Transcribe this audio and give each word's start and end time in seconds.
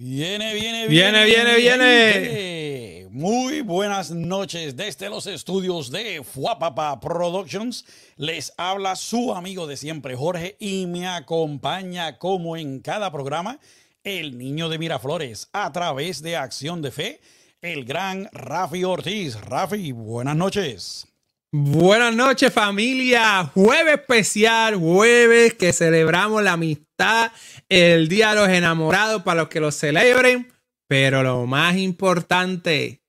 Viene, 0.00 0.54
viene, 0.54 0.86
viene, 0.86 1.24
viene, 1.24 1.56
viene. 1.56 3.08
Muy 3.10 3.62
buenas 3.62 4.12
noches 4.12 4.76
desde 4.76 5.10
los 5.10 5.26
estudios 5.26 5.90
de 5.90 6.22
Fuapapa 6.22 7.00
Productions. 7.00 7.84
Les 8.14 8.52
habla 8.56 8.94
su 8.94 9.34
amigo 9.34 9.66
de 9.66 9.76
siempre, 9.76 10.14
Jorge, 10.14 10.56
y 10.60 10.86
me 10.86 11.08
acompaña 11.08 12.16
como 12.16 12.56
en 12.56 12.78
cada 12.78 13.10
programa 13.10 13.58
el 14.04 14.38
niño 14.38 14.68
de 14.68 14.78
Miraflores 14.78 15.48
a 15.52 15.72
través 15.72 16.22
de 16.22 16.36
Acción 16.36 16.80
de 16.80 16.92
Fe, 16.92 17.20
el 17.60 17.84
gran 17.84 18.28
Rafi 18.30 18.84
Ortiz. 18.84 19.34
Rafi, 19.40 19.90
buenas 19.90 20.36
noches. 20.36 21.08
Buenas 21.50 22.14
noches 22.14 22.52
familia, 22.52 23.50
jueves 23.54 23.94
especial, 23.94 24.76
jueves 24.76 25.54
que 25.54 25.72
celebramos 25.72 26.42
la 26.42 26.52
amistad, 26.52 27.32
el 27.70 28.06
Día 28.08 28.34
de 28.34 28.34
los 28.34 28.48
Enamorados 28.50 29.22
para 29.22 29.40
los 29.40 29.48
que 29.48 29.58
lo 29.58 29.72
celebren, 29.72 30.52
pero 30.88 31.22
lo 31.22 31.46
más 31.46 31.78
importante, 31.78 33.00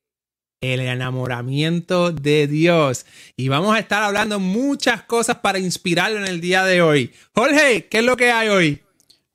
el 0.62 0.80
enamoramiento 0.80 2.14
de 2.14 2.48
Dios. 2.48 3.05
Y 3.36 3.50
vamos 3.50 3.76
a 3.76 3.80
estar 3.80 4.04
hablando 4.04 4.40
muchas 4.40 5.03
cosas 5.03 5.40
para 5.40 5.59
inspirarlo 5.59 6.20
en 6.20 6.28
el 6.28 6.40
día 6.40 6.64
de 6.64 6.81
hoy. 6.81 7.12
Jorge, 7.36 7.88
¿qué 7.88 7.98
es 7.98 8.06
lo 8.06 8.16
que 8.16 8.31
hay 8.31 8.48
hoy? 8.48 8.81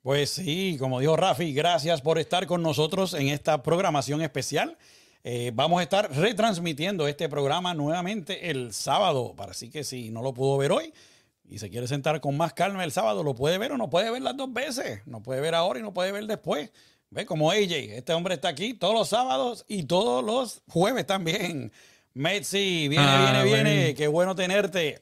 Pues 0.01 0.30
sí, 0.30 0.79
como 0.79 1.01
dijo 1.01 1.15
Rafi, 1.15 1.52
gracias 1.52 2.01
por 2.01 2.18
estar 2.18 2.46
con 2.46 2.62
nosotros 2.62 3.12
en 3.12 3.29
esta 3.29 3.62
programación 3.62 4.23
especial. 4.23 4.79
Eh, 5.27 5.52
vamos 5.55 5.80
a 5.80 5.83
estar 5.83 6.14
retransmitiendo 6.14 7.09
este 7.09 7.30
programa 7.30 7.73
nuevamente 7.73 8.51
el 8.51 8.74
sábado. 8.74 9.34
Así 9.38 9.70
que 9.70 9.82
si 9.82 10.10
no 10.10 10.20
lo 10.20 10.34
pudo 10.34 10.59
ver 10.59 10.70
hoy 10.70 10.92
y 11.48 11.59
se 11.59 11.70
quiere 11.70 11.88
sentar 11.88 12.20
con 12.20 12.37
más 12.37 12.52
calma 12.52 12.84
el 12.84 12.92
sábado, 12.92 13.23
lo 13.23 13.34
puede 13.34 13.56
ver 13.56 13.73
o 13.73 13.79
no 13.79 13.88
puede 13.88 14.10
ver 14.10 14.20
las 14.20 14.37
dos 14.37 14.52
veces. 14.52 15.01
No 15.06 15.23
puede 15.23 15.41
ver 15.41 15.55
ahora 15.55 15.80
y 15.80 15.82
no 15.82 15.95
puede 15.95 16.12
ver 16.12 16.27
después. 16.27 16.70
Ve 17.09 17.24
como 17.24 17.51
AJ, 17.51 17.73
este 17.92 18.12
hombre 18.12 18.34
está 18.34 18.48
aquí 18.48 18.74
todos 18.74 18.92
los 18.92 19.09
sábados 19.09 19.65
y 19.66 19.84
todos 19.84 20.23
los 20.23 20.62
jueves 20.68 21.07
también. 21.07 21.73
Metsi, 22.12 22.88
viene, 22.88 23.06
ah, 23.06 23.43
viene, 23.43 23.45
viene. 23.45 23.95
Qué 23.95 24.09
bueno 24.09 24.34
tenerte. 24.34 25.01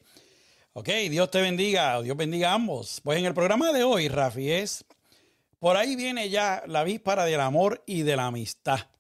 Ok, 0.73 0.89
Dios 1.11 1.33
te 1.33 1.41
bendiga, 1.41 2.01
Dios 2.01 2.17
bendiga 2.17 2.53
a 2.53 2.55
ambos. 2.55 3.01
Pues 3.03 3.19
en 3.19 3.25
el 3.25 3.35
programa 3.35 3.73
de 3.73 3.83
hoy, 3.83 4.07
Rafi, 4.07 4.53
es 4.53 4.85
por 5.59 5.77
ahí 5.77 5.97
viene 5.97 6.31
ya 6.31 6.63
la 6.67 6.85
víspera 6.85 7.25
del 7.25 7.41
amor 7.41 7.83
y 7.87 8.03
de 8.03 8.17
la 8.17 8.27
amistad. 8.27 8.92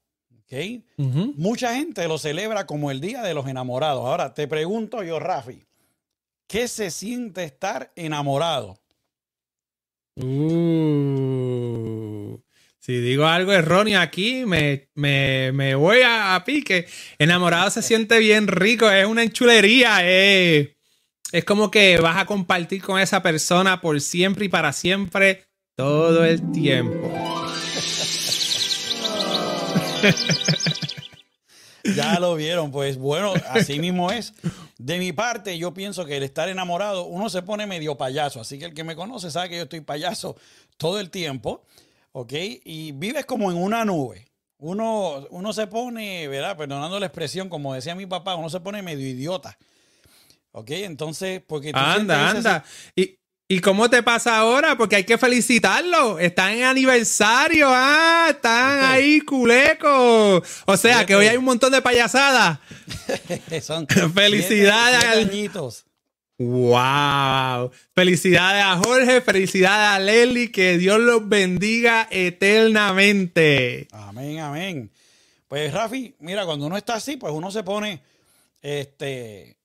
Mucha 0.96 1.74
gente 1.74 2.06
lo 2.06 2.18
celebra 2.18 2.66
como 2.66 2.90
el 2.90 3.00
Día 3.00 3.22
de 3.22 3.32
los 3.34 3.46
Enamorados. 3.46 4.04
Ahora 4.04 4.34
te 4.34 4.46
pregunto 4.46 5.02
yo, 5.02 5.18
Rafi, 5.18 5.64
¿qué 6.46 6.68
se 6.68 6.90
siente 6.90 7.44
estar 7.44 7.90
enamorado? 7.96 8.78
Uh, 10.16 10.42
si 12.78 12.98
digo 12.98 13.24
algo 13.24 13.52
erróneo 13.52 13.98
aquí, 13.98 14.44
me, 14.44 14.88
voy 15.74 16.00
a, 16.04 16.42
pique. 16.44 16.86
Enamorado 17.18 17.70
se 17.70 17.80
siente 17.80 18.18
bien 18.18 18.46
rico, 18.46 18.90
es 18.90 19.06
una 19.06 19.22
enchulería. 19.22 20.00
Eh. 20.02 20.76
Es 21.32 21.46
como 21.46 21.70
que 21.70 21.98
vas 21.98 22.18
a 22.18 22.26
compartir 22.26 22.82
con 22.82 23.00
esa 23.00 23.22
persona 23.22 23.80
por 23.80 23.98
siempre 24.02 24.44
y 24.44 24.48
para 24.50 24.74
siempre, 24.74 25.46
todo 25.76 26.26
el 26.26 26.52
tiempo. 26.52 27.10
ya 31.96 32.18
lo 32.20 32.34
vieron, 32.34 32.70
pues 32.70 32.96
bueno, 32.96 33.32
así 33.48 33.78
mismo 33.78 34.10
es. 34.10 34.34
De 34.78 34.98
mi 34.98 35.12
parte, 35.12 35.58
yo 35.58 35.72
pienso 35.74 36.04
que 36.04 36.16
el 36.16 36.22
estar 36.22 36.48
enamorado, 36.48 37.04
uno 37.04 37.28
se 37.30 37.42
pone 37.42 37.66
medio 37.66 37.96
payaso, 37.96 38.40
así 38.40 38.58
que 38.58 38.66
el 38.66 38.74
que 38.74 38.84
me 38.84 38.96
conoce 38.96 39.30
sabe 39.30 39.48
que 39.48 39.56
yo 39.56 39.62
estoy 39.64 39.80
payaso 39.80 40.36
todo 40.76 41.00
el 41.00 41.10
tiempo, 41.10 41.64
¿ok? 42.12 42.32
Y 42.64 42.92
vives 42.92 43.26
como 43.26 43.50
en 43.50 43.56
una 43.56 43.84
nube. 43.84 44.26
Uno, 44.58 45.26
uno 45.30 45.52
se 45.52 45.66
pone, 45.66 46.28
¿verdad? 46.28 46.56
Perdonando 46.56 47.00
la 47.00 47.06
expresión, 47.06 47.48
como 47.48 47.74
decía 47.74 47.94
mi 47.96 48.06
papá, 48.06 48.36
uno 48.36 48.48
se 48.48 48.60
pone 48.60 48.80
medio 48.82 49.06
idiota. 49.06 49.58
¿Ok? 50.52 50.70
Entonces, 50.70 51.42
porque... 51.44 51.72
anda, 51.74 52.30
anda. 52.30 52.64
Y, 52.94 53.18
¿Y 53.52 53.60
cómo 53.60 53.90
te 53.90 54.02
pasa 54.02 54.38
ahora? 54.38 54.78
Porque 54.78 54.96
hay 54.96 55.04
que 55.04 55.18
felicitarlo. 55.18 56.18
Están 56.18 56.52
en 56.52 56.64
aniversario. 56.64 57.66
Ah, 57.68 58.28
están 58.30 58.82
ahí, 58.82 59.20
culeco. 59.20 60.42
O 60.64 60.76
sea, 60.78 61.04
que 61.04 61.14
hoy 61.14 61.26
hay 61.26 61.36
un 61.36 61.44
montón 61.44 61.70
de 61.70 61.82
payasadas. 61.82 62.60
Son 63.62 63.86
Felicidades 64.14 65.04
añitos. 65.04 65.84
Wow. 66.38 67.70
Felicidades 67.94 68.64
a 68.64 68.78
Jorge, 68.78 69.20
felicidades 69.20 69.96
a 69.96 69.98
Lely, 69.98 70.48
que 70.48 70.78
Dios 70.78 70.98
los 70.98 71.28
bendiga 71.28 72.08
eternamente. 72.10 73.86
Amén, 73.92 74.38
amén. 74.38 74.90
Pues 75.46 75.74
Rafi, 75.74 76.14
mira, 76.20 76.46
cuando 76.46 76.64
uno 76.64 76.78
está 76.78 76.94
así, 76.94 77.18
pues 77.18 77.34
uno 77.34 77.50
se 77.50 77.62
pone, 77.62 78.00
este, 78.62 79.58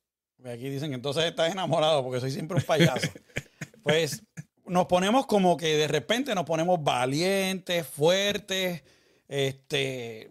aquí 0.43 0.67
dicen 0.67 0.89
que 0.89 0.95
entonces 0.95 1.23
estás 1.23 1.53
enamorado 1.53 2.03
porque 2.03 2.19
soy 2.19 2.31
siempre 2.31 2.57
un 2.57 2.63
payaso. 2.63 3.07
pues 3.87 4.23
nos 4.65 4.85
ponemos 4.85 5.25
como 5.25 5.57
que 5.57 5.77
de 5.77 5.87
repente 5.87 6.35
nos 6.35 6.45
ponemos 6.45 6.83
valientes, 6.83 7.87
fuertes, 7.87 8.83
este, 9.27 10.29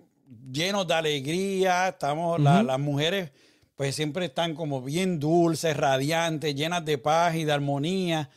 llenos 0.53 0.87
de 0.87 0.95
alegría. 0.95 1.89
Estamos, 1.89 2.41
las 2.41 2.79
mujeres, 2.79 3.33
pues 3.75 3.95
siempre 3.95 4.27
están 4.27 4.55
como 4.55 4.83
bien 4.83 5.19
dulces, 5.19 5.77
radiantes, 5.77 6.55
llenas 6.55 6.85
de 6.85 6.99
paz 6.99 7.35
y 7.37 7.45
de 7.45 7.53
armonía. 7.53 8.31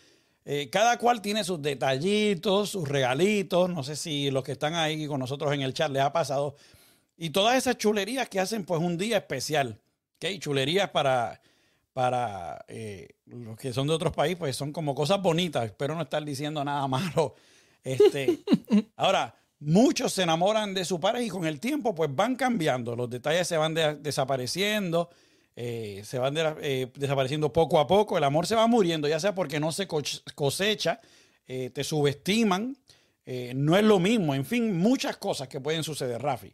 Eh, 0.45 0.69
cada 0.71 0.97
cual 0.97 1.21
tiene 1.21 1.43
sus 1.43 1.61
detallitos, 1.61 2.69
sus 2.69 2.87
regalitos. 2.87 3.69
No 3.69 3.83
sé 3.83 3.95
si 3.95 4.31
los 4.31 4.43
que 4.43 4.53
están 4.53 4.75
ahí 4.75 5.05
con 5.05 5.19
nosotros 5.19 5.53
en 5.53 5.61
el 5.61 5.73
chat 5.73 5.91
les 5.91 6.01
ha 6.01 6.13
pasado. 6.13 6.55
Y 7.17 7.31
todas 7.31 7.57
esas 7.57 7.77
chulerías 7.77 8.29
que 8.29 8.39
hacen, 8.39 8.63
pues, 8.63 8.81
un 8.81 8.97
día 8.97 9.17
especial. 9.17 9.79
¿okay? 10.15 10.39
Chulerías 10.39 10.89
para 10.89 11.41
para 11.93 12.63
eh, 12.67 13.09
los 13.25 13.57
que 13.57 13.73
son 13.73 13.87
de 13.87 13.93
otros 13.93 14.13
países, 14.13 14.37
pues 14.37 14.55
son 14.55 14.71
como 14.71 14.95
cosas 14.95 15.21
bonitas. 15.21 15.65
Espero 15.65 15.95
no 15.95 16.03
estar 16.03 16.23
diciendo 16.23 16.63
nada 16.63 16.87
malo. 16.87 17.35
Este, 17.83 18.39
ahora, 18.95 19.35
muchos 19.59 20.13
se 20.13 20.23
enamoran 20.23 20.73
de 20.73 20.85
su 20.85 20.99
pareja 20.99 21.25
y 21.25 21.29
con 21.29 21.45
el 21.45 21.59
tiempo 21.59 21.95
pues 21.95 22.13
van 22.13 22.35
cambiando. 22.35 22.95
Los 22.95 23.09
detalles 23.09 23.47
se 23.47 23.57
van 23.57 23.73
desapareciendo, 24.01 25.09
eh, 25.55 26.01
se 26.05 26.19
van 26.19 26.35
eh, 26.61 26.91
desapareciendo 26.95 27.51
poco 27.51 27.79
a 27.79 27.87
poco. 27.87 28.17
El 28.17 28.23
amor 28.23 28.47
se 28.47 28.55
va 28.55 28.67
muriendo, 28.67 29.07
ya 29.07 29.19
sea 29.19 29.33
porque 29.35 29.59
no 29.59 29.71
se 29.71 29.87
cosecha, 29.87 31.01
te 31.45 31.83
subestiman, 31.83 32.77
no 33.55 33.75
es 33.75 33.83
lo 33.83 33.99
mismo. 33.99 34.35
En 34.35 34.45
fin, 34.45 34.77
muchas 34.77 35.17
cosas 35.17 35.47
que 35.47 35.59
pueden 35.59 35.83
suceder, 35.83 36.21
Rafi. 36.21 36.53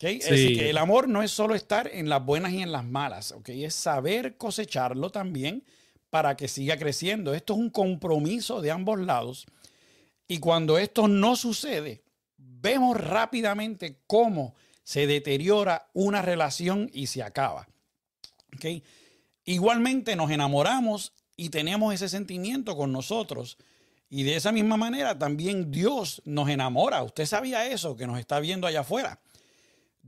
Es 0.00 0.30
decir, 0.30 0.56
que 0.56 0.70
el 0.70 0.78
amor 0.78 1.08
no 1.08 1.22
es 1.22 1.32
solo 1.32 1.54
estar 1.54 1.90
en 1.92 2.08
las 2.08 2.24
buenas 2.24 2.52
y 2.52 2.62
en 2.62 2.70
las 2.70 2.84
malas, 2.84 3.32
¿okay? 3.32 3.64
es 3.64 3.74
saber 3.74 4.36
cosecharlo 4.36 5.10
también 5.10 5.64
para 6.08 6.36
que 6.36 6.46
siga 6.46 6.78
creciendo. 6.78 7.34
Esto 7.34 7.54
es 7.54 7.58
un 7.58 7.70
compromiso 7.70 8.60
de 8.60 8.70
ambos 8.70 9.00
lados. 9.00 9.46
Y 10.28 10.38
cuando 10.38 10.78
esto 10.78 11.08
no 11.08 11.34
sucede, 11.36 12.02
vemos 12.36 12.96
rápidamente 12.96 13.98
cómo 14.06 14.54
se 14.84 15.06
deteriora 15.06 15.88
una 15.94 16.22
relación 16.22 16.90
y 16.92 17.08
se 17.08 17.22
acaba. 17.22 17.68
¿Okay? 18.56 18.84
Igualmente 19.44 20.14
nos 20.14 20.30
enamoramos 20.30 21.12
y 21.36 21.50
tenemos 21.50 21.92
ese 21.92 22.08
sentimiento 22.08 22.76
con 22.76 22.92
nosotros. 22.92 23.58
Y 24.10 24.22
de 24.22 24.36
esa 24.36 24.52
misma 24.52 24.76
manera 24.76 25.18
también 25.18 25.70
Dios 25.70 26.22
nos 26.24 26.48
enamora. 26.48 27.02
Usted 27.02 27.26
sabía 27.26 27.66
eso 27.66 27.96
que 27.96 28.06
nos 28.06 28.18
está 28.18 28.40
viendo 28.40 28.66
allá 28.66 28.80
afuera. 28.80 29.20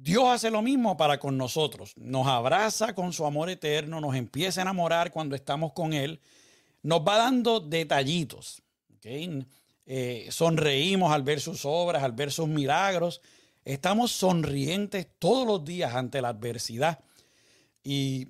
Dios 0.02 0.24
hace 0.28 0.50
lo 0.50 0.62
mismo 0.62 0.96
para 0.96 1.20
con 1.20 1.36
nosotros. 1.36 1.92
Nos 1.96 2.26
abraza 2.26 2.94
con 2.94 3.12
su 3.12 3.26
amor 3.26 3.50
eterno, 3.50 4.00
nos 4.00 4.16
empieza 4.16 4.60
a 4.60 4.62
enamorar 4.62 5.10
cuando 5.12 5.36
estamos 5.36 5.74
con 5.74 5.92
Él, 5.92 6.20
nos 6.82 7.00
va 7.00 7.18
dando 7.18 7.60
detallitos. 7.60 8.62
Eh, 9.04 10.28
sonreímos 10.30 11.12
al 11.12 11.22
ver 11.22 11.40
sus 11.40 11.66
obras, 11.66 12.02
al 12.02 12.12
ver 12.12 12.32
sus 12.32 12.48
milagros. 12.48 13.20
Estamos 13.62 14.12
sonrientes 14.12 15.06
todos 15.18 15.46
los 15.46 15.64
días 15.66 15.94
ante 15.94 16.22
la 16.22 16.28
adversidad. 16.28 17.00
Y, 17.82 18.28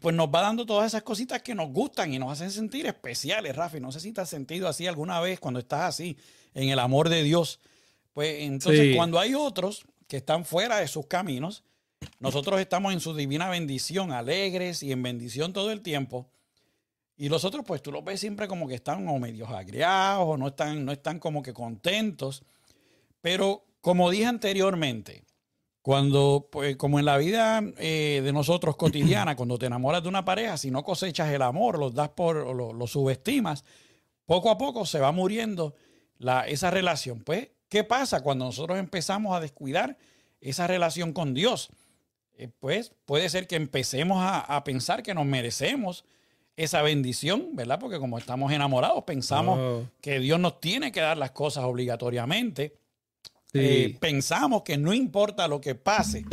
pues 0.00 0.16
nos 0.16 0.28
va 0.28 0.42
dando 0.42 0.66
todas 0.66 0.88
esas 0.88 1.02
cositas 1.02 1.42
que 1.42 1.54
nos 1.54 1.70
gustan 1.70 2.12
y 2.12 2.18
nos 2.18 2.32
hacen 2.32 2.50
sentir 2.50 2.86
especiales, 2.86 3.54
Rafi. 3.54 3.78
No 3.78 3.92
sé 3.92 4.00
si 4.00 4.12
te 4.12 4.22
has 4.22 4.28
sentido 4.28 4.66
así 4.66 4.88
alguna 4.88 5.20
vez 5.20 5.38
cuando 5.38 5.60
estás 5.60 5.82
así 5.82 6.16
en 6.52 6.68
el 6.68 6.80
amor 6.80 7.08
de 7.08 7.22
Dios. 7.22 7.60
Pues 8.12 8.40
entonces 8.40 8.96
cuando 8.96 9.20
hay 9.20 9.34
otros 9.34 9.84
que 10.12 10.18
están 10.18 10.44
fuera 10.44 10.76
de 10.76 10.88
sus 10.88 11.06
caminos. 11.06 11.64
Nosotros 12.20 12.60
estamos 12.60 12.92
en 12.92 13.00
su 13.00 13.14
divina 13.14 13.48
bendición, 13.48 14.12
alegres 14.12 14.82
y 14.82 14.92
en 14.92 15.02
bendición 15.02 15.54
todo 15.54 15.72
el 15.72 15.80
tiempo. 15.80 16.28
Y 17.16 17.30
los 17.30 17.46
otros, 17.46 17.64
pues 17.66 17.80
tú 17.80 17.90
los 17.90 18.04
ves 18.04 18.20
siempre 18.20 18.46
como 18.46 18.68
que 18.68 18.74
están 18.74 19.08
o 19.08 19.18
medio 19.18 19.48
agriados 19.48 20.26
o 20.28 20.36
no 20.36 20.48
están, 20.48 20.84
no 20.84 20.92
están 20.92 21.18
como 21.18 21.42
que 21.42 21.54
contentos. 21.54 22.42
Pero 23.22 23.64
como 23.80 24.10
dije 24.10 24.26
anteriormente, 24.26 25.24
cuando, 25.80 26.46
pues, 26.52 26.76
como 26.76 26.98
en 26.98 27.06
la 27.06 27.16
vida 27.16 27.62
eh, 27.78 28.20
de 28.22 28.32
nosotros 28.34 28.76
cotidiana, 28.76 29.34
cuando 29.36 29.56
te 29.56 29.64
enamoras 29.64 30.02
de 30.02 30.10
una 30.10 30.26
pareja, 30.26 30.58
si 30.58 30.70
no 30.70 30.84
cosechas 30.84 31.30
el 31.30 31.40
amor, 31.40 31.78
los 31.78 31.94
das 31.94 32.10
por, 32.10 32.54
lo, 32.54 32.86
subestimas, 32.86 33.64
poco 34.26 34.50
a 34.50 34.58
poco 34.58 34.84
se 34.84 35.00
va 35.00 35.10
muriendo 35.10 35.74
la, 36.18 36.46
esa 36.46 36.70
relación. 36.70 37.24
Pues 37.24 37.48
¿Qué 37.72 37.84
pasa 37.84 38.20
cuando 38.20 38.44
nosotros 38.44 38.78
empezamos 38.78 39.34
a 39.34 39.40
descuidar 39.40 39.96
esa 40.42 40.66
relación 40.66 41.14
con 41.14 41.32
Dios? 41.32 41.70
Eh, 42.36 42.50
pues 42.60 42.92
puede 43.06 43.30
ser 43.30 43.46
que 43.46 43.56
empecemos 43.56 44.18
a, 44.20 44.62
pensar 44.62 45.02
que 45.02 45.14
nos 45.14 45.24
merecemos 45.24 46.04
esa 46.54 46.82
bendición, 46.82 47.56
¿verdad? 47.56 47.80
Porque 47.80 47.98
como 47.98 48.18
estamos 48.18 48.52
enamorados, 48.52 49.02
pensamos 49.04 49.58
oh. 49.58 49.88
que 50.02 50.20
Dios 50.20 50.38
nos 50.38 50.60
tiene 50.60 50.92
que 50.92 51.00
dar 51.00 51.16
las 51.16 51.30
cosas 51.30 51.64
obligatoriamente. 51.64 52.74
Eh, 53.54 53.96
pensamos 53.98 54.64
que 54.64 54.76
no 54.76 54.92
importa 54.92 55.48
lo 55.48 55.58
que 55.62 55.74
pase, 55.74 56.26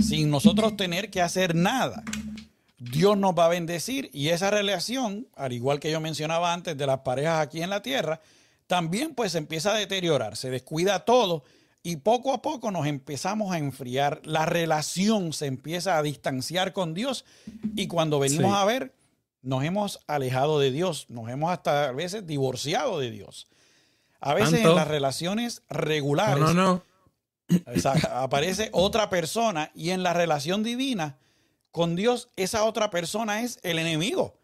sin 0.00 0.28
nosotros 0.28 0.76
tener 0.76 1.08
que 1.08 1.22
hacer 1.22 1.54
nada, 1.54 2.02
Dios 2.78 3.16
nos 3.16 3.38
va 3.38 3.44
a 3.44 3.50
bendecir 3.50 4.10
y 4.12 4.30
esa 4.30 4.50
relación, 4.50 5.28
al 5.36 5.52
igual 5.52 5.78
que 5.78 5.92
yo 5.92 6.00
mencionaba 6.00 6.52
antes 6.52 6.76
de 6.76 6.86
las 6.88 6.98
parejas 7.02 7.46
aquí 7.46 7.62
en 7.62 7.70
la 7.70 7.80
tierra, 7.80 8.20
también 8.70 9.16
pues 9.16 9.34
empieza 9.34 9.74
a 9.74 9.78
deteriorar, 9.78 10.36
se 10.36 10.48
descuida 10.48 11.00
todo 11.00 11.42
y 11.82 11.96
poco 11.96 12.32
a 12.32 12.40
poco 12.40 12.70
nos 12.70 12.86
empezamos 12.86 13.52
a 13.52 13.58
enfriar, 13.58 14.20
la 14.24 14.46
relación 14.46 15.32
se 15.32 15.46
empieza 15.46 15.98
a 15.98 16.02
distanciar 16.04 16.72
con 16.72 16.94
Dios 16.94 17.24
y 17.74 17.88
cuando 17.88 18.20
venimos 18.20 18.54
a 18.54 18.64
ver, 18.64 18.94
nos 19.42 19.64
hemos 19.64 19.98
alejado 20.06 20.60
de 20.60 20.70
Dios, 20.70 21.06
nos 21.08 21.28
hemos 21.28 21.50
hasta 21.50 21.88
a 21.88 21.90
veces 21.92 22.28
divorciado 22.28 23.00
de 23.00 23.10
Dios. 23.10 23.48
A 24.20 24.34
veces 24.34 24.60
en 24.60 24.76
las 24.76 24.86
relaciones 24.86 25.62
regulares 25.68 26.38
no, 26.38 26.54
no, 26.54 26.84
aparece 28.12 28.68
otra 28.70 29.10
persona 29.10 29.72
y 29.74 29.90
en 29.90 30.04
la 30.04 30.12
relación 30.12 30.62
divina 30.62 31.18
con 31.72 31.96
Dios 31.96 32.28
esa 32.36 32.62
otra 32.62 32.88
persona 32.88 33.42
es 33.42 33.58
el 33.64 33.80
enemigo, 33.80 34.38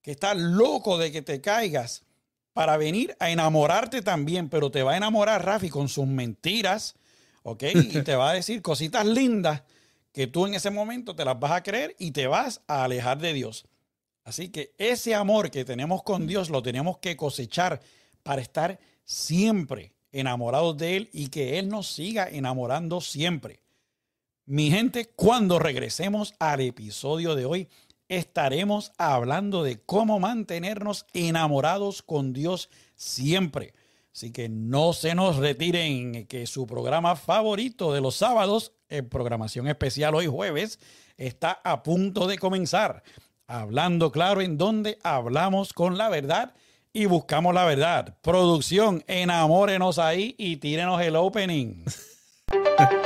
que 0.00 0.12
está 0.12 0.32
loco 0.32 0.96
de 0.96 1.12
que 1.12 1.20
te 1.20 1.42
caigas 1.42 2.07
para 2.58 2.76
venir 2.76 3.16
a 3.20 3.30
enamorarte 3.30 4.02
también, 4.02 4.48
pero 4.48 4.68
te 4.68 4.82
va 4.82 4.94
a 4.94 4.96
enamorar 4.96 5.44
Rafi 5.44 5.68
con 5.68 5.88
sus 5.88 6.08
mentiras, 6.08 6.96
¿ok? 7.44 7.62
Y 7.72 8.02
te 8.02 8.16
va 8.16 8.30
a 8.30 8.34
decir 8.34 8.62
cositas 8.62 9.06
lindas 9.06 9.62
que 10.12 10.26
tú 10.26 10.44
en 10.44 10.54
ese 10.54 10.70
momento 10.70 11.14
te 11.14 11.24
las 11.24 11.38
vas 11.38 11.52
a 11.52 11.62
creer 11.62 11.94
y 12.00 12.10
te 12.10 12.26
vas 12.26 12.60
a 12.66 12.82
alejar 12.82 13.18
de 13.20 13.32
Dios. 13.32 13.64
Así 14.24 14.48
que 14.48 14.74
ese 14.76 15.14
amor 15.14 15.52
que 15.52 15.64
tenemos 15.64 16.02
con 16.02 16.26
Dios 16.26 16.50
lo 16.50 16.60
tenemos 16.60 16.98
que 16.98 17.16
cosechar 17.16 17.80
para 18.24 18.42
estar 18.42 18.80
siempre 19.04 19.92
enamorados 20.10 20.76
de 20.78 20.96
Él 20.96 21.10
y 21.12 21.28
que 21.28 21.60
Él 21.60 21.68
nos 21.68 21.86
siga 21.86 22.28
enamorando 22.28 23.00
siempre. 23.00 23.62
Mi 24.46 24.72
gente, 24.72 25.10
cuando 25.14 25.60
regresemos 25.60 26.34
al 26.40 26.62
episodio 26.62 27.36
de 27.36 27.44
hoy, 27.44 27.68
estaremos 28.08 28.92
hablando 28.98 29.62
de 29.62 29.80
cómo 29.80 30.18
mantenernos 30.18 31.06
enamorados 31.12 32.02
con 32.02 32.32
Dios 32.32 32.70
siempre. 32.94 33.74
Así 34.12 34.32
que 34.32 34.48
no 34.48 34.92
se 34.92 35.14
nos 35.14 35.36
retiren, 35.36 36.26
que 36.26 36.46
su 36.46 36.66
programa 36.66 37.14
favorito 37.14 37.92
de 37.92 38.00
los 38.00 38.16
sábados, 38.16 38.72
en 38.88 39.08
programación 39.08 39.68
especial 39.68 40.14
hoy 40.14 40.26
jueves, 40.26 40.80
está 41.16 41.60
a 41.62 41.82
punto 41.82 42.26
de 42.26 42.38
comenzar. 42.38 43.02
Hablando 43.46 44.10
claro 44.10 44.40
en 44.40 44.58
donde 44.58 44.98
hablamos 45.04 45.72
con 45.72 45.96
la 45.98 46.08
verdad 46.08 46.54
y 46.92 47.06
buscamos 47.06 47.54
la 47.54 47.64
verdad. 47.64 48.18
Producción, 48.22 49.04
enamórenos 49.06 49.98
ahí 49.98 50.34
y 50.36 50.56
tírenos 50.56 51.00
el 51.00 51.16
opening. 51.16 51.84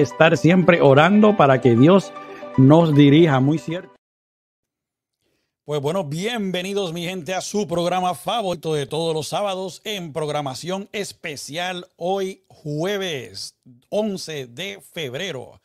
estar 0.00 0.36
siempre 0.36 0.80
orando 0.80 1.36
para 1.36 1.60
que 1.60 1.76
Dios 1.76 2.12
nos 2.56 2.94
dirija, 2.94 3.40
muy 3.40 3.58
cierto. 3.58 3.90
Pues 5.64 5.80
bueno, 5.80 6.02
bienvenidos 6.02 6.92
mi 6.92 7.04
gente 7.04 7.32
a 7.32 7.40
su 7.40 7.68
programa 7.68 8.14
favorito 8.14 8.74
de 8.74 8.86
todos 8.86 9.14
los 9.14 9.28
sábados 9.28 9.80
en 9.84 10.12
programación 10.12 10.88
especial 10.92 11.86
hoy 11.96 12.42
jueves 12.48 13.54
11 13.90 14.48
de 14.48 14.80
febrero. 14.92 15.60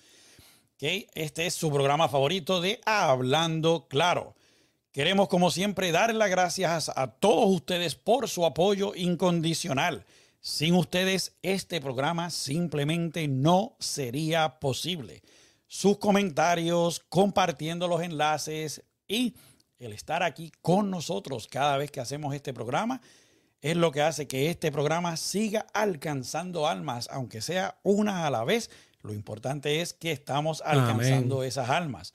¿Okay? 0.76 1.08
Este 1.16 1.48
es 1.48 1.56
su 1.56 1.72
programa 1.72 2.08
favorito 2.08 2.62
de 2.62 2.80
Hablando 2.86 3.88
Claro. 3.88 4.36
Queremos 4.92 5.28
como 5.28 5.50
siempre 5.50 5.92
dar 5.92 6.14
las 6.14 6.30
gracias 6.30 6.92
a 6.96 7.08
todos 7.08 7.48
ustedes 7.50 7.96
por 7.96 8.30
su 8.30 8.46
apoyo 8.46 8.94
incondicional. 8.96 10.06
Sin 10.48 10.76
ustedes, 10.76 11.34
este 11.42 11.82
programa 11.82 12.30
simplemente 12.30 13.28
no 13.28 13.76
sería 13.80 14.60
posible. 14.60 15.24
Sus 15.66 15.98
comentarios, 15.98 17.04
compartiendo 17.10 17.88
los 17.88 18.04
enlaces 18.04 18.84
y 19.08 19.36
el 19.80 19.92
estar 19.92 20.22
aquí 20.22 20.52
con 20.62 20.92
nosotros 20.92 21.48
cada 21.48 21.78
vez 21.78 21.90
que 21.90 22.00
hacemos 22.00 22.36
este 22.36 22.54
programa 22.54 23.02
es 23.60 23.76
lo 23.76 23.92
que 23.92 24.04
hace 24.04 24.28
que 24.28 24.52
este 24.52 24.72
programa 24.72 25.18
siga 25.18 25.66
alcanzando 25.74 26.68
almas, 26.68 27.10
aunque 27.12 27.42
sea 27.42 27.80
una 27.82 28.28
a 28.28 28.30
la 28.30 28.44
vez. 28.44 28.70
Lo 29.02 29.14
importante 29.14 29.82
es 29.82 29.94
que 29.94 30.12
estamos 30.12 30.62
alcanzando 30.64 31.42
esas 31.42 31.72
almas. 31.72 32.14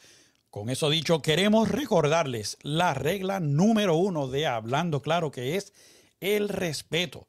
Con 0.50 0.70
eso 0.70 0.88
dicho, 0.88 1.20
queremos 1.20 1.68
recordarles 1.68 2.58
la 2.62 2.94
regla 2.94 3.40
número 3.40 3.96
uno 3.96 4.28
de 4.28 4.46
Hablando 4.46 5.02
Claro, 5.02 5.32
que 5.32 5.56
es 5.56 5.72
el 6.20 6.48
respeto. 6.48 7.26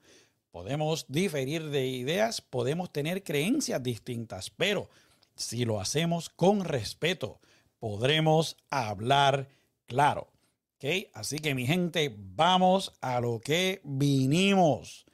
Podemos 0.52 1.06
diferir 1.08 1.70
de 1.70 1.88
ideas, 1.88 2.42
podemos 2.42 2.92
tener 2.92 3.24
creencias 3.24 3.82
distintas, 3.82 4.50
pero 4.50 4.90
si 5.36 5.64
lo 5.64 5.80
hacemos 5.80 6.30
con 6.30 6.66
respeto, 6.66 7.40
podremos 7.80 8.58
hablar 8.70 9.48
claro. 9.88 10.28
¿Okay? 10.76 11.10
Así 11.14 11.40
que 11.40 11.56
mi 11.56 11.66
gente, 11.66 12.14
vamos 12.18 12.92
a 13.02 13.22
lo 13.22 13.40
que 13.40 13.82
vinimos. 13.84 15.06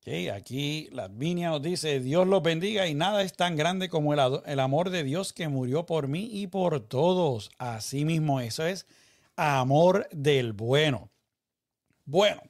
¿Okay? 0.00 0.28
Aquí 0.28 0.88
Latvinia 0.92 1.50
nos 1.50 1.62
dice, 1.62 2.00
Dios 2.00 2.26
los 2.26 2.42
bendiga 2.42 2.86
y 2.88 2.94
nada 2.94 3.22
es 3.22 3.32
tan 3.32 3.56
grande 3.56 3.88
como 3.88 4.12
el, 4.12 4.20
el 4.44 4.60
amor 4.60 4.90
de 4.90 5.02
Dios 5.02 5.32
que 5.32 5.48
murió 5.48 5.86
por 5.86 6.08
mí 6.08 6.28
y 6.30 6.46
por 6.46 6.80
todos. 6.80 7.50
Así 7.58 8.04
mismo, 8.04 8.40
eso 8.40 8.66
es 8.66 8.86
amor 9.36 10.08
del 10.12 10.52
bueno. 10.52 11.10
Bueno, 12.04 12.42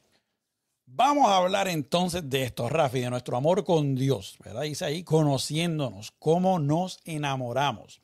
Vamos 0.93 1.29
a 1.29 1.37
hablar 1.37 1.69
entonces 1.69 2.29
de 2.29 2.43
esto, 2.43 2.67
Rafi, 2.67 2.99
de 2.99 3.09
nuestro 3.09 3.37
amor 3.37 3.63
con 3.63 3.95
Dios, 3.95 4.35
¿verdad? 4.43 4.63
Dice 4.63 4.83
ahí, 4.83 5.03
conociéndonos, 5.03 6.11
cómo 6.19 6.59
nos 6.59 6.99
enamoramos. 7.05 8.01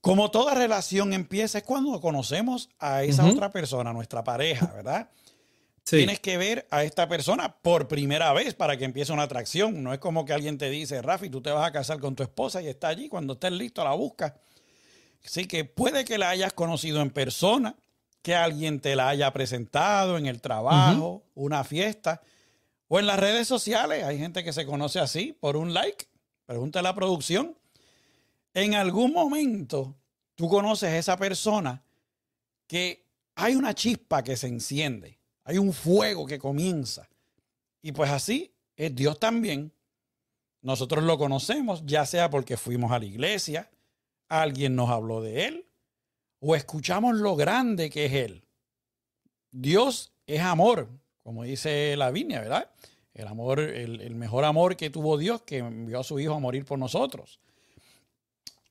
Como 0.00 0.32
toda 0.32 0.54
relación 0.54 1.12
empieza 1.12 1.58
es 1.58 1.64
cuando 1.64 2.00
conocemos 2.00 2.68
a 2.80 3.04
esa 3.04 3.24
otra 3.24 3.52
persona, 3.52 3.92
nuestra 3.92 4.24
pareja, 4.24 4.66
¿verdad? 4.74 5.08
Tienes 5.84 6.18
que 6.18 6.36
ver 6.36 6.66
a 6.70 6.82
esta 6.82 7.08
persona 7.08 7.56
por 7.58 7.86
primera 7.86 8.32
vez 8.32 8.54
para 8.54 8.76
que 8.76 8.84
empiece 8.84 9.12
una 9.12 9.22
atracción. 9.22 9.84
No 9.84 9.92
es 9.92 10.00
como 10.00 10.24
que 10.24 10.32
alguien 10.32 10.58
te 10.58 10.70
dice, 10.70 11.00
Rafi, 11.00 11.30
tú 11.30 11.42
te 11.42 11.50
vas 11.50 11.66
a 11.66 11.72
casar 11.72 12.00
con 12.00 12.16
tu 12.16 12.24
esposa 12.24 12.60
y 12.60 12.66
está 12.66 12.88
allí. 12.88 13.08
Cuando 13.08 13.34
estés 13.34 13.52
listo, 13.52 13.84
la 13.84 13.92
buscas. 13.92 14.32
Así 15.24 15.46
que 15.46 15.64
puede 15.64 16.04
que 16.04 16.18
la 16.18 16.30
hayas 16.30 16.52
conocido 16.54 17.00
en 17.00 17.10
persona, 17.10 17.76
que 18.24 18.34
alguien 18.34 18.80
te 18.80 18.96
la 18.96 19.10
haya 19.10 19.30
presentado 19.34 20.16
en 20.16 20.24
el 20.24 20.40
trabajo, 20.40 21.22
una 21.34 21.62
fiesta 21.62 22.22
o 22.88 22.98
en 22.98 23.06
las 23.06 23.20
redes 23.20 23.46
sociales. 23.46 24.02
Hay 24.02 24.18
gente 24.18 24.42
que 24.42 24.54
se 24.54 24.64
conoce 24.64 24.98
así 24.98 25.36
por 25.38 25.58
un 25.58 25.74
like. 25.74 26.06
Pregunta 26.46 26.78
a 26.78 26.82
la 26.82 26.94
producción. 26.94 27.54
En 28.54 28.76
algún 28.76 29.12
momento 29.12 29.94
tú 30.36 30.48
conoces 30.48 30.88
a 30.88 30.96
esa 30.96 31.18
persona 31.18 31.84
que 32.66 33.04
hay 33.34 33.56
una 33.56 33.74
chispa 33.74 34.24
que 34.24 34.38
se 34.38 34.46
enciende, 34.46 35.18
hay 35.44 35.58
un 35.58 35.74
fuego 35.74 36.24
que 36.24 36.38
comienza. 36.38 37.06
Y 37.82 37.92
pues 37.92 38.10
así 38.10 38.54
es 38.74 38.94
Dios 38.94 39.20
también. 39.20 39.70
Nosotros 40.62 41.04
lo 41.04 41.18
conocemos, 41.18 41.84
ya 41.84 42.06
sea 42.06 42.30
porque 42.30 42.56
fuimos 42.56 42.90
a 42.90 42.98
la 42.98 43.04
iglesia, 43.04 43.70
alguien 44.30 44.74
nos 44.76 44.88
habló 44.88 45.20
de 45.20 45.44
él, 45.44 45.66
o 46.46 46.54
escuchamos 46.54 47.16
lo 47.16 47.36
grande 47.36 47.88
que 47.88 48.04
es 48.04 48.12
Él. 48.12 48.44
Dios 49.50 50.12
es 50.26 50.42
amor, 50.42 50.90
como 51.22 51.44
dice 51.44 51.96
la 51.96 52.10
Biblia, 52.10 52.40
¿verdad? 52.40 52.70
El 53.14 53.28
amor, 53.28 53.60
el, 53.60 54.14
mejor 54.14 54.44
amor 54.44 54.76
que 54.76 54.90
tuvo 54.90 55.16
Dios, 55.16 55.40
que 55.42 55.58
envió 55.58 56.00
a 56.00 56.04
su 56.04 56.20
Hijo 56.20 56.34
a 56.34 56.38
morir 56.38 56.66
por 56.66 56.78
nosotros. 56.78 57.40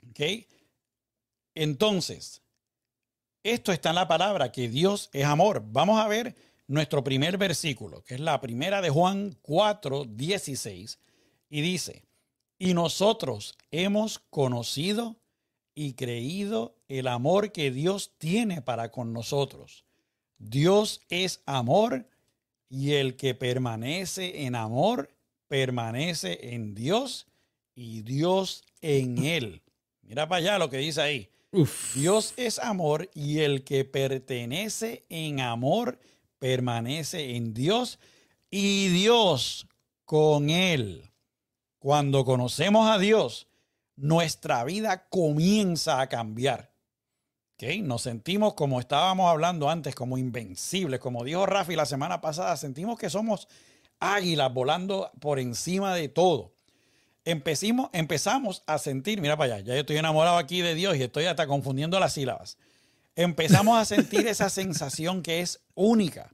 ¿Ok? 0.07 0.45
Entonces, 1.55 2.43
esto 3.41 3.71
está 3.71 3.89
en 3.89 3.95
la 3.95 4.07
palabra, 4.07 4.51
que 4.51 4.69
Dios 4.69 5.09
es 5.11 5.25
amor. 5.25 5.63
Vamos 5.65 5.99
a 5.99 6.07
ver 6.07 6.35
nuestro 6.67 7.03
primer 7.03 7.39
versículo, 7.39 8.03
que 8.03 8.13
es 8.13 8.19
la 8.19 8.39
primera 8.39 8.81
de 8.81 8.91
Juan 8.91 9.35
4, 9.41 10.05
16, 10.09 10.99
y 11.49 11.61
dice, 11.61 12.03
Y 12.59 12.75
nosotros 12.75 13.57
hemos 13.71 14.19
conocido 14.19 15.15
y 15.73 15.93
creído 15.93 16.75
el 16.99 17.07
amor 17.07 17.51
que 17.51 17.71
Dios 17.71 18.11
tiene 18.17 18.61
para 18.61 18.91
con 18.91 19.13
nosotros. 19.13 19.85
Dios 20.37 21.01
es 21.09 21.41
amor 21.45 22.07
y 22.69 22.93
el 22.93 23.15
que 23.15 23.33
permanece 23.33 24.45
en 24.45 24.55
amor 24.55 25.09
permanece 25.47 26.53
en 26.53 26.73
Dios 26.75 27.27
y 27.75 28.01
Dios 28.01 28.63
en 28.81 29.23
él. 29.23 29.61
Mira 30.01 30.27
para 30.27 30.39
allá 30.39 30.57
lo 30.59 30.69
que 30.69 30.77
dice 30.77 31.01
ahí. 31.01 31.29
Dios 31.93 32.33
es 32.35 32.57
amor 32.59 33.09
y 33.13 33.39
el 33.39 33.63
que 33.63 33.85
pertenece 33.85 35.03
en 35.09 35.39
amor 35.39 35.99
permanece 36.39 37.35
en 37.35 37.53
Dios 37.53 37.99
y 38.49 38.87
Dios 38.89 39.67
con 40.05 40.49
él. 40.49 41.11
Cuando 41.79 42.25
conocemos 42.25 42.89
a 42.89 42.97
Dios, 42.97 43.47
nuestra 43.95 44.63
vida 44.63 45.07
comienza 45.09 46.01
a 46.01 46.09
cambiar. 46.09 46.72
Nos 47.83 48.01
sentimos 48.01 48.55
como 48.55 48.79
estábamos 48.79 49.29
hablando 49.29 49.69
antes, 49.69 49.95
como 49.95 50.17
invencibles. 50.17 50.99
Como 50.99 51.23
dijo 51.23 51.45
Rafi 51.45 51.75
la 51.75 51.85
semana 51.85 52.19
pasada, 52.19 52.57
sentimos 52.57 52.99
que 52.99 53.09
somos 53.09 53.47
águilas 53.99 54.53
volando 54.53 55.11
por 55.21 55.39
encima 55.39 55.95
de 55.95 56.09
todo. 56.09 56.51
Empecimos, 57.23 57.89
empezamos 57.93 58.63
a 58.67 58.77
sentir, 58.79 59.21
mira 59.21 59.37
para 59.37 59.55
allá, 59.55 59.65
ya 59.65 59.73
yo 59.75 59.79
estoy 59.79 59.95
enamorado 59.95 60.37
aquí 60.37 60.61
de 60.61 60.75
Dios 60.75 60.97
y 60.97 61.03
estoy 61.03 61.23
hasta 61.25 61.47
confundiendo 61.47 61.97
las 62.01 62.13
sílabas. 62.13 62.57
Empezamos 63.15 63.79
a 63.79 63.85
sentir 63.85 64.27
esa 64.27 64.49
sensación 64.49 65.21
que 65.21 65.39
es 65.39 65.61
única. 65.73 66.33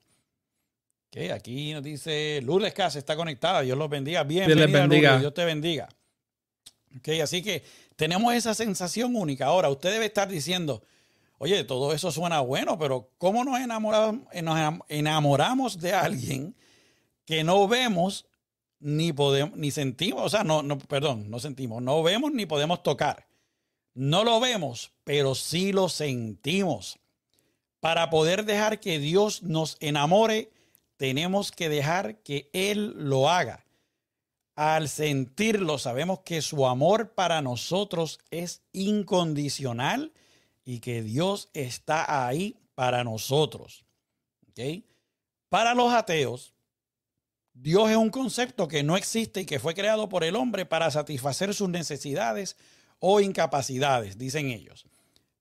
Okay, 1.10 1.30
aquí 1.30 1.74
nos 1.74 1.84
dice 1.84 2.40
Lourdes 2.44 2.74
Casa 2.74 2.98
está 3.00 3.16
conectada. 3.16 3.62
Dios 3.62 3.78
los 3.78 3.90
bendiga. 3.90 4.24
Bendiga. 4.24 5.20
Dios 5.20 5.34
te 5.34 5.46
bendiga. 5.46 5.90
Okay, 6.98 7.22
así 7.22 7.44
que 7.44 7.64
tenemos 7.96 8.34
esa 8.34 8.54
sensación 8.54 9.16
única. 9.16 9.46
Ahora, 9.46 9.70
usted 9.70 9.92
debe 9.92 10.06
estar 10.06 10.28
diciendo, 10.28 10.84
oye, 11.40 11.64
todo 11.64 11.94
eso 11.94 12.12
suena 12.12 12.42
bueno, 12.42 12.78
pero 12.78 13.10
¿cómo 13.18 13.44
nos 13.44 13.60
enamoramos, 13.60 15.80
de 15.80 15.94
alguien 15.94 16.56
que 17.26 17.44
no 17.44 17.68
vemos 17.68 18.28
ni 18.80 19.12
podemos, 19.12 19.58
ni 19.58 19.72
sentimos? 19.72 20.24
O 20.24 20.30
sea, 20.30 20.44
no, 20.44 20.62
no, 20.62 20.78
perdón, 20.78 21.30
no 21.30 21.40
sentimos, 21.40 21.82
no 21.82 22.04
vemos 22.04 22.32
ni 22.32 22.46
podemos 22.46 22.84
tocar. 22.84 23.26
No 23.96 24.24
lo 24.24 24.40
vemos, 24.40 24.92
pero 25.04 25.34
sí 25.34 25.72
lo 25.72 25.90
sentimos. 25.90 27.00
Para 27.80 28.10
poder 28.10 28.46
dejar 28.46 28.80
que 28.80 29.00
Dios 29.00 29.42
nos 29.42 29.78
enamore, 29.80 30.52
tenemos 30.98 31.52
que 31.52 31.70
dejar 31.70 32.18
que 32.18 32.50
Él 32.54 32.94
lo 32.98 33.30
haga. 33.30 33.66
Al 34.56 34.90
sentirlo, 34.90 35.78
sabemos 35.78 36.20
que 36.20 36.42
su 36.42 36.68
amor 36.68 37.14
para 37.14 37.42
nosotros 37.42 38.20
es 38.30 38.62
incondicional 38.74 40.12
y 40.70 40.82
que 40.82 41.02
Dios 41.02 41.50
está 41.56 42.28
ahí 42.28 42.56
para 42.76 43.04
nosotros. 43.04 43.84
Para 45.50 45.74
los 45.74 45.92
ateos, 45.92 46.54
Dios 47.54 47.90
es 47.90 47.98
un 47.98 48.12
concepto 48.12 48.68
que 48.68 48.84
no 48.84 48.96
existe 48.96 49.42
y 49.42 49.46
que 49.46 49.58
fue 49.58 49.74
creado 49.74 50.08
por 50.10 50.24
el 50.24 50.36
hombre 50.36 50.68
para 50.68 50.92
satisfacer 50.92 51.56
sus 51.56 51.70
necesidades 51.70 52.56
o 53.00 53.20
incapacidades, 53.20 54.20
dicen 54.20 54.52
ellos. 54.52 54.86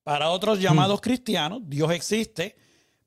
Para 0.03 0.31
otros 0.31 0.61
llamados 0.61 1.03
cristianos, 1.03 1.61
Dios 1.67 1.93
existe 1.93 2.57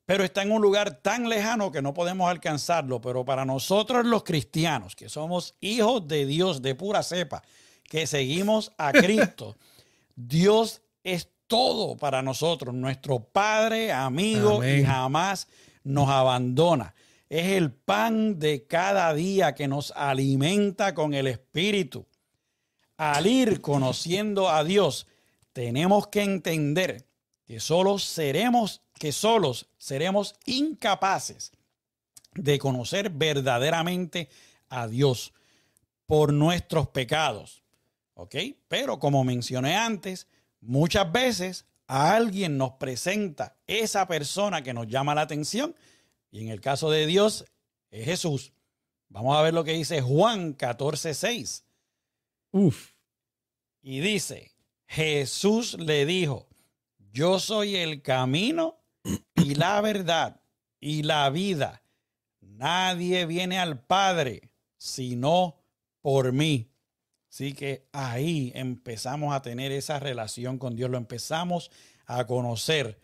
pero 0.06 0.26
está 0.26 0.42
en 0.42 0.52
un 0.52 0.62
lugar 0.62 1.02
tan 1.02 1.30
lejano 1.30 1.72
que 1.72 1.82
no 1.82 1.94
podemos 1.94 2.30
alcanzarlo. 2.30 3.00
Pero 3.00 3.24
para 3.24 3.46
nosotros 3.46 4.06
los 4.06 4.24
cristianos, 4.24 4.94
que 4.94 5.08
somos 5.08 5.56
hijos 5.62 6.06
de 6.06 6.26
Dios 6.26 6.62
de 6.62 6.76
pura 6.76 7.02
cepa, 7.02 7.44
que 7.86 8.06
seguimos 8.06 8.74
a 8.78 8.92
Cristo, 8.92 9.56
Dios 10.14 10.82
es 11.06 11.30
todo 11.52 11.98
para 11.98 12.22
nosotros, 12.22 12.74
nuestro 12.74 13.20
Padre, 13.20 13.92
amigo 13.92 14.64
y 14.64 14.86
jamás 14.86 15.50
nos 15.84 16.08
abandona. 16.08 16.96
Es 17.28 17.48
el 17.48 17.74
pan 17.74 18.40
de 18.40 18.66
cada 18.68 19.14
día 19.14 19.54
que 19.54 19.68
nos 19.68 19.92
alimenta 19.92 20.94
con 20.94 21.14
el 21.14 21.28
Espíritu. 21.28 22.06
Al 22.96 23.28
ir 23.28 23.60
conociendo 23.60 24.50
a 24.50 24.64
Dios, 24.64 25.08
tenemos 25.52 26.08
que 26.08 26.22
entender 26.24 27.06
que 27.44 27.60
solo 27.60 28.00
seremos 28.00 28.82
que 28.98 29.12
solos 29.12 29.68
seremos 29.78 30.36
incapaces 30.46 31.52
de 32.34 32.60
conocer 32.60 33.10
verdaderamente 33.10 34.30
a 34.70 34.88
Dios 34.88 35.34
por 36.06 36.32
nuestros 36.32 36.88
pecados. 36.88 37.62
¿Ok? 38.14 38.36
Pero 38.70 39.00
como 39.00 39.26
mencioné 39.26 39.76
antes, 39.76 40.28
muchas 40.62 41.12
veces 41.12 41.66
a 41.88 42.16
alguien 42.16 42.58
nos 42.58 42.74
presenta 42.74 43.58
esa 43.68 44.08
persona 44.08 44.64
que 44.64 44.74
nos 44.74 44.88
llama 44.88 45.14
la 45.14 45.22
atención 45.22 45.76
y 46.32 46.42
en 46.42 46.50
el 46.50 46.62
caso 46.62 46.90
de 46.90 47.06
Dios 47.06 47.46
es 47.90 48.06
Jesús. 48.06 48.54
Vamos 49.10 49.38
a 49.38 49.42
ver 49.42 49.54
lo 49.54 49.66
que 49.66 49.74
dice 49.74 50.02
Juan 50.02 50.54
14, 50.54 51.14
6. 51.14 51.66
Uf. 52.52 52.94
Y 53.82 54.00
dice, 54.00 54.54
Jesús 54.88 55.74
le 55.74 56.06
dijo, 56.06 56.48
yo 57.12 57.40
soy 57.40 57.76
el 57.76 58.02
camino 58.02 58.82
y 59.36 59.56
la 59.56 59.82
verdad 59.82 60.42
y 60.80 61.04
la 61.04 61.30
vida. 61.30 61.84
Nadie 62.40 63.26
viene 63.26 63.60
al 63.60 63.84
Padre 63.84 64.52
sino 64.78 65.58
por 66.02 66.32
mí. 66.32 66.71
Así 67.32 67.54
que 67.54 67.88
ahí 67.94 68.52
empezamos 68.56 69.34
a 69.34 69.42
tener 69.42 69.72
esa 69.72 70.00
relación 70.00 70.58
con 70.58 70.76
Dios, 70.76 70.90
lo 70.90 70.98
empezamos 70.98 71.72
a 72.06 72.26
conocer. 72.28 73.00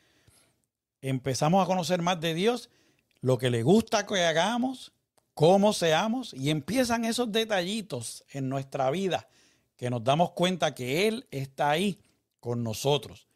Empezamos 1.02 1.64
a 1.64 1.66
conocer 1.66 2.02
más 2.02 2.20
de 2.20 2.34
Dios, 2.34 2.70
lo 3.22 3.38
que 3.38 3.50
le 3.50 3.64
gusta 3.64 4.06
que 4.06 4.26
hagamos, 4.26 4.92
cómo 5.34 5.72
seamos, 5.72 6.34
y 6.34 6.50
empiezan 6.50 7.06
esos 7.06 7.32
detallitos 7.32 8.26
en 8.32 8.50
nuestra 8.50 8.92
vida 8.92 9.30
que 9.78 9.90
nos 9.90 10.04
damos 10.04 10.32
cuenta 10.32 10.76
que 10.76 11.08
Él 11.08 11.26
está 11.32 11.70
ahí 11.70 12.02
con 12.42 12.64
nosotros 12.64 13.28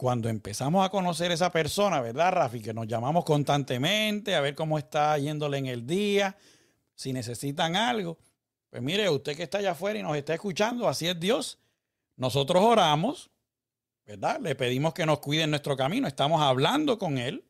cuando 0.00 0.30
empezamos 0.30 0.86
a 0.86 0.88
conocer 0.88 1.30
esa 1.30 1.52
persona, 1.52 2.00
¿verdad, 2.00 2.32
Rafi? 2.32 2.62
Que 2.62 2.72
nos 2.72 2.86
llamamos 2.86 3.22
constantemente 3.26 4.34
a 4.34 4.40
ver 4.40 4.54
cómo 4.54 4.78
está 4.78 5.18
yéndole 5.18 5.58
en 5.58 5.66
el 5.66 5.86
día, 5.86 6.38
si 6.94 7.12
necesitan 7.12 7.76
algo. 7.76 8.16
Pues 8.70 8.82
mire, 8.82 9.08
usted 9.10 9.36
que 9.36 9.42
está 9.42 9.58
allá 9.58 9.72
afuera 9.72 9.98
y 9.98 10.02
nos 10.02 10.16
está 10.16 10.32
escuchando, 10.32 10.88
así 10.88 11.08
es 11.08 11.18
Dios. 11.18 11.58
Nosotros 12.16 12.62
oramos, 12.62 13.30
¿verdad? 14.06 14.40
Le 14.40 14.54
pedimos 14.54 14.94
que 14.94 15.04
nos 15.06 15.18
cuide 15.18 15.42
en 15.42 15.50
nuestro 15.50 15.76
camino, 15.76 16.06
estamos 16.06 16.40
hablando 16.40 16.98
con 16.98 17.18
Él. 17.18 17.44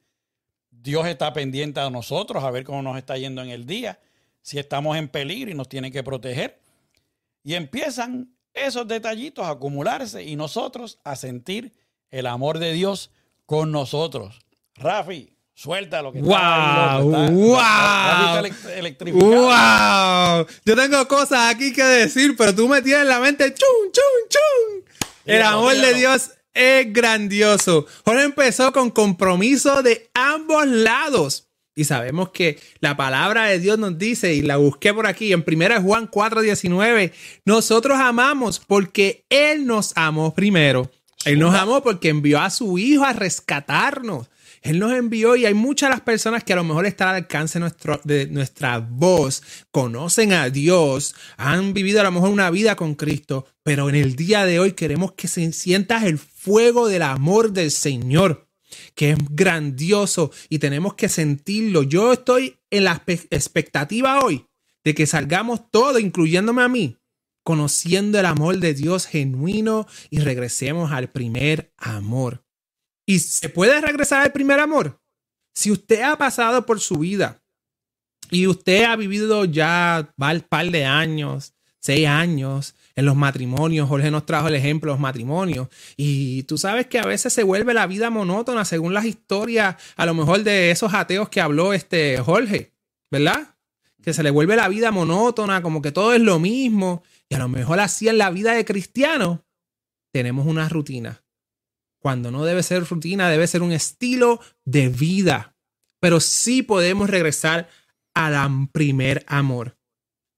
Dios 0.70 1.06
está 1.06 1.32
pendiente 1.32 1.80
a 1.80 1.90
nosotros 1.90 2.42
a 2.42 2.50
ver 2.50 2.64
cómo 2.64 2.80
nos 2.80 2.96
está 2.96 3.18
yendo 3.18 3.42
en 3.42 3.50
el 3.50 3.66
día, 3.66 4.00
si 4.40 4.58
estamos 4.58 4.96
en 4.96 5.08
peligro 5.08 5.50
y 5.50 5.54
nos 5.54 5.68
tiene 5.68 5.92
que 5.92 6.02
proteger. 6.02 6.58
Y 7.42 7.54
empiezan 7.54 8.34
esos 8.54 8.88
detallitos 8.88 9.44
a 9.44 9.50
acumularse 9.50 10.24
y 10.24 10.36
nosotros 10.36 10.98
a 11.04 11.16
sentir 11.16 11.74
el 12.10 12.26
amor 12.26 12.58
de 12.58 12.72
Dios 12.72 13.10
con 13.44 13.72
nosotros. 13.72 14.40
Rafi, 14.74 15.34
suelta 15.60 16.00
lo 16.00 16.10
que 16.10 16.22
wow, 16.22 17.02
wow, 17.02 17.30
wow. 17.30 18.42
Yo 20.64 20.74
tengo 20.74 21.06
cosas 21.06 21.54
aquí 21.54 21.70
que 21.74 21.84
decir, 21.84 22.34
pero 22.34 22.54
tú 22.54 22.66
me 22.66 22.80
tienes 22.80 23.02
en 23.02 23.08
la 23.08 23.20
mente 23.20 23.52
chun, 23.52 23.92
chun, 23.92 24.28
chun. 24.30 24.84
El 25.26 25.42
amor 25.42 25.76
de 25.76 25.92
Dios 25.92 26.30
es 26.54 26.90
grandioso. 26.90 27.84
Jorge 28.06 28.22
empezó 28.22 28.72
con 28.72 28.90
compromiso 28.90 29.82
de 29.82 30.08
ambos 30.14 30.66
lados. 30.66 31.48
Y 31.74 31.84
sabemos 31.84 32.30
que 32.30 32.58
la 32.80 32.96
palabra 32.96 33.44
de 33.44 33.58
Dios 33.58 33.78
nos 33.78 33.98
dice, 33.98 34.32
y 34.32 34.40
la 34.40 34.56
busqué 34.56 34.94
por 34.94 35.06
aquí, 35.06 35.30
en 35.34 35.44
1 35.46 35.82
Juan 35.82 36.10
4:19, 36.10 37.12
nosotros 37.44 37.98
amamos 37.98 38.60
porque 38.66 39.26
Él 39.28 39.66
nos 39.66 39.92
amó 39.94 40.32
primero. 40.34 40.90
Él 41.24 41.38
nos 41.38 41.54
amó 41.54 41.82
porque 41.82 42.08
envió 42.08 42.40
a 42.40 42.50
su 42.50 42.78
hijo 42.78 43.04
a 43.04 43.12
rescatarnos. 43.12 44.28
Él 44.62 44.78
nos 44.78 44.92
envió 44.92 45.36
y 45.36 45.46
hay 45.46 45.54
muchas 45.54 45.90
las 45.90 46.02
personas 46.02 46.44
que 46.44 46.52
a 46.52 46.56
lo 46.56 46.64
mejor 46.64 46.84
están 46.84 47.08
al 47.08 47.14
alcance 47.16 47.58
de 48.04 48.26
nuestra 48.26 48.78
voz, 48.78 49.42
conocen 49.70 50.32
a 50.32 50.50
Dios, 50.50 51.14
han 51.38 51.72
vivido 51.72 52.00
a 52.00 52.04
lo 52.04 52.12
mejor 52.12 52.30
una 52.30 52.50
vida 52.50 52.76
con 52.76 52.94
Cristo, 52.94 53.46
pero 53.62 53.88
en 53.88 53.94
el 53.94 54.16
día 54.16 54.44
de 54.44 54.58
hoy 54.60 54.72
queremos 54.72 55.12
que 55.12 55.28
se 55.28 55.50
sientas 55.52 56.04
el 56.04 56.18
fuego 56.18 56.88
del 56.88 57.02
amor 57.02 57.52
del 57.52 57.70
Señor, 57.70 58.48
que 58.94 59.12
es 59.12 59.18
grandioso 59.30 60.30
y 60.50 60.58
tenemos 60.58 60.94
que 60.94 61.08
sentirlo. 61.08 61.82
Yo 61.82 62.12
estoy 62.12 62.58
en 62.70 62.84
la 62.84 63.02
expectativa 63.06 64.20
hoy 64.22 64.44
de 64.84 64.94
que 64.94 65.06
salgamos 65.06 65.70
todos, 65.70 66.00
incluyéndome 66.00 66.62
a 66.62 66.68
mí, 66.68 66.99
conociendo 67.42 68.18
el 68.18 68.26
amor 68.26 68.58
de 68.58 68.74
Dios 68.74 69.06
genuino 69.06 69.86
y 70.10 70.20
regresemos 70.20 70.92
al 70.92 71.10
primer 71.10 71.72
amor. 71.76 72.44
¿Y 73.06 73.18
se 73.18 73.48
puede 73.48 73.80
regresar 73.80 74.22
al 74.22 74.32
primer 74.32 74.60
amor? 74.60 75.00
Si 75.54 75.70
usted 75.70 76.02
ha 76.02 76.16
pasado 76.16 76.64
por 76.64 76.80
su 76.80 76.96
vida 76.96 77.42
y 78.30 78.46
usted 78.46 78.84
ha 78.84 78.96
vivido 78.96 79.44
ya 79.44 80.12
un 80.16 80.40
par 80.48 80.70
de 80.70 80.84
años, 80.84 81.54
seis 81.80 82.06
años, 82.06 82.74
en 82.94 83.06
los 83.06 83.16
matrimonios. 83.16 83.88
Jorge 83.88 84.10
nos 84.10 84.26
trajo 84.26 84.48
el 84.48 84.54
ejemplo 84.54 84.90
de 84.90 84.94
los 84.94 85.00
matrimonios. 85.00 85.68
Y 85.96 86.44
tú 86.44 86.58
sabes 86.58 86.86
que 86.86 86.98
a 86.98 87.04
veces 87.04 87.32
se 87.32 87.42
vuelve 87.42 87.74
la 87.74 87.86
vida 87.86 88.10
monótona 88.10 88.64
según 88.64 88.94
las 88.94 89.04
historias, 89.06 89.76
a 89.96 90.06
lo 90.06 90.14
mejor 90.14 90.42
de 90.42 90.70
esos 90.70 90.94
ateos 90.94 91.28
que 91.28 91.40
habló 91.40 91.72
este 91.72 92.18
Jorge, 92.18 92.72
¿verdad? 93.10 93.56
Que 94.02 94.12
se 94.12 94.22
le 94.22 94.30
vuelve 94.30 94.56
la 94.56 94.68
vida 94.68 94.92
monótona, 94.92 95.62
como 95.62 95.82
que 95.82 95.92
todo 95.92 96.12
es 96.12 96.20
lo 96.20 96.38
mismo. 96.38 97.02
Y 97.30 97.36
a 97.36 97.38
lo 97.38 97.48
mejor 97.48 97.80
así 97.80 98.08
en 98.08 98.18
la 98.18 98.30
vida 98.30 98.52
de 98.52 98.64
cristiano 98.64 99.46
tenemos 100.12 100.46
una 100.46 100.68
rutina. 100.68 101.24
Cuando 102.00 102.30
no 102.30 102.44
debe 102.44 102.62
ser 102.62 102.84
rutina, 102.84 103.30
debe 103.30 103.46
ser 103.46 103.62
un 103.62 103.72
estilo 103.72 104.40
de 104.64 104.88
vida. 104.88 105.56
Pero 106.00 106.18
sí 106.18 106.62
podemos 106.62 107.08
regresar 107.08 107.68
al 108.14 108.68
primer 108.72 109.24
amor. 109.28 109.78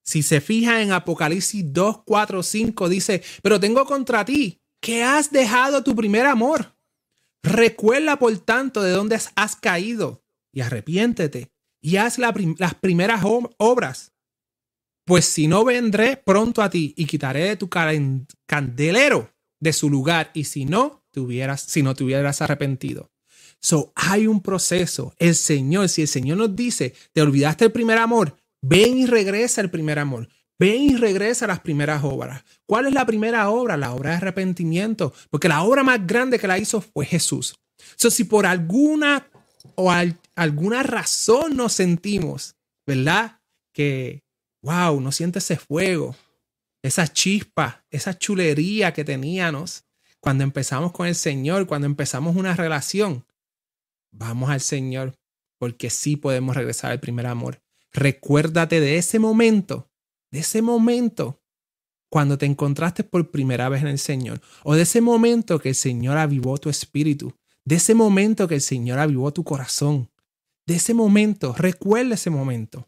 Si 0.04 0.22
se 0.22 0.40
fija 0.40 0.82
en 0.82 0.92
Apocalipsis 0.92 1.72
2, 1.72 2.02
4, 2.04 2.42
5, 2.42 2.88
dice, 2.88 3.22
pero 3.42 3.58
tengo 3.58 3.86
contra 3.86 4.24
ti 4.24 4.60
que 4.80 5.02
has 5.02 5.30
dejado 5.30 5.82
tu 5.84 5.94
primer 5.94 6.26
amor. 6.26 6.76
Recuerda, 7.42 8.18
por 8.18 8.36
tanto, 8.38 8.82
de 8.82 8.90
dónde 8.90 9.18
has 9.36 9.56
caído 9.56 10.24
y 10.52 10.60
arrepiéntete 10.60 11.52
y 11.80 11.96
haz 11.96 12.18
las 12.18 12.74
primeras 12.74 13.22
obras. 13.24 14.11
Pues 15.12 15.26
si 15.26 15.46
no, 15.46 15.62
vendré 15.62 16.16
pronto 16.16 16.62
a 16.62 16.70
ti 16.70 16.94
y 16.96 17.04
quitaré 17.04 17.44
de 17.44 17.56
tu 17.58 17.68
candelero 17.68 19.30
de 19.60 19.74
su 19.74 19.90
lugar 19.90 20.30
y 20.32 20.44
si 20.44 20.64
no, 20.64 21.04
te 21.10 21.20
hubieras, 21.20 21.60
si 21.60 21.82
no 21.82 21.94
te 21.94 22.02
hubieras 22.02 22.40
arrepentido. 22.40 23.10
So, 23.60 23.92
hay 23.94 24.26
un 24.26 24.40
proceso. 24.40 25.12
El 25.18 25.34
Señor, 25.34 25.90
si 25.90 26.00
el 26.00 26.08
Señor 26.08 26.38
nos 26.38 26.56
dice, 26.56 26.94
te 27.12 27.20
olvidaste 27.20 27.66
el 27.66 27.72
primer 27.72 27.98
amor, 27.98 28.38
ven 28.62 28.96
y 28.96 29.04
regresa 29.04 29.60
el 29.60 29.70
primer 29.70 29.98
amor. 29.98 30.30
Ven 30.58 30.80
y 30.80 30.96
regresa 30.96 31.44
a 31.44 31.48
las 31.48 31.60
primeras 31.60 32.02
obras. 32.02 32.42
¿Cuál 32.64 32.86
es 32.86 32.94
la 32.94 33.04
primera 33.04 33.50
obra? 33.50 33.76
La 33.76 33.92
obra 33.92 34.12
de 34.12 34.16
arrepentimiento. 34.16 35.12
Porque 35.28 35.46
la 35.46 35.62
obra 35.62 35.82
más 35.82 36.06
grande 36.06 36.38
que 36.38 36.48
la 36.48 36.56
hizo 36.56 36.80
fue 36.80 37.04
Jesús. 37.04 37.54
So, 37.96 38.10
si 38.10 38.24
por 38.24 38.46
alguna 38.46 39.28
o 39.74 39.92
alguna 40.36 40.82
razón 40.82 41.54
nos 41.54 41.74
sentimos, 41.74 42.56
¿verdad? 42.86 43.40
Que, 43.74 44.22
wow, 44.62 45.00
no 45.00 45.12
siente 45.12 45.40
ese 45.40 45.56
fuego, 45.56 46.16
esa 46.82 47.08
chispa, 47.08 47.84
esa 47.90 48.16
chulería 48.16 48.92
que 48.92 49.04
teníamos 49.04 49.84
cuando 50.20 50.44
empezamos 50.44 50.92
con 50.92 51.06
el 51.06 51.14
Señor, 51.14 51.66
cuando 51.66 51.86
empezamos 51.86 52.36
una 52.36 52.54
relación 52.54 53.24
vamos 54.12 54.50
al 54.50 54.60
Señor, 54.60 55.14
porque 55.58 55.90
sí 55.90 56.16
podemos 56.16 56.54
regresar 56.54 56.92
al 56.92 57.00
primer 57.00 57.26
amor. 57.26 57.62
Recuérdate 57.92 58.80
de 58.80 58.98
ese 58.98 59.18
momento, 59.18 59.90
de 60.30 60.40
ese 60.40 60.62
momento 60.62 61.40
cuando 62.08 62.36
te 62.36 62.44
encontraste 62.44 63.04
por 63.04 63.30
primera 63.30 63.70
vez 63.70 63.80
en 63.82 63.88
el 63.88 63.98
Señor, 63.98 64.42
o 64.64 64.74
de 64.74 64.82
ese 64.82 65.00
momento 65.00 65.58
que 65.58 65.70
el 65.70 65.74
Señor 65.74 66.18
avivó 66.18 66.58
tu 66.58 66.68
espíritu, 66.68 67.34
de 67.64 67.76
ese 67.76 67.94
momento 67.94 68.46
que 68.46 68.56
el 68.56 68.60
Señor 68.60 68.98
avivó 68.98 69.32
tu 69.32 69.44
corazón, 69.44 70.10
de 70.66 70.74
ese 70.74 70.92
momento, 70.92 71.54
recuerda 71.54 72.14
ese 72.14 72.28
momento. 72.28 72.86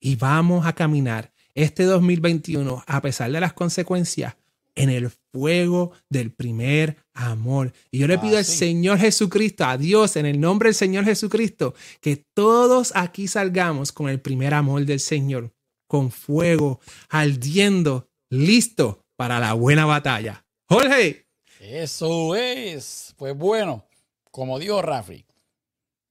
Y 0.00 0.16
vamos 0.16 0.66
a 0.66 0.72
caminar 0.72 1.32
este 1.54 1.84
2021, 1.84 2.82
a 2.86 3.02
pesar 3.02 3.30
de 3.30 3.40
las 3.40 3.52
consecuencias, 3.52 4.34
en 4.74 4.88
el 4.88 5.10
fuego 5.10 5.92
del 6.08 6.32
primer 6.32 6.96
amor. 7.12 7.72
Y 7.90 7.98
yo 7.98 8.06
le 8.06 8.18
pido 8.18 8.38
al 8.38 8.44
Señor 8.44 8.98
Jesucristo, 8.98 9.64
a 9.64 9.76
Dios, 9.76 10.16
en 10.16 10.26
el 10.26 10.40
nombre 10.40 10.68
del 10.68 10.74
Señor 10.74 11.04
Jesucristo, 11.04 11.74
que 12.00 12.16
todos 12.16 12.92
aquí 12.94 13.28
salgamos 13.28 13.92
con 13.92 14.08
el 14.08 14.20
primer 14.20 14.54
amor 14.54 14.86
del 14.86 15.00
Señor, 15.00 15.52
con 15.86 16.10
fuego, 16.10 16.80
ardiendo, 17.08 18.08
listo 18.30 19.04
para 19.16 19.38
la 19.38 19.52
buena 19.52 19.84
batalla. 19.84 20.44
Jorge. 20.66 21.26
Eso 21.60 22.34
es. 22.36 23.14
Pues 23.18 23.36
bueno, 23.36 23.84
como 24.30 24.58
dijo 24.58 24.80
Rafi, 24.80 25.26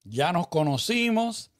ya 0.03 0.31
nos 0.31 0.47
conocimos, 0.47 1.51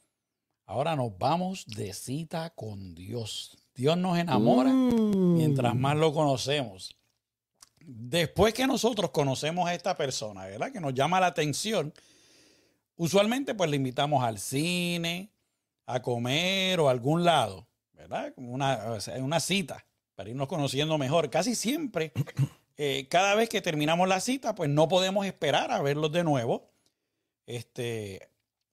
ahora 0.70 0.96
nos 0.96 1.18
vamos 1.18 1.66
de 1.66 1.94
cita 1.94 2.52
con 2.52 2.94
Dios. 2.94 3.58
Dios 3.74 3.98
nos 3.98 4.20
enamora 4.20 4.70
mm. 4.70 5.36
mientras 5.36 5.76
más 5.76 5.98
lo 5.98 6.14
conocemos. 6.14 6.96
Después 7.80 8.54
que 8.54 8.68
nosotros 8.68 9.10
conocemos 9.10 9.68
a 9.68 9.74
esta 9.74 9.98
persona, 9.98 10.46
¿verdad? 10.46 10.72
Que 10.72 10.80
nos 10.80 10.94
llama 10.94 11.20
la 11.20 11.26
atención, 11.26 11.92
usualmente 12.98 13.56
pues 13.56 13.68
le 13.72 13.78
invitamos 13.78 14.24
al 14.24 14.38
cine, 14.38 15.32
a 15.88 16.04
comer 16.04 16.80
o 16.80 16.88
a 16.88 16.92
algún 16.92 17.26
lado, 17.26 17.68
¿verdad? 17.94 18.32
Una, 18.38 19.00
una 19.18 19.40
cita 19.40 19.84
para 20.14 20.30
irnos 20.30 20.48
conociendo 20.48 21.00
mejor. 21.00 21.32
Casi 21.32 21.56
siempre, 21.56 22.14
eh, 22.78 23.08
cada 23.10 23.34
vez 23.34 23.50
que 23.50 23.62
terminamos 23.62 24.08
la 24.08 24.20
cita, 24.20 24.54
pues 24.54 24.70
no 24.70 24.88
podemos 24.88 25.26
esperar 25.26 25.72
a 25.72 25.82
verlos 25.82 26.12
de 26.12 26.24
nuevo. 26.24 26.70
Este, 27.48 28.29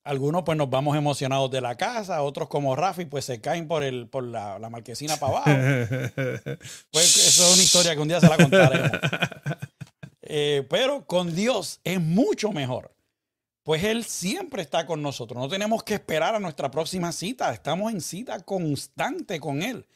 algunos 0.06 0.44
pues 0.44 0.56
nos 0.56 0.70
vamos 0.70 0.96
emocionados 0.96 1.50
de 1.50 1.60
la 1.60 1.74
casa, 1.76 2.22
otros 2.22 2.48
como 2.48 2.76
Rafi 2.76 3.04
pues 3.04 3.24
se 3.24 3.40
caen 3.40 3.66
por, 3.66 3.82
el, 3.82 4.08
por 4.08 4.24
la, 4.24 4.58
marquesina 4.70 5.16
para 5.16 5.32
abajo. 5.32 5.50
Pues 6.90 7.16
eso 7.16 7.46
es 7.46 7.54
una 7.54 7.62
historia 7.62 7.94
que 7.94 8.00
un 8.00 8.08
día 8.08 8.20
se 8.20 8.28
la 8.28 8.36
contaremos. 8.36 8.90
Eh, 10.28 10.66
pero 10.68 11.06
con 11.06 11.36
Dios 11.36 11.80
es 11.84 12.00
mucho 12.00 12.50
mejor. 12.50 12.92
Pues 13.62 13.84
Él 13.84 14.04
siempre 14.04 14.62
está 14.62 14.84
con 14.84 15.00
nosotros. 15.00 15.40
No 15.40 15.48
tenemos 15.48 15.84
que 15.84 15.94
esperar 15.94 16.34
a 16.34 16.40
nuestra 16.40 16.68
próxima 16.68 17.12
cita. 17.12 17.52
Estamos 17.52 17.92
en 17.92 18.00
cita 18.00 18.40
constante 18.40 19.38
con 19.38 19.62
Él. 19.62 19.86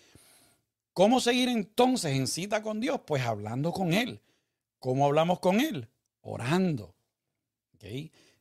¿Cómo 0.92 1.20
seguir 1.20 1.48
entonces 1.48 2.12
en 2.16 2.28
cita 2.28 2.62
con 2.62 2.78
Dios? 2.78 3.00
Pues 3.04 3.24
hablando 3.24 3.72
con 3.72 3.92
Él. 3.92 4.20
¿Cómo 4.78 5.06
hablamos 5.06 5.40
con 5.40 5.60
Él? 5.60 5.88
Orando. 6.20 6.94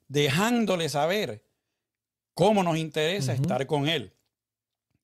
Dejándole 0.07 0.89
saber 0.89 1.43
cómo 2.39 2.63
nos 2.63 2.77
interesa 2.77 3.33
estar 3.33 3.67
con 3.67 3.89
Él. 3.89 4.13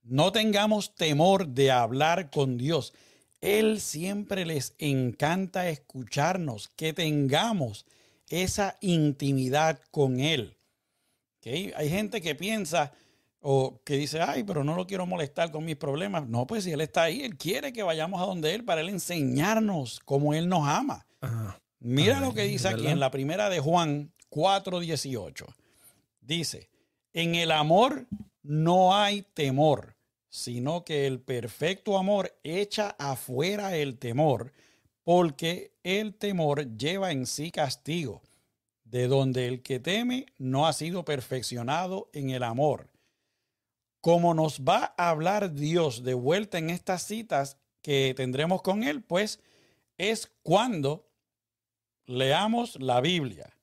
No 0.04 0.32
tengamos 0.32 0.96
temor 0.96 1.50
de 1.50 1.70
hablar 1.70 2.30
con 2.30 2.58
Dios. 2.58 2.94
Él 3.42 3.82
siempre 3.82 4.46
les 4.46 4.74
encanta 4.78 5.68
escucharnos, 5.68 6.70
que 6.70 6.94
tengamos 6.94 7.86
esa 8.30 8.78
intimidad 8.80 9.82
con 9.92 10.22
Él. 10.22 10.56
Hay 11.44 11.90
gente 11.90 12.22
que 12.22 12.36
piensa 12.36 12.94
o 13.42 13.82
que 13.84 13.98
dice, 13.98 14.22
ay, 14.22 14.46
pero 14.46 14.64
no 14.64 14.78
lo 14.78 14.88
quiero 14.88 15.06
molestar 15.06 15.52
con 15.52 15.66
mis 15.66 15.76
problemas. 15.76 16.30
No, 16.30 16.48
pues 16.48 16.64
si 16.64 16.72
Él 16.72 16.80
está 16.80 17.04
ahí, 17.04 17.22
Él 17.22 17.36
quiere 17.36 17.74
que 17.74 17.84
vayamos 17.84 18.22
a 18.22 18.28
donde 18.28 18.56
Él 18.56 18.64
para 18.64 18.80
Él 18.80 18.88
enseñarnos 18.88 20.00
cómo 20.06 20.34
Él 20.34 20.48
nos 20.48 20.66
ama. 20.70 21.06
Mira 21.80 22.22
lo 22.22 22.34
que 22.34 22.44
dice 22.44 22.70
aquí 22.70 22.88
en 22.88 23.02
la 23.02 23.12
primera 23.12 23.50
de 23.50 23.60
Juan 23.60 24.14
4:18. 24.30 25.46
Dice, 26.22 26.70
en 27.16 27.34
el 27.34 27.52
amor 27.52 28.08
no 28.44 28.94
hay 28.94 29.22
temor, 29.22 29.96
sino 30.28 30.84
que 30.84 31.08
el 31.08 31.22
perfecto 31.22 31.98
amor 31.98 32.38
echa 32.44 32.90
afuera 33.00 33.78
el 33.78 33.98
temor, 33.98 34.52
porque 35.02 35.72
el 35.82 36.14
temor 36.14 36.78
lleva 36.78 37.14
en 37.14 37.26
sí 37.26 37.52
castigo, 37.52 38.22
de 38.84 39.08
donde 39.08 39.48
el 39.48 39.64
que 39.64 39.80
teme 39.80 40.26
no 40.38 40.68
ha 40.68 40.74
sido 40.74 41.06
perfeccionado 41.06 42.10
en 42.12 42.32
el 42.32 42.44
amor. 42.44 42.90
Como 44.02 44.34
nos 44.34 44.62
va 44.62 44.94
a 44.98 45.10
hablar 45.10 45.54
Dios 45.54 46.04
de 46.04 46.16
vuelta 46.16 46.58
en 46.58 46.70
estas 46.70 47.04
citas 47.04 47.58
que 47.82 48.14
tendremos 48.14 48.62
con 48.62 48.84
Él, 48.84 49.02
pues 49.02 49.40
es 49.98 50.30
cuando 50.44 51.08
leamos 52.08 52.78
la 52.82 53.00
Biblia. 53.00 53.58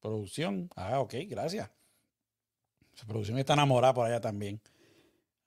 Producción. 0.00 0.70
Ah, 0.76 1.00
ok, 1.00 1.14
gracias. 1.28 1.75
Su 2.96 3.06
producción 3.06 3.38
está 3.38 3.52
enamorada 3.52 3.92
por 3.92 4.06
allá 4.06 4.20
también. 4.22 4.58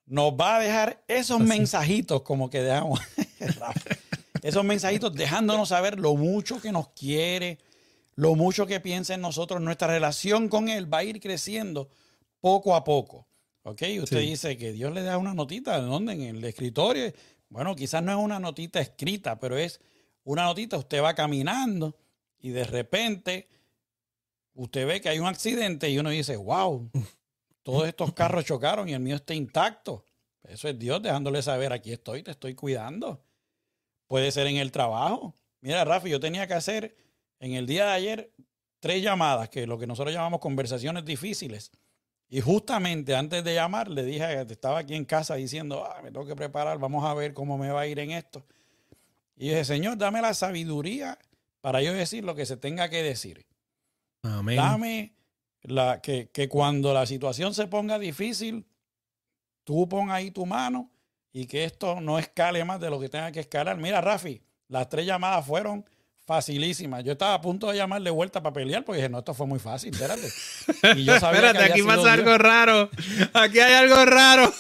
Nos 0.06 0.34
va 0.34 0.58
a 0.58 0.60
dejar 0.60 1.04
esos 1.08 1.40
mensajitos 1.40 2.22
como 2.22 2.50
que 2.50 2.62
dejamos. 2.62 3.00
esos 4.44 4.64
mensajitos 4.64 5.14
dejándonos 5.16 5.70
saber 5.70 6.00
lo 6.00 6.16
mucho 6.16 6.62
que 6.62 6.72
nos 6.72 6.90
quiere, 6.90 7.58
lo 8.14 8.36
mucho 8.36 8.68
que 8.68 8.80
piensa 8.80 9.16
en 9.16 9.22
nosotros. 9.22 9.62
Nuestra 9.62 9.88
relación 9.88 10.48
con 10.48 10.70
Él 10.70 10.92
va 10.92 11.00
a 11.00 11.04
ir 11.04 11.20
creciendo 11.20 11.90
poco 12.40 12.76
a 12.76 12.84
poco. 12.84 13.28
¿Ok? 13.64 13.82
Usted 14.04 14.22
dice 14.22 14.56
que 14.56 14.72
Dios 14.72 14.94
le 14.94 15.02
da 15.02 15.18
una 15.18 15.34
notita, 15.34 15.80
¿en 15.80 15.90
dónde? 15.90 16.14
En 16.14 16.38
el 16.38 16.44
escritorio. 16.44 17.12
Bueno, 17.50 17.76
quizás 17.76 18.04
no 18.04 18.12
es 18.12 18.18
una 18.18 18.40
notita 18.40 18.80
escrita, 18.80 19.40
pero 19.40 19.58
es 19.58 19.82
una 20.24 20.44
notita. 20.44 20.78
Usted 20.78 21.02
va 21.02 21.16
caminando 21.16 21.98
y 22.40 22.50
de 22.50 22.64
repente 22.64 23.48
usted 24.54 24.86
ve 24.86 25.02
que 25.02 25.10
hay 25.10 25.18
un 25.18 25.28
accidente 25.28 25.90
y 25.90 25.98
uno 25.98 26.12
dice, 26.12 26.36
wow, 26.38 26.92
todos 27.64 27.88
estos 27.88 28.14
carros 28.14 28.46
chocaron 28.46 28.90
y 28.90 28.94
el 28.94 29.00
mío 29.00 29.16
está 29.16 29.34
intacto. 29.34 30.06
Eso 30.44 30.68
es 30.68 30.80
Dios 30.80 31.02
dejándole 31.02 31.42
saber, 31.42 31.74
aquí 31.74 31.92
estoy, 31.92 32.24
te 32.24 32.32
estoy 32.32 32.56
cuidando. 32.56 33.24
Puede 34.08 34.32
ser 34.32 34.48
en 34.48 34.58
el 34.58 34.72
trabajo. 34.72 35.36
Mira, 35.62 35.84
Rafi, 35.86 36.10
yo 36.10 36.20
tenía 36.20 36.48
que 36.48 36.54
hacer 36.54 36.96
en 37.40 37.54
el 37.54 37.68
día 37.68 37.86
de 37.86 37.92
ayer 37.92 38.34
tres 38.80 39.04
llamadas, 39.04 39.50
que 39.50 39.64
es 39.64 39.68
lo 39.68 39.78
que 39.78 39.88
nosotros 39.88 40.14
llamamos 40.14 40.40
conversaciones 40.40 41.06
difíciles. 41.06 41.72
Y 42.30 42.42
justamente 42.42 43.16
antes 43.16 43.44
de 43.44 43.56
llamar, 43.56 43.90
le 43.90 44.04
dije, 44.04 44.42
estaba 44.42 44.80
aquí 44.80 44.96
en 44.96 45.06
casa 45.06 45.36
diciendo, 45.36 45.84
ah, 45.86 46.02
me 46.02 46.12
tengo 46.12 46.26
que 46.26 46.36
preparar, 46.36 46.78
vamos 46.78 47.04
a 47.04 47.14
ver 47.14 47.34
cómo 47.34 47.58
me 47.58 47.72
va 47.72 47.82
a 47.82 47.88
ir 47.88 48.00
en 48.00 48.12
esto. 48.12 48.46
Y 49.36 49.50
dije, 49.50 49.66
Señor, 49.66 49.98
dame 49.98 50.22
la 50.22 50.34
sabiduría 50.34 51.18
para 51.62 51.82
yo 51.82 51.94
decir 51.94 52.24
lo 52.24 52.36
que 52.36 52.46
se 52.46 52.56
tenga 52.56 52.90
que 52.90 53.02
decir. 53.02 53.46
Amén. 54.22 54.58
Dame 54.58 55.19
la, 55.64 56.02
que, 56.02 56.30
que 56.30 56.48
cuando 56.48 56.94
la 56.94 57.06
situación 57.06 57.54
se 57.54 57.68
ponga 57.68 58.00
difícil, 58.00 58.66
tú 59.64 59.88
pon 59.88 60.12
ahí 60.12 60.32
tu 60.32 60.46
mano 60.46 60.90
y 61.32 61.46
que 61.46 61.64
esto 61.64 62.02
no 62.02 62.18
escale 62.20 62.64
más 62.66 62.80
de 62.80 62.90
lo 62.90 63.00
que 63.00 63.10
tenga 63.10 63.32
que 63.32 63.42
escalar. 63.42 63.78
Mira, 63.78 64.02
Rafi, 64.02 64.42
las 64.68 64.90
tres 64.90 65.06
llamadas 65.06 65.46
fueron 65.46 65.86
facilísimas. 66.26 67.04
Yo 67.04 67.14
estaba 67.14 67.34
a 67.34 67.42
punto 67.42 67.70
de 67.70 67.78
llamar 67.78 68.02
de 68.02 68.12
vuelta 68.12 68.42
para 68.42 68.54
pelear 68.54 68.86
porque 68.86 68.98
dije, 68.98 69.10
no, 69.10 69.20
esto 69.20 69.34
fue 69.34 69.48
muy 69.48 69.60
fácil, 69.60 69.94
espérate. 69.94 70.30
Y 70.96 71.04
yo 71.04 71.20
sabía 71.20 71.40
espérate, 71.40 71.66
que 71.66 71.72
aquí 71.72 71.82
pasa 71.82 72.14
algo 72.14 72.38
raro. 72.38 72.90
Aquí 73.34 73.60
hay 73.60 73.74
algo 73.74 74.06
raro. 74.06 74.54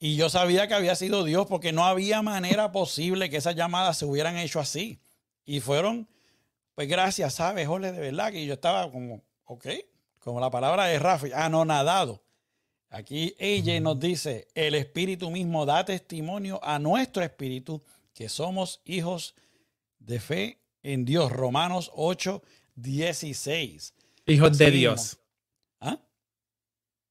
Y 0.00 0.16
yo 0.16 0.30
sabía 0.30 0.68
que 0.68 0.74
había 0.74 0.94
sido 0.94 1.24
Dios 1.24 1.46
porque 1.46 1.72
no 1.72 1.84
había 1.84 2.22
manera 2.22 2.72
posible 2.72 3.28
que 3.28 3.36
esas 3.36 3.54
llamadas 3.54 3.98
se 3.98 4.06
hubieran 4.06 4.36
hecho 4.36 4.60
así. 4.60 5.00
Y 5.44 5.60
fueron, 5.60 6.08
pues 6.74 6.88
gracias, 6.88 7.34
¿sabes, 7.34 7.66
Jorge? 7.66 7.92
De 7.92 8.00
verdad 8.00 8.30
que 8.30 8.46
yo 8.46 8.54
estaba 8.54 8.90
como, 8.90 9.22
ok, 9.44 9.66
como 10.28 10.40
la 10.40 10.50
palabra 10.50 10.84
de 10.84 10.98
Rafi, 10.98 11.32
anonadado. 11.32 12.22
Aquí 12.90 13.34
ella 13.38 13.80
nos 13.80 13.98
dice, 13.98 14.46
el 14.54 14.74
Espíritu 14.74 15.30
mismo 15.30 15.64
da 15.64 15.86
testimonio 15.86 16.60
a 16.62 16.78
nuestro 16.78 17.22
Espíritu 17.22 17.82
que 18.12 18.28
somos 18.28 18.82
hijos 18.84 19.34
de 19.98 20.20
fe 20.20 20.58
en 20.82 21.06
Dios. 21.06 21.32
Romanos 21.32 21.90
8, 21.94 22.42
16. 22.74 23.94
Hijos 24.26 24.58
de 24.58 24.70
Dios. 24.70 25.18
¿Ah? 25.80 25.98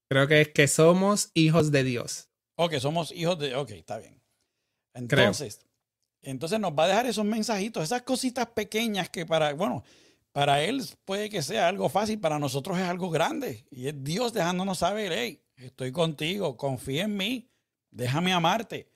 Creo 0.08 0.28
que 0.28 0.40
es 0.42 0.48
que 0.50 0.68
somos 0.68 1.32
hijos 1.34 1.72
de 1.72 1.82
Dios. 1.82 2.28
Ok, 2.54 2.74
somos 2.74 3.10
hijos 3.10 3.36
de. 3.40 3.56
Ok, 3.56 3.70
está 3.72 3.98
bien. 3.98 4.22
Entonces, 4.94 5.66
entonces 6.22 6.60
nos 6.60 6.70
va 6.70 6.84
a 6.84 6.88
dejar 6.88 7.06
esos 7.06 7.24
mensajitos, 7.24 7.82
esas 7.82 8.02
cositas 8.02 8.46
pequeñas 8.46 9.08
que 9.08 9.26
para, 9.26 9.54
bueno, 9.54 9.82
para 10.38 10.62
él 10.62 10.84
puede 11.04 11.30
que 11.30 11.42
sea 11.42 11.66
algo 11.66 11.88
fácil, 11.88 12.20
para 12.20 12.38
nosotros 12.38 12.78
es 12.78 12.84
algo 12.84 13.10
grande. 13.10 13.66
Y 13.72 13.88
es 13.88 14.04
Dios 14.04 14.32
dejándonos 14.32 14.78
saber, 14.78 15.10
hey, 15.12 15.42
estoy 15.56 15.90
contigo, 15.90 16.56
confía 16.56 17.06
en 17.06 17.16
mí, 17.16 17.50
déjame 17.90 18.32
amarte. 18.32 18.88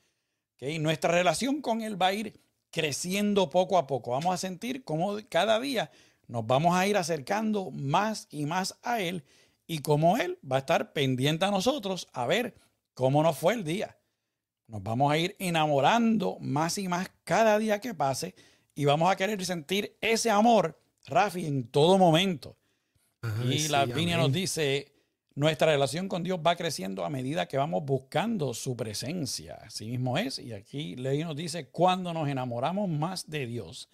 ¿Okay? 0.53 0.79
Nuestra 0.79 1.11
relación 1.11 1.61
con 1.61 1.81
Él 1.81 2.01
va 2.01 2.07
a 2.07 2.13
ir 2.13 2.39
creciendo 2.71 3.49
poco 3.49 3.77
a 3.77 3.87
poco. 3.87 4.11
Vamos 4.11 4.33
a 4.33 4.37
sentir 4.37 4.85
cómo 4.85 5.17
cada 5.27 5.59
día 5.59 5.91
nos 6.27 6.47
vamos 6.47 6.77
a 6.77 6.87
ir 6.87 6.95
acercando 6.95 7.71
más 7.71 8.29
y 8.29 8.45
más 8.45 8.79
a 8.81 9.01
Él 9.01 9.25
y 9.67 9.79
cómo 9.79 10.15
Él 10.15 10.39
va 10.49 10.55
a 10.55 10.59
estar 10.59 10.93
pendiente 10.93 11.43
a 11.43 11.51
nosotros 11.51 12.07
a 12.13 12.25
ver 12.25 12.55
cómo 12.93 13.21
nos 13.21 13.37
fue 13.37 13.55
el 13.55 13.65
día. 13.65 13.97
Nos 14.67 14.81
vamos 14.81 15.11
a 15.11 15.17
ir 15.17 15.35
enamorando 15.39 16.37
más 16.39 16.77
y 16.77 16.87
más 16.87 17.11
cada 17.25 17.59
día 17.59 17.81
que 17.81 17.93
pase 17.93 18.33
y 18.75 18.85
vamos 18.85 19.11
a 19.11 19.17
querer 19.17 19.43
sentir 19.43 19.97
ese 19.99 20.31
amor, 20.31 20.79
Rafi, 21.05 21.45
en 21.45 21.67
todo 21.69 21.97
momento. 21.97 22.57
y 23.43 23.67
la 23.67 23.85
Vinia 23.85 24.17
nos 24.17 24.31
dice, 24.31 24.93
nuestra 25.35 25.71
relación 25.71 26.07
con 26.07 26.23
Dios 26.23 26.39
va 26.45 26.55
creciendo 26.55 27.05
a 27.05 27.09
medida 27.09 27.47
que 27.47 27.57
vamos 27.57 27.83
buscando 27.83 28.53
su 28.53 28.75
presencia. 28.75 29.59
Así 29.65 29.87
mismo 29.87 30.17
es. 30.17 30.39
Y 30.39 30.53
aquí 30.53 30.95
Ley 30.95 31.23
nos 31.23 31.35
dice, 31.35 31.69
cuando 31.69 32.13
nos 32.13 32.27
enamoramos 32.29 32.87
más 32.89 33.29
de 33.29 33.47
Dios, 33.47 33.89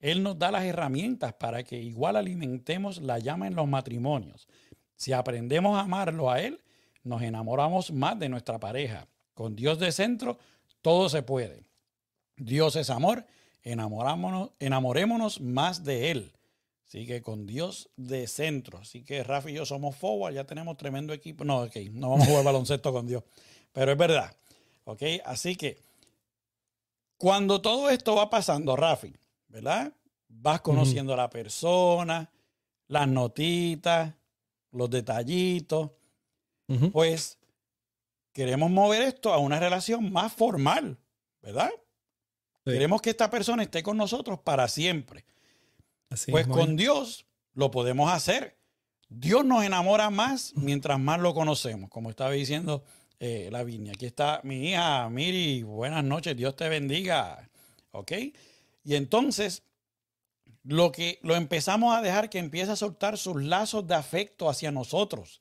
Él 0.00 0.22
nos 0.22 0.38
da 0.38 0.50
las 0.50 0.64
herramientas 0.64 1.34
para 1.34 1.62
que 1.62 1.80
igual 1.80 2.16
alimentemos 2.16 3.02
la 3.02 3.18
llama 3.18 3.46
en 3.46 3.54
los 3.54 3.68
matrimonios. 3.68 4.48
Si 4.96 5.12
aprendemos 5.12 5.76
a 5.76 5.82
amarlo 5.82 6.30
a 6.30 6.40
Él, 6.40 6.62
nos 7.02 7.22
enamoramos 7.22 7.90
más 7.92 8.18
de 8.18 8.28
nuestra 8.28 8.58
pareja. 8.58 9.08
Con 9.34 9.54
Dios 9.54 9.78
de 9.78 9.92
centro, 9.92 10.38
todo 10.80 11.08
se 11.08 11.22
puede. 11.22 11.64
Dios 12.36 12.76
es 12.76 12.88
amor, 12.90 13.26
enamorámonos, 13.62 14.52
enamorémonos 14.58 15.40
más 15.40 15.84
de 15.84 16.10
Él. 16.10 16.32
Así 16.88 17.06
que 17.06 17.20
con 17.22 17.46
Dios 17.46 17.90
de 17.96 18.26
centro. 18.26 18.78
Así 18.78 19.04
que 19.04 19.22
Rafa 19.22 19.50
y 19.50 19.54
yo 19.54 19.66
somos 19.66 19.94
forward, 19.94 20.34
ya 20.34 20.44
tenemos 20.44 20.76
tremendo 20.78 21.12
equipo. 21.12 21.44
No, 21.44 21.62
ok, 21.62 21.76
no 21.92 22.10
vamos 22.10 22.26
a 22.26 22.30
jugar 22.30 22.44
baloncesto 22.44 22.92
con 22.92 23.06
Dios. 23.06 23.22
Pero 23.72 23.92
es 23.92 23.98
verdad. 23.98 24.34
Ok, 24.84 25.02
así 25.26 25.54
que 25.54 25.78
cuando 27.18 27.60
todo 27.60 27.90
esto 27.90 28.14
va 28.14 28.30
pasando, 28.30 28.74
Rafi, 28.74 29.14
¿verdad? 29.48 29.92
Vas 30.28 30.62
conociendo 30.62 31.12
a 31.12 31.16
la 31.16 31.28
persona, 31.28 32.30
las 32.86 33.06
notitas, 33.06 34.14
los 34.72 34.88
detallitos 34.88 35.90
pues 36.92 37.38
queremos 38.32 38.70
mover 38.70 39.02
esto 39.02 39.32
a 39.32 39.38
una 39.38 39.58
relación 39.58 40.12
más 40.12 40.32
formal, 40.32 40.98
¿verdad? 41.40 41.70
Queremos 42.64 43.00
que 43.00 43.10
esta 43.10 43.30
persona 43.30 43.62
esté 43.62 43.82
con 43.82 43.96
nosotros 43.96 44.40
para 44.40 44.68
siempre. 44.68 45.24
Pues 46.30 46.46
con 46.46 46.76
Dios 46.76 47.26
lo 47.54 47.70
podemos 47.70 48.10
hacer. 48.10 48.56
Dios 49.08 49.44
nos 49.44 49.64
enamora 49.64 50.10
más 50.10 50.52
mientras 50.54 50.98
más 50.98 51.20
lo 51.20 51.34
conocemos, 51.34 51.90
como 51.90 52.10
estaba 52.10 52.32
diciendo 52.32 52.84
eh, 53.20 53.48
la 53.50 53.64
viña. 53.64 53.92
Aquí 53.92 54.06
está 54.06 54.40
mi 54.44 54.70
hija 54.70 55.08
Miri, 55.08 55.62
buenas 55.62 56.04
noches, 56.04 56.36
Dios 56.36 56.54
te 56.56 56.68
bendiga. 56.68 57.50
¿Ok? 57.90 58.12
Y 58.84 58.94
entonces, 58.94 59.62
lo 60.62 60.92
que 60.92 61.18
lo 61.22 61.34
empezamos 61.34 61.96
a 61.96 62.02
dejar 62.02 62.28
que 62.30 62.38
empiece 62.38 62.72
a 62.72 62.76
soltar 62.76 63.16
sus 63.16 63.42
lazos 63.42 63.86
de 63.86 63.94
afecto 63.94 64.48
hacia 64.48 64.70
nosotros. 64.70 65.40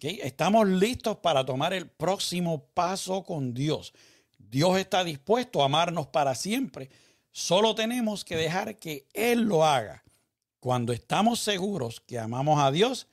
Estamos 0.00 0.68
listos 0.68 1.18
para 1.18 1.44
tomar 1.44 1.72
el 1.72 1.88
próximo 1.88 2.66
paso 2.74 3.24
con 3.24 3.54
Dios. 3.54 3.92
Dios 4.38 4.78
está 4.78 5.04
dispuesto 5.04 5.62
a 5.62 5.66
amarnos 5.66 6.06
para 6.08 6.34
siempre. 6.34 6.90
Solo 7.32 7.74
tenemos 7.74 8.24
que 8.24 8.36
dejar 8.36 8.76
que 8.76 9.06
Él 9.14 9.40
lo 9.40 9.64
haga. 9.64 10.04
Cuando 10.60 10.92
estamos 10.92 11.40
seguros 11.40 12.00
que 12.00 12.18
amamos 12.18 12.60
a 12.60 12.70
Dios, 12.70 13.08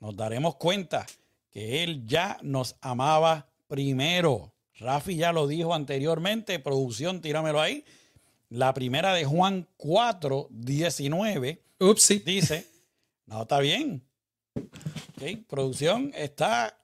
nos 0.00 0.16
daremos 0.16 0.56
cuenta 0.56 1.06
que 1.50 1.84
Él 1.84 2.04
ya 2.06 2.38
nos 2.42 2.76
amaba 2.80 3.48
primero. 3.68 4.52
Rafi 4.74 5.16
ya 5.16 5.32
lo 5.32 5.46
dijo 5.46 5.72
anteriormente, 5.72 6.58
producción, 6.58 7.20
tíramelo 7.20 7.60
ahí. 7.60 7.84
La 8.48 8.74
primera 8.74 9.14
de 9.14 9.24
Juan 9.24 9.68
4, 9.76 10.48
19. 10.50 11.62
Dice, 12.24 12.66
no, 13.26 13.42
está 13.42 13.60
bien. 13.60 14.02
Producción 15.48 16.12
está. 16.16 16.76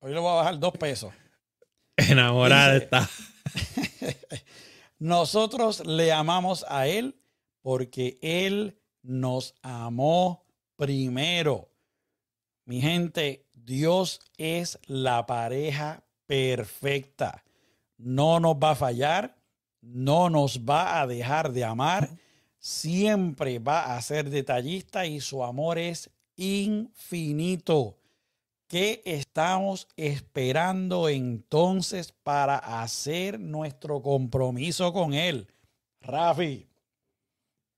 Hoy 0.00 0.12
le 0.14 0.20
voy 0.20 0.30
a 0.30 0.34
bajar 0.36 0.58
dos 0.58 0.72
pesos. 0.72 1.12
Enamorada 1.96 2.76
está. 2.76 3.08
Nosotros 4.98 5.86
le 5.86 6.12
amamos 6.12 6.64
a 6.68 6.88
Él 6.88 7.20
porque 7.62 8.18
Él 8.20 8.78
nos 9.02 9.54
amó 9.62 10.44
primero. 10.76 11.70
Mi 12.64 12.80
gente, 12.80 13.46
Dios 13.52 14.20
es 14.36 14.78
la 14.86 15.26
pareja 15.26 16.04
perfecta. 16.26 17.44
No 17.96 18.40
nos 18.40 18.56
va 18.56 18.72
a 18.72 18.76
fallar, 18.76 19.36
no 19.80 20.30
nos 20.30 20.60
va 20.60 21.00
a 21.00 21.06
dejar 21.06 21.52
de 21.52 21.64
amar, 21.64 22.10
siempre 22.58 23.58
va 23.58 23.96
a 23.96 24.02
ser 24.02 24.30
detallista 24.30 25.06
y 25.06 25.20
su 25.20 25.44
amor 25.44 25.78
es 25.78 26.10
infinito. 26.36 27.97
¿Qué 28.68 29.00
estamos 29.06 29.88
esperando 29.96 31.08
entonces 31.08 32.12
para 32.22 32.58
hacer 32.82 33.40
nuestro 33.40 34.02
compromiso 34.02 34.92
con 34.92 35.14
Él? 35.14 35.48
Rafi. 36.02 36.68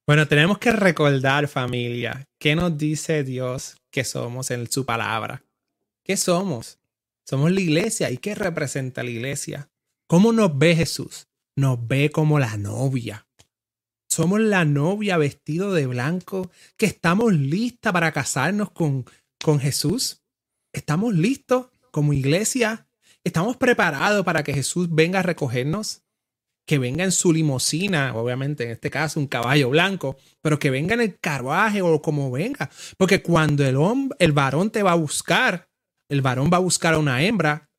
Bueno, 0.05 0.26
tenemos 0.26 0.59
que 0.59 0.72
recordar, 0.72 1.46
familia, 1.46 2.26
qué 2.40 2.57
nos 2.57 2.76
dice 2.76 3.22
Dios 3.22 3.76
que 3.92 4.03
somos 4.03 4.50
en 4.50 4.68
su 4.68 4.85
palabra. 4.85 5.44
¿Qué 6.03 6.16
somos? 6.16 6.81
Somos 7.24 7.53
la 7.53 7.61
iglesia. 7.61 8.11
¿Y 8.11 8.18
qué 8.18 8.35
representa 8.35 9.05
la 9.05 9.11
iglesia? 9.11 9.70
¿Cómo 10.09 10.33
nos 10.33 10.59
ve 10.59 10.74
Jesús? 10.74 11.29
Nos 11.55 11.87
ve 11.87 12.11
como 12.11 12.40
la 12.40 12.57
novia. 12.57 13.29
Somos 14.09 14.40
la 14.40 14.64
novia 14.64 15.18
vestido 15.18 15.72
de 15.72 15.87
blanco 15.87 16.50
que 16.76 16.87
estamos 16.87 17.33
listas 17.33 17.92
para 17.92 18.11
casarnos 18.11 18.72
con, 18.72 19.05
con 19.40 19.61
Jesús. 19.61 20.20
Estamos 20.73 21.15
listos 21.15 21.67
como 21.91 22.13
iglesia. 22.13 22.87
Estamos 23.25 23.57
preparados 23.57 24.25
para 24.25 24.43
que 24.43 24.55
Jesús 24.55 24.89
venga 24.91 25.21
a 25.21 25.23
recogernos. 25.23 26.03
Que 26.67 26.79
venga 26.79 27.03
en 27.03 27.13
su 27.13 27.33
limusina, 27.33 28.15
obviamente 28.15 28.65
en 28.65 28.71
este 28.71 28.91
caso 28.91 29.19
un 29.19 29.27
caballo 29.27 29.71
blanco, 29.71 30.17
pero 30.41 30.59
que 30.59 30.71
venga 30.71 30.95
en 30.95 31.01
el 31.01 31.19
carruaje 31.19 31.83
o 31.83 32.01
como 32.01 32.31
venga. 32.31 32.71
Porque 32.97 33.23
cuando 33.23 33.67
el, 33.67 33.77
hombre, 33.77 34.17
el 34.21 34.33
varón 34.33 34.71
te 34.71 34.83
va 34.83 34.93
a 34.93 34.97
buscar, 34.97 35.69
el 36.09 36.23
varón 36.23 36.49
va 36.53 36.59
a 36.59 36.61
buscar 36.61 36.95
a 36.95 36.99
una 36.99 37.23
hembra, 37.25 37.71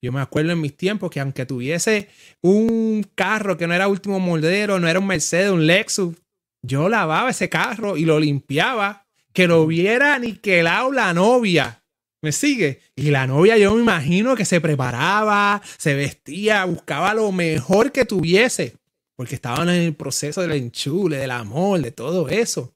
yo 0.00 0.12
me 0.12 0.20
acuerdo 0.20 0.52
en 0.52 0.60
mis 0.60 0.76
tiempos 0.76 1.10
que 1.10 1.20
aunque 1.20 1.46
tuviese 1.46 2.08
un 2.40 3.04
carro 3.14 3.56
que 3.56 3.66
no 3.66 3.74
era 3.74 3.88
último 3.88 4.20
moldero, 4.20 4.78
no 4.78 4.86
era 4.86 5.00
un 5.00 5.06
Mercedes, 5.06 5.50
un 5.50 5.66
Lexus, 5.66 6.14
yo 6.62 6.88
lavaba 6.88 7.30
ese 7.30 7.48
carro 7.48 7.96
y 7.96 8.04
lo 8.04 8.20
limpiaba, 8.20 9.06
que 9.32 9.48
lo 9.48 9.66
viera 9.66 10.18
ni 10.18 10.34
que 10.34 10.62
la 10.62 11.12
novia. 11.12 11.82
¿Me 12.20 12.32
sigue? 12.32 12.80
Y 12.96 13.10
la 13.10 13.26
novia 13.26 13.56
yo 13.56 13.74
me 13.74 13.82
imagino 13.82 14.34
que 14.34 14.44
se 14.44 14.60
preparaba, 14.60 15.62
se 15.76 15.94
vestía, 15.94 16.64
buscaba 16.64 17.14
lo 17.14 17.30
mejor 17.30 17.92
que 17.92 18.04
tuviese 18.04 18.78
porque 19.18 19.34
estaban 19.34 19.68
en 19.68 19.82
el 19.82 19.96
proceso 19.96 20.42
del 20.42 20.52
enchule, 20.52 21.16
del 21.16 21.32
amor, 21.32 21.82
de 21.82 21.90
todo 21.90 22.28
eso. 22.28 22.72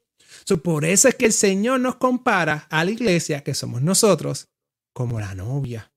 por 0.60 0.84
eso 0.84 1.06
es 1.06 1.14
que 1.14 1.26
el 1.26 1.32
Señor 1.32 1.78
nos 1.78 1.94
compara 1.94 2.66
a 2.68 2.84
la 2.84 2.90
iglesia, 2.90 3.44
que 3.44 3.54
somos 3.54 3.80
nosotros, 3.80 4.48
como 4.92 5.20
la 5.20 5.36
novia. 5.36 5.92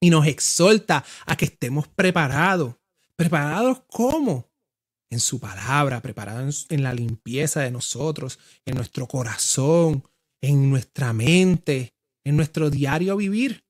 Y 0.00 0.10
nos 0.10 0.26
exhorta 0.26 1.04
a 1.24 1.36
que 1.36 1.44
estemos 1.44 1.86
preparados. 1.86 2.74
¿Preparados 3.14 3.82
cómo? 3.86 4.50
En 5.08 5.20
su 5.20 5.38
palabra, 5.38 6.02
preparados 6.02 6.66
en 6.70 6.82
la 6.82 6.92
limpieza 6.92 7.60
de 7.60 7.70
nosotros, 7.70 8.40
en 8.66 8.74
nuestro 8.74 9.06
corazón, 9.06 10.02
en 10.40 10.68
nuestra 10.68 11.12
mente, 11.12 11.94
en 12.24 12.36
nuestro 12.36 12.70
diario 12.70 13.16
vivir. 13.16 13.64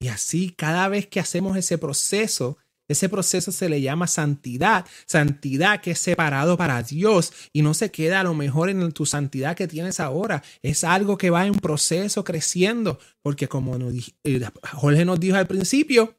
Y 0.00 0.08
así 0.08 0.50
cada 0.50 0.88
vez 0.88 1.06
que 1.06 1.20
hacemos 1.20 1.56
ese 1.56 1.78
proceso, 1.78 2.58
ese 2.88 3.08
proceso 3.08 3.50
se 3.50 3.68
le 3.68 3.80
llama 3.80 4.06
santidad, 4.06 4.86
santidad 5.06 5.80
que 5.80 5.92
es 5.92 5.98
separado 5.98 6.56
para 6.56 6.82
Dios 6.82 7.32
y 7.52 7.62
no 7.62 7.74
se 7.74 7.90
queda 7.90 8.20
a 8.20 8.24
lo 8.24 8.34
mejor 8.34 8.70
en 8.70 8.92
tu 8.92 9.06
santidad 9.06 9.56
que 9.56 9.66
tienes 9.66 9.98
ahora. 9.98 10.42
Es 10.62 10.84
algo 10.84 11.18
que 11.18 11.30
va 11.30 11.46
en 11.46 11.54
proceso 11.54 12.22
creciendo, 12.22 12.98
porque 13.22 13.48
como 13.48 13.76
eh, 14.24 14.48
Jorge 14.74 15.04
nos 15.04 15.18
dijo 15.18 15.36
al 15.36 15.46
principio, 15.46 16.16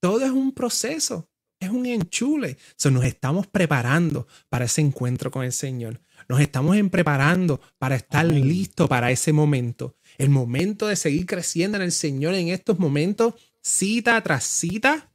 todo 0.00 0.24
es 0.24 0.30
un 0.30 0.52
proceso, 0.52 1.28
es 1.58 1.70
un 1.70 1.86
enchule. 1.86 2.58
nos 2.90 3.04
estamos 3.04 3.46
preparando 3.46 4.26
para 4.48 4.66
ese 4.66 4.80
encuentro 4.80 5.30
con 5.30 5.44
el 5.44 5.52
Señor. 5.52 6.00
Nos 6.28 6.40
estamos 6.40 6.76
preparando 6.90 7.60
para 7.78 7.96
estar 7.96 8.24
listos 8.24 8.88
para 8.88 9.10
ese 9.10 9.32
momento. 9.32 9.96
El 10.22 10.30
momento 10.30 10.86
de 10.86 10.94
seguir 10.94 11.26
creciendo 11.26 11.78
en 11.78 11.82
el 11.82 11.90
Señor 11.90 12.34
en 12.34 12.46
estos 12.46 12.78
momentos, 12.78 13.34
cita 13.60 14.22
tras 14.22 14.44
cita, 14.44 15.12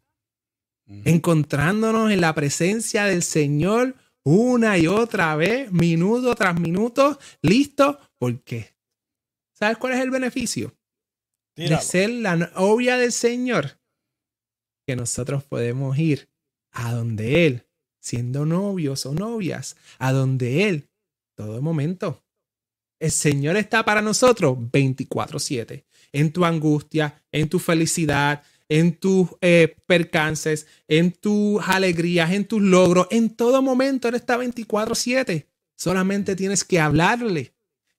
encontrándonos 0.86 2.12
en 2.12 2.20
la 2.20 2.36
presencia 2.36 3.06
del 3.06 3.24
Señor 3.24 3.96
una 4.26 4.78
y 4.78 4.88
otra 4.88 5.34
vez, 5.38 5.72
minuto 5.72 6.36
tras 6.36 6.60
minuto, 6.60 7.18
listo. 7.42 7.98
¿Por 8.18 8.44
qué? 8.44 8.76
¿Sabes 9.54 9.78
cuál 9.78 9.94
es 9.94 10.02
el 10.02 10.10
beneficio? 10.10 10.78
De 11.56 11.80
ser 11.80 12.10
la 12.10 12.36
novia 12.36 12.98
del 12.98 13.14
Señor. 13.14 13.80
Que 14.86 14.98
nosotros 14.98 15.46
podemos 15.46 15.98
ir 15.98 16.30
a 16.72 16.92
donde 16.92 17.48
Él, 17.48 17.66
siendo 18.02 18.46
novios 18.46 19.06
o 19.06 19.14
novias, 19.14 19.78
a 20.00 20.12
donde 20.12 20.68
Él, 20.68 20.90
todo 21.34 21.62
momento. 21.62 22.27
El 23.00 23.12
Señor 23.12 23.58
está 23.58 23.86
para 23.86 24.02
nosotros 24.02 24.58
24/7. 24.72 25.86
En 26.12 26.32
tu 26.32 26.46
angustia, 26.46 27.22
en 27.32 27.50
tu 27.50 27.60
felicidad, 27.60 28.44
en 28.70 28.98
tus 28.98 29.30
eh, 29.42 29.76
percances, 29.86 30.68
en 30.88 31.12
tus 31.12 31.62
alegrías, 31.68 32.32
en 32.32 32.46
tus 32.46 32.62
logros, 32.62 33.08
en 33.12 33.36
todo 33.36 33.62
momento 33.62 34.08
Él 34.08 34.16
está 34.16 34.38
24/7. 34.38 35.48
Solamente 35.76 36.36
tienes 36.36 36.64
que 36.64 36.80
hablarle. 36.80 37.54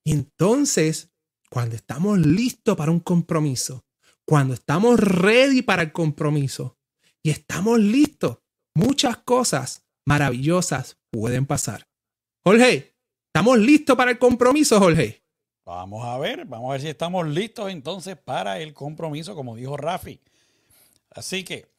Entonces, 0.05 1.11
cuando 1.51 1.77
estamos 1.77 2.19
listos 2.19 2.77
para 2.77 2.91
un 2.91 3.01
compromiso, 3.01 3.85
cuando 4.25 4.55
estamos 4.55 4.99
ready 4.99 5.63
para 5.63 5.83
el 5.83 5.93
compromiso 5.93 6.79
y 7.23 7.31
estamos 7.31 7.79
listos, 7.79 8.39
muchas 8.75 9.19
cosas 9.19 9.87
maravillosas 10.05 10.99
pueden 11.11 11.47
pasar. 11.47 11.89
Jorge, 12.45 12.98
¿estamos 13.29 13.59
listos 13.59 13.97
para 13.97 14.11
el 14.11 14.19
compromiso, 14.19 14.79
Jorge? 14.79 15.23
Vamos 15.65 16.05
a 16.05 16.17
ver, 16.19 16.45
vamos 16.47 16.71
a 16.71 16.73
ver 16.73 16.81
si 16.81 16.89
estamos 16.89 17.27
listos 17.29 17.71
entonces 17.71 18.17
para 18.17 18.59
el 18.59 18.73
compromiso, 18.73 19.35
como 19.35 19.55
dijo 19.55 19.77
Rafi. 19.77 20.21
Así 21.11 21.45
que 21.45 21.71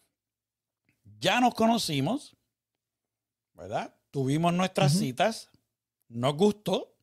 ya 1.19 1.41
nos 1.41 1.55
conocimos, 1.55 2.38
¿verdad? 3.53 3.95
Tuvimos 4.12 4.53
nuestras 4.53 4.93
citas, 4.93 5.49
nos 6.07 6.35
gustó. 6.35 6.93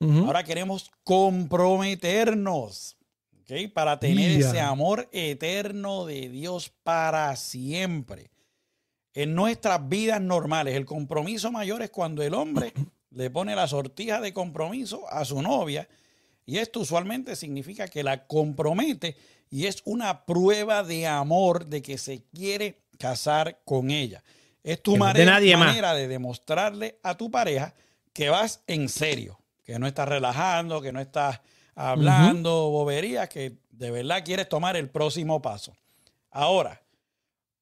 Ahora 0.00 0.44
queremos 0.44 0.90
comprometernos, 1.02 2.98
¿ok? 3.40 3.72
Para 3.72 3.98
tener 3.98 4.38
ese 4.38 4.60
amor 4.60 5.08
eterno 5.12 6.04
de 6.04 6.28
Dios 6.28 6.70
para 6.82 7.34
siempre. 7.36 8.30
En 9.14 9.34
nuestras 9.34 9.88
vidas 9.88 10.20
normales, 10.20 10.74
el 10.74 10.84
compromiso 10.84 11.50
mayor 11.50 11.80
es 11.80 11.88
cuando 11.90 12.22
el 12.22 12.34
hombre 12.34 12.74
le 13.14 13.30
pone 13.30 13.54
la 13.54 13.66
sortija 13.66 14.20
de 14.20 14.32
compromiso 14.32 15.08
a 15.10 15.24
su 15.24 15.40
novia 15.40 15.88
y 16.46 16.58
esto 16.58 16.80
usualmente 16.80 17.36
significa 17.36 17.88
que 17.88 18.02
la 18.02 18.26
compromete 18.26 19.16
y 19.50 19.66
es 19.66 19.82
una 19.84 20.24
prueba 20.24 20.82
de 20.82 21.06
amor 21.06 21.66
de 21.66 21.80
que 21.80 21.96
se 21.96 22.24
quiere 22.34 22.82
casar 22.98 23.60
con 23.64 23.90
ella. 23.90 24.22
Es 24.62 24.82
tu 24.82 24.96
manera, 24.96 25.94
de 25.94 26.08
demostrarle 26.08 26.98
a 27.02 27.16
tu 27.16 27.30
pareja 27.30 27.74
que 28.12 28.30
vas 28.30 28.62
en 28.66 28.88
serio, 28.88 29.38
que 29.64 29.78
no 29.78 29.86
estás 29.86 30.08
relajando, 30.08 30.80
que 30.80 30.92
no 30.92 31.00
estás 31.00 31.40
hablando 31.74 32.70
boberías, 32.70 33.28
que 33.28 33.58
de 33.70 33.90
verdad 33.90 34.24
quieres 34.24 34.48
tomar 34.48 34.76
el 34.76 34.88
próximo 34.88 35.42
paso. 35.42 35.74
Ahora, 36.30 36.82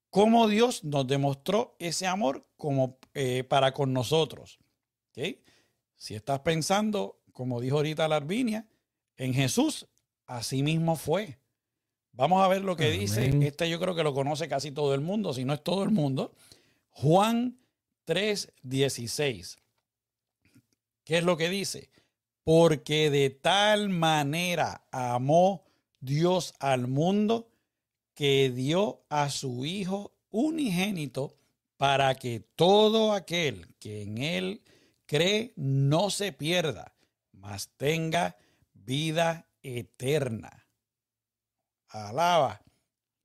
¿cómo 0.09 0.47
Dios 0.47 0.83
nos 0.83 1.07
demostró 1.07 1.75
ese 1.79 2.07
amor 2.07 2.45
como, 2.57 2.97
eh, 3.13 3.43
para 3.43 3.73
con 3.73 3.93
nosotros? 3.93 4.59
Si 5.95 6.15
estás 6.15 6.39
pensando, 6.39 7.19
como 7.31 7.61
dijo 7.61 7.77
ahorita 7.77 8.07
Larvinia, 8.07 8.67
en 9.17 9.33
Jesús, 9.33 9.87
así 10.25 10.63
mismo 10.63 10.95
fue. 10.95 11.39
Vamos 12.11 12.43
a 12.43 12.47
ver 12.47 12.63
lo 12.63 12.75
que 12.75 12.91
dice. 12.91 13.31
Este 13.45 13.69
yo 13.69 13.79
creo 13.79 13.95
que 13.95 14.03
lo 14.03 14.13
conoce 14.13 14.47
casi 14.47 14.71
todo 14.71 14.93
el 14.93 15.01
mundo, 15.01 15.33
si 15.33 15.45
no 15.45 15.53
es 15.53 15.63
todo 15.63 15.83
el 15.83 15.89
mundo. 15.89 16.33
Juan 16.89 17.57
3:16. 18.05 19.57
¿Qué 21.03 21.17
es 21.17 21.23
lo 21.23 21.37
que 21.37 21.49
dice? 21.49 21.89
Porque 22.43 23.09
de 23.09 23.29
tal 23.29 23.89
manera 23.89 24.85
amó 24.91 25.63
Dios 25.99 26.53
al 26.59 26.87
mundo 26.87 27.49
que 28.13 28.51
dio 28.51 29.05
a 29.09 29.29
su 29.29 29.65
Hijo 29.65 30.13
unigénito 30.29 31.35
para 31.77 32.15
que 32.15 32.39
todo 32.39 33.13
aquel 33.13 33.67
que 33.79 34.03
en 34.03 34.17
Él 34.19 34.61
cree 35.13 35.53
no 35.55 36.09
se 36.09 36.31
pierda, 36.31 36.95
mas 37.33 37.69
tenga 37.77 38.35
vida 38.73 39.45
eterna 39.61 40.63
alaba. 41.93 42.59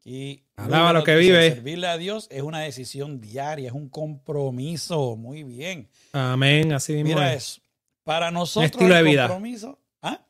Y 0.04 0.44
alaba 0.56 0.92
lo 0.92 1.02
que 1.02 1.16
vive. 1.16 1.50
Servirle 1.50 1.86
a 1.86 1.96
Dios 1.96 2.28
es 2.30 2.42
una 2.42 2.60
decisión 2.60 3.22
diaria, 3.22 3.68
es 3.68 3.74
un 3.74 3.88
compromiso. 3.88 5.16
Muy 5.16 5.44
bien. 5.44 5.88
Amén, 6.12 6.72
así 6.72 6.92
mismo. 6.92 7.08
Mira 7.08 7.32
eso. 7.32 7.62
Para 8.04 8.30
nosotros 8.30 8.70
un 8.70 8.80
estilo 8.82 8.94
de 8.94 9.02
vida. 9.02 9.28
compromiso. 9.28 9.78
¿ah? 10.02 10.20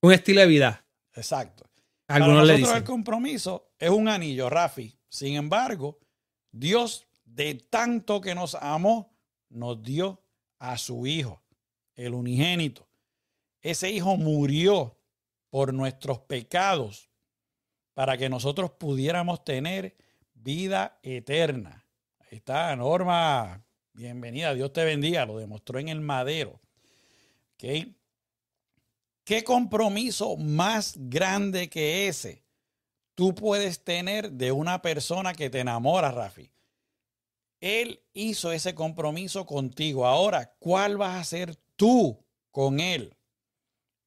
Un 0.00 0.12
estilo 0.12 0.40
de 0.40 0.46
vida. 0.46 0.84
Exacto. 1.14 1.64
Para 2.06 2.26
nosotros 2.26 2.76
el 2.76 2.84
compromiso 2.84 3.72
es 3.80 3.90
un 3.90 4.08
anillo, 4.08 4.48
Rafi. 4.48 4.96
Sin 5.08 5.34
embargo, 5.34 5.98
Dios, 6.52 7.06
de 7.24 7.54
tanto 7.54 8.20
que 8.20 8.34
nos 8.34 8.54
amó, 8.54 9.12
nos 9.48 9.82
dio 9.82 10.22
a 10.58 10.78
su 10.78 11.06
Hijo, 11.06 11.42
el 11.94 12.14
unigénito. 12.14 12.88
Ese 13.60 13.90
Hijo 13.90 14.16
murió 14.16 14.96
por 15.50 15.72
nuestros 15.74 16.20
pecados 16.20 17.08
para 17.94 18.16
que 18.16 18.28
nosotros 18.28 18.70
pudiéramos 18.72 19.44
tener 19.44 19.96
vida 20.34 20.98
eterna. 21.02 21.84
Ahí 22.20 22.38
está, 22.38 22.74
Norma, 22.76 23.64
bienvenida, 23.92 24.54
Dios 24.54 24.72
te 24.72 24.84
bendiga, 24.84 25.26
lo 25.26 25.38
demostró 25.38 25.78
en 25.78 25.88
el 25.88 26.00
madero. 26.00 26.60
¿Qué 27.56 29.44
compromiso 29.44 30.36
más 30.36 30.94
grande 30.96 31.68
que 31.68 32.06
ese 32.08 32.44
tú 33.14 33.34
puedes 33.34 33.82
tener 33.82 34.30
de 34.30 34.52
una 34.52 34.80
persona 34.80 35.34
que 35.34 35.50
te 35.50 35.58
enamora, 35.58 36.12
Rafi? 36.12 36.52
Él 37.60 38.00
hizo 38.12 38.52
ese 38.52 38.74
compromiso 38.74 39.46
contigo. 39.46 40.06
Ahora, 40.06 40.54
¿cuál 40.58 40.96
vas 40.96 41.16
a 41.16 41.20
hacer 41.20 41.56
tú 41.76 42.18
con 42.50 42.80
él? 42.80 43.14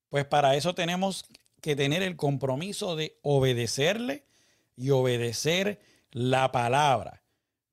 Pues 0.09 0.25
para 0.25 0.55
eso 0.55 0.73
tenemos 0.75 1.25
que 1.61 1.75
tener 1.75 2.01
el 2.03 2.15
compromiso 2.15 2.95
de 2.95 3.17
obedecerle 3.21 4.25
y 4.75 4.89
obedecer 4.89 5.79
la 6.11 6.51
palabra. 6.51 7.23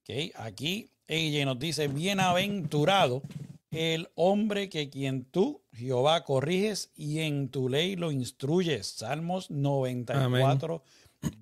¿Okay? 0.03 0.33
Aquí 0.37 0.91
ella 1.07 1.45
nos 1.45 1.59
dice, 1.59 1.89
bienaventurado 1.89 3.23
el 3.71 4.09
hombre 4.15 4.69
que 4.69 4.89
quien 4.89 5.25
tú, 5.25 5.63
Jehová, 5.73 6.25
corriges 6.25 6.91
y 6.95 7.21
en 7.21 7.49
tu 7.49 7.69
ley 7.69 7.97
lo 7.97 8.11
instruyes. 8.13 8.87
Salmos 8.87 9.51
94, 9.51 10.83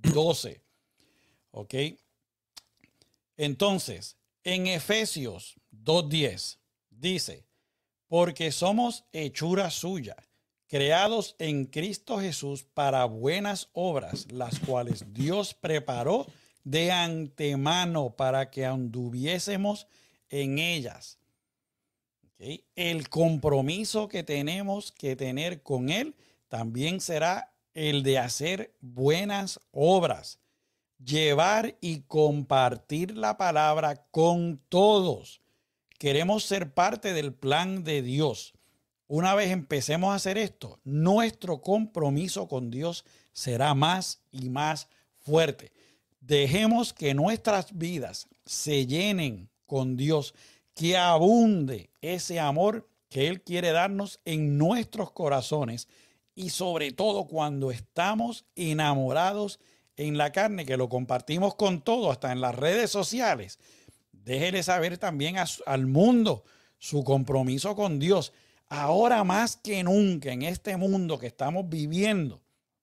12. 0.02 0.60
¿Ok? 1.52 1.74
Entonces, 3.36 4.15
en 4.46 4.68
Efesios 4.68 5.56
2.10 5.72 6.58
dice, 6.88 7.44
porque 8.06 8.52
somos 8.52 9.04
hechura 9.12 9.70
suya 9.70 10.16
creados 10.68 11.34
en 11.40 11.66
Cristo 11.66 12.20
Jesús 12.20 12.62
para 12.62 13.04
buenas 13.06 13.68
obras, 13.72 14.30
las 14.30 14.60
cuales 14.60 15.12
Dios 15.12 15.52
preparó 15.52 16.26
de 16.62 16.92
antemano 16.92 18.10
para 18.10 18.50
que 18.50 18.64
anduviésemos 18.64 19.88
en 20.28 20.60
ellas. 20.60 21.18
El 22.76 23.08
compromiso 23.08 24.06
que 24.06 24.22
tenemos 24.22 24.92
que 24.92 25.16
tener 25.16 25.62
con 25.64 25.88
Él 25.88 26.14
también 26.46 27.00
será 27.00 27.52
el 27.74 28.04
de 28.04 28.18
hacer 28.18 28.76
buenas 28.80 29.58
obras, 29.72 30.38
llevar 31.04 31.76
y 31.80 32.00
compartir 32.02 33.16
la 33.16 33.36
palabra 33.36 34.06
con 34.10 34.60
todos. 34.68 35.40
Queremos 35.98 36.44
ser 36.44 36.72
parte 36.74 37.12
del 37.12 37.32
plan 37.32 37.84
de 37.84 38.02
Dios. 38.02 38.54
Una 39.08 39.34
vez 39.34 39.50
empecemos 39.50 40.10
a 40.10 40.16
hacer 40.16 40.36
esto, 40.36 40.80
nuestro 40.84 41.60
compromiso 41.60 42.48
con 42.48 42.70
Dios 42.70 43.04
será 43.32 43.74
más 43.74 44.20
y 44.32 44.48
más 44.48 44.88
fuerte. 45.18 45.72
Dejemos 46.20 46.92
que 46.92 47.14
nuestras 47.14 47.76
vidas 47.78 48.28
se 48.44 48.86
llenen 48.86 49.48
con 49.66 49.96
Dios, 49.96 50.34
que 50.74 50.96
abunde 50.96 51.90
ese 52.00 52.40
amor 52.40 52.88
que 53.08 53.28
Él 53.28 53.42
quiere 53.42 53.70
darnos 53.70 54.20
en 54.24 54.58
nuestros 54.58 55.12
corazones 55.12 55.88
y 56.34 56.50
sobre 56.50 56.92
todo 56.92 57.26
cuando 57.26 57.70
estamos 57.70 58.44
enamorados 58.56 59.60
en 59.96 60.18
la 60.18 60.32
carne, 60.32 60.66
que 60.66 60.76
lo 60.76 60.88
compartimos 60.88 61.54
con 61.54 61.80
todo, 61.80 62.10
hasta 62.10 62.32
en 62.32 62.40
las 62.40 62.54
redes 62.54 62.90
sociales. 62.90 63.58
Déjele 64.12 64.62
saber 64.62 64.98
también 64.98 65.36
al 65.38 65.86
mundo 65.86 66.44
su 66.78 67.04
compromiso 67.04 67.74
con 67.74 67.98
Dios. 67.98 68.32
Ahora 68.68 69.24
más 69.24 69.56
que 69.56 69.82
nunca 69.82 70.32
en 70.32 70.42
este 70.42 70.76
mundo 70.76 71.18
que 71.18 71.28
estamos 71.28 71.68
viviendo, 71.68 72.42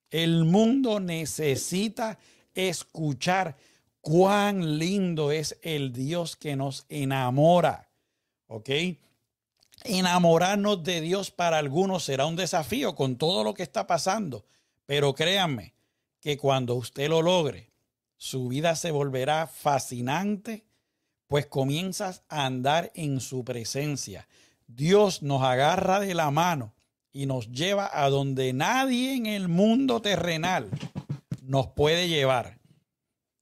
el 0.10 0.45
mundo 0.45 0.99
necesita 0.99 2.17
escuchar 2.54 3.58
cuán 4.02 4.78
lindo 4.80 5.32
es 5.32 5.58
el 5.62 5.91
Dios 5.91 6.36
que 6.36 6.56
nos 6.56 6.86
enamora. 6.89 7.89
¿Ok? 8.47 8.69
Enamorarnos 9.84 10.84
de 10.84 11.02
Dios 11.02 11.32
para 11.32 11.58
algunos 11.58 12.04
será 12.04 12.26
un 12.26 12.36
desafío 12.36 12.95
con 12.95 13.17
todo 13.17 13.43
lo 13.43 13.54
que 13.54 13.63
está 13.63 13.86
pasando, 13.86 14.45
pero 14.86 15.13
créanme 15.13 15.73
que 16.23 16.38
cuando 16.38 16.75
usted 16.75 17.09
lo 17.09 17.21
logre, 17.21 17.69
su 18.15 18.47
vida 18.47 18.77
se 18.77 18.91
volverá 18.91 19.45
fascinante, 19.45 20.63
pues 21.27 21.47
comienzas 21.47 22.23
a 22.29 22.45
andar 22.45 22.93
en 22.95 23.19
su 23.19 23.43
presencia. 23.43 24.29
Dios 24.65 25.21
nos 25.21 25.43
agarra 25.43 25.99
de 25.99 26.13
la 26.13 26.31
mano 26.31 26.73
y 27.12 27.25
nos 27.25 27.51
lleva 27.51 27.89
a 27.91 28.09
donde 28.09 28.53
nadie 28.53 29.15
en 29.15 29.25
el 29.25 29.49
mundo 29.49 30.01
terrenal 30.01 30.69
nos 31.41 31.67
puede 31.67 32.07
llevar. 32.07 32.57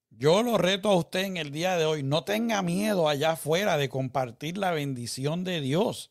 Yo 0.10 0.42
lo 0.42 0.58
reto 0.58 0.90
a 0.90 0.96
usted 0.96 1.22
en 1.26 1.38
el 1.38 1.52
día 1.52 1.78
de 1.78 1.86
hoy, 1.86 2.02
no 2.02 2.24
tenga 2.24 2.64
miedo 2.64 3.08
allá 3.08 3.34
afuera 3.34 3.78
de 3.78 3.90
compartir 3.90 4.58
la 4.58 4.72
bendición 4.72 5.44
de 5.44 5.62
Dios. 5.62 6.10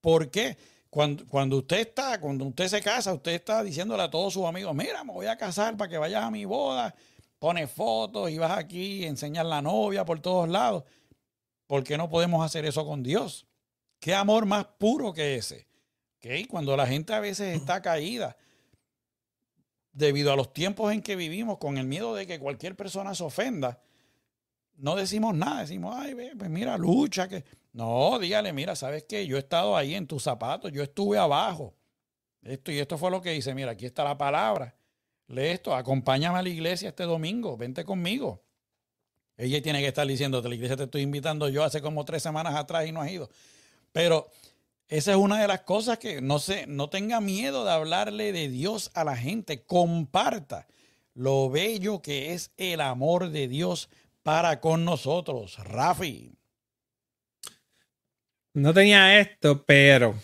¿Por 0.00 0.30
qué? 0.30 0.56
Cuando, 0.92 1.26
cuando, 1.26 1.56
usted 1.56 1.78
está, 1.78 2.20
cuando 2.20 2.44
usted 2.44 2.68
se 2.68 2.82
casa, 2.82 3.14
usted 3.14 3.32
está 3.32 3.62
diciéndole 3.62 4.02
a 4.02 4.10
todos 4.10 4.34
sus 4.34 4.44
amigos, 4.44 4.74
mira, 4.74 5.02
me 5.02 5.14
voy 5.14 5.24
a 5.24 5.38
casar 5.38 5.74
para 5.74 5.88
que 5.88 5.96
vayas 5.96 6.22
a 6.22 6.30
mi 6.30 6.44
boda, 6.44 6.94
pone 7.38 7.66
fotos 7.66 8.30
y 8.30 8.36
vas 8.36 8.58
aquí, 8.58 9.06
enseñar 9.06 9.46
la 9.46 9.62
novia 9.62 10.04
por 10.04 10.20
todos 10.20 10.50
lados. 10.50 10.84
¿Por 11.66 11.82
qué 11.82 11.96
no 11.96 12.10
podemos 12.10 12.44
hacer 12.44 12.66
eso 12.66 12.84
con 12.84 13.02
Dios? 13.02 13.46
¿Qué 14.00 14.14
amor 14.14 14.44
más 14.44 14.66
puro 14.66 15.14
que 15.14 15.36
ese? 15.36 15.66
¿Okay? 16.18 16.44
Cuando 16.44 16.76
la 16.76 16.86
gente 16.86 17.14
a 17.14 17.20
veces 17.20 17.56
está 17.56 17.80
caída 17.80 18.36
debido 19.94 20.30
a 20.30 20.36
los 20.36 20.52
tiempos 20.52 20.92
en 20.92 21.00
que 21.00 21.16
vivimos, 21.16 21.56
con 21.56 21.78
el 21.78 21.86
miedo 21.86 22.14
de 22.14 22.26
que 22.26 22.38
cualquier 22.38 22.76
persona 22.76 23.14
se 23.14 23.24
ofenda, 23.24 23.80
no 24.76 24.94
decimos 24.94 25.34
nada, 25.34 25.62
decimos, 25.62 25.96
ay, 25.98 26.14
pues 26.36 26.50
mira, 26.50 26.76
lucha, 26.76 27.28
que... 27.28 27.61
No, 27.72 28.18
dígale, 28.18 28.52
mira, 28.52 28.76
¿sabes 28.76 29.04
qué? 29.04 29.26
Yo 29.26 29.36
he 29.36 29.40
estado 29.40 29.76
ahí 29.76 29.94
en 29.94 30.06
tus 30.06 30.22
zapatos, 30.22 30.70
yo 30.72 30.82
estuve 30.82 31.18
abajo. 31.18 31.74
Esto 32.42 32.70
y 32.70 32.78
esto 32.78 32.98
fue 32.98 33.10
lo 33.10 33.22
que 33.22 33.30
dice, 33.30 33.54
mira, 33.54 33.72
aquí 33.72 33.86
está 33.86 34.04
la 34.04 34.18
palabra. 34.18 34.74
Lee 35.28 35.48
esto, 35.48 35.74
acompáñame 35.74 36.38
a 36.38 36.42
la 36.42 36.48
iglesia 36.48 36.90
este 36.90 37.04
domingo, 37.04 37.56
vente 37.56 37.84
conmigo. 37.84 38.42
Ella 39.36 39.62
tiene 39.62 39.80
que 39.80 39.88
estar 39.88 40.06
diciéndote, 40.06 40.48
la 40.48 40.54
iglesia 40.54 40.76
te 40.76 40.84
estoy 40.84 41.02
invitando 41.02 41.48
yo 41.48 41.64
hace 41.64 41.80
como 41.80 42.04
tres 42.04 42.22
semanas 42.22 42.54
atrás 42.54 42.86
y 42.86 42.92
no 42.92 43.00
has 43.00 43.10
ido. 43.10 43.30
Pero 43.92 44.28
esa 44.88 45.12
es 45.12 45.16
una 45.16 45.40
de 45.40 45.48
las 45.48 45.62
cosas 45.62 45.98
que 45.98 46.20
no, 46.20 46.38
se, 46.38 46.66
no 46.66 46.90
tenga 46.90 47.20
miedo 47.20 47.64
de 47.64 47.70
hablarle 47.70 48.32
de 48.32 48.48
Dios 48.48 48.90
a 48.94 49.04
la 49.04 49.16
gente. 49.16 49.64
Comparta 49.64 50.66
lo 51.14 51.48
bello 51.48 52.02
que 52.02 52.34
es 52.34 52.52
el 52.56 52.80
amor 52.80 53.30
de 53.30 53.48
Dios 53.48 53.88
para 54.22 54.60
con 54.60 54.84
nosotros. 54.84 55.58
Rafi. 55.64 56.34
No 58.54 58.74
tenía 58.74 59.18
esto, 59.18 59.64
pero 59.64 60.14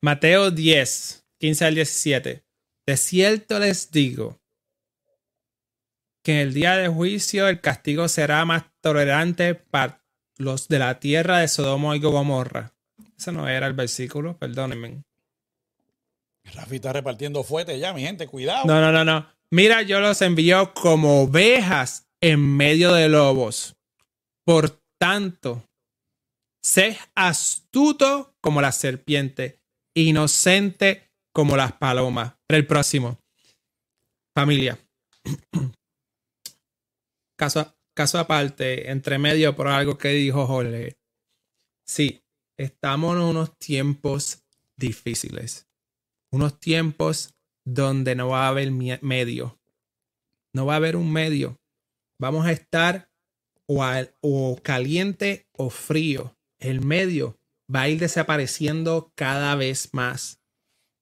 Mateo 0.00 0.50
10, 0.50 1.26
15 1.38 1.64
al 1.64 1.74
17. 1.74 2.44
De 2.86 2.96
cierto 2.96 3.58
les 3.58 3.90
digo 3.90 4.38
que 6.22 6.32
en 6.32 6.38
el 6.38 6.54
día 6.54 6.76
de 6.76 6.88
juicio 6.88 7.48
el 7.48 7.60
castigo 7.60 8.08
será 8.08 8.44
más 8.44 8.64
tolerante 8.80 9.54
para 9.54 10.02
los 10.38 10.68
de 10.68 10.78
la 10.78 10.98
tierra 11.00 11.38
de 11.38 11.48
Sodoma 11.48 11.96
y 11.96 12.00
Gomorra. 12.00 12.72
Ese 13.18 13.32
no 13.32 13.48
era 13.48 13.66
el 13.66 13.74
versículo, 13.74 14.36
perdónenme. 14.36 15.02
Rafi 16.54 16.76
está 16.76 16.92
repartiendo 16.92 17.42
fuerte 17.42 17.78
ya, 17.78 17.92
mi 17.92 18.02
gente, 18.02 18.26
cuidado. 18.26 18.64
No, 18.66 18.80
no, 18.80 18.92
no, 18.92 19.04
no. 19.04 19.26
Mira, 19.50 19.82
yo 19.82 20.00
los 20.00 20.22
envío 20.22 20.74
como 20.74 21.22
ovejas 21.22 22.08
en 22.20 22.56
medio 22.56 22.92
de 22.92 23.08
lobos. 23.08 23.76
Por 24.44 24.80
tanto, 24.98 25.62
sé 26.66 26.98
astuto 27.14 28.34
como 28.40 28.60
la 28.60 28.72
serpiente, 28.72 29.60
inocente 29.94 31.12
como 31.32 31.56
las 31.56 31.72
palomas. 31.72 32.34
El 32.48 32.66
próximo. 32.66 33.20
Familia. 34.34 34.78
caso, 37.38 37.72
caso 37.94 38.18
aparte, 38.18 38.90
entre 38.90 39.18
medio 39.18 39.54
por 39.54 39.68
algo 39.68 39.96
que 39.96 40.08
dijo 40.08 40.46
Jorge. 40.46 40.98
Sí, 41.86 42.24
estamos 42.58 43.14
en 43.14 43.22
unos 43.22 43.56
tiempos 43.58 44.42
difíciles. 44.76 45.68
Unos 46.32 46.58
tiempos 46.58 47.34
donde 47.64 48.16
no 48.16 48.30
va 48.30 48.46
a 48.46 48.48
haber 48.48 48.72
medio. 48.72 49.60
No 50.52 50.66
va 50.66 50.74
a 50.74 50.76
haber 50.76 50.96
un 50.96 51.12
medio. 51.12 51.60
Vamos 52.20 52.44
a 52.44 52.50
estar 52.50 53.08
o, 53.68 53.84
o 54.20 54.60
caliente 54.62 55.46
o 55.52 55.70
frío. 55.70 56.35
El 56.66 56.84
medio 56.84 57.38
va 57.72 57.82
a 57.82 57.88
ir 57.88 58.00
desapareciendo 58.00 59.12
cada 59.14 59.54
vez 59.54 59.90
más. 59.94 60.40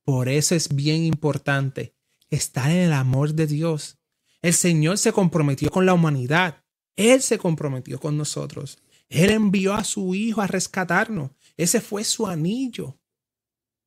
Por 0.05 0.29
eso 0.29 0.55
es 0.55 0.74
bien 0.74 1.05
importante 1.05 1.94
estar 2.29 2.70
en 2.70 2.77
el 2.77 2.92
amor 2.92 3.33
de 3.33 3.46
Dios. 3.46 3.98
El 4.42 4.53
Señor 4.53 4.98
se 4.98 5.14
comprometió 5.14 5.70
con 5.70 5.87
la 5.87 5.94
humanidad. 5.94 6.62
Él 6.96 7.22
se 7.22 7.38
comprometió 7.38 7.98
con 7.98 8.18
nosotros. 8.18 8.79
Él 9.09 9.31
envió 9.31 9.72
a 9.72 9.85
su 9.85 10.14
Hijo 10.14 10.42
a 10.42 10.46
rescatarnos. 10.46 11.31
Ese 11.57 11.81
fue 11.81 12.05
su 12.05 12.27
anillo. 12.27 12.98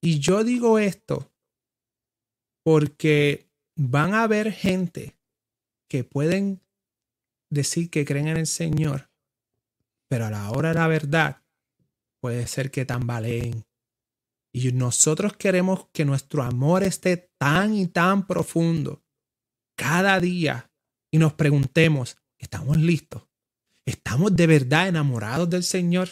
Y 0.02 0.18
yo 0.18 0.44
digo 0.44 0.80
esto 0.80 1.32
porque 2.64 3.52
van 3.76 4.16
a 4.16 4.24
haber 4.24 4.52
gente 4.52 5.16
que 5.88 6.04
pueden 6.04 6.60
decir 7.52 7.92
que 7.92 8.04
creen 8.04 8.30
en 8.30 8.38
el 8.38 8.48
Señor, 8.48 9.12
pero 10.08 10.26
a 10.26 10.32
la 10.32 10.50
hora 10.50 10.70
de 10.70 10.76
la 10.76 10.88
verdad 10.88 11.44
puede 12.20 12.48
ser 12.48 12.72
que 12.72 12.86
tambaleen. 12.86 13.66
Y 14.54 14.72
nosotros 14.72 15.36
queremos 15.38 15.88
que 15.94 16.06
nuestro 16.06 16.44
amor 16.44 16.84
esté 16.84 17.32
tan 17.38 17.76
y 17.76 17.88
tan 17.88 18.26
profundo 18.26 19.04
cada 19.78 20.20
día 20.20 20.72
y 21.12 21.20
nos 21.20 21.34
preguntemos, 21.34 22.18
¿estamos 22.38 22.78
listos? 22.78 23.28
¿Estamos 23.86 24.36
de 24.36 24.48
verdad 24.48 24.88
enamorados 24.88 25.50
del 25.50 25.64
Señor? 25.64 26.10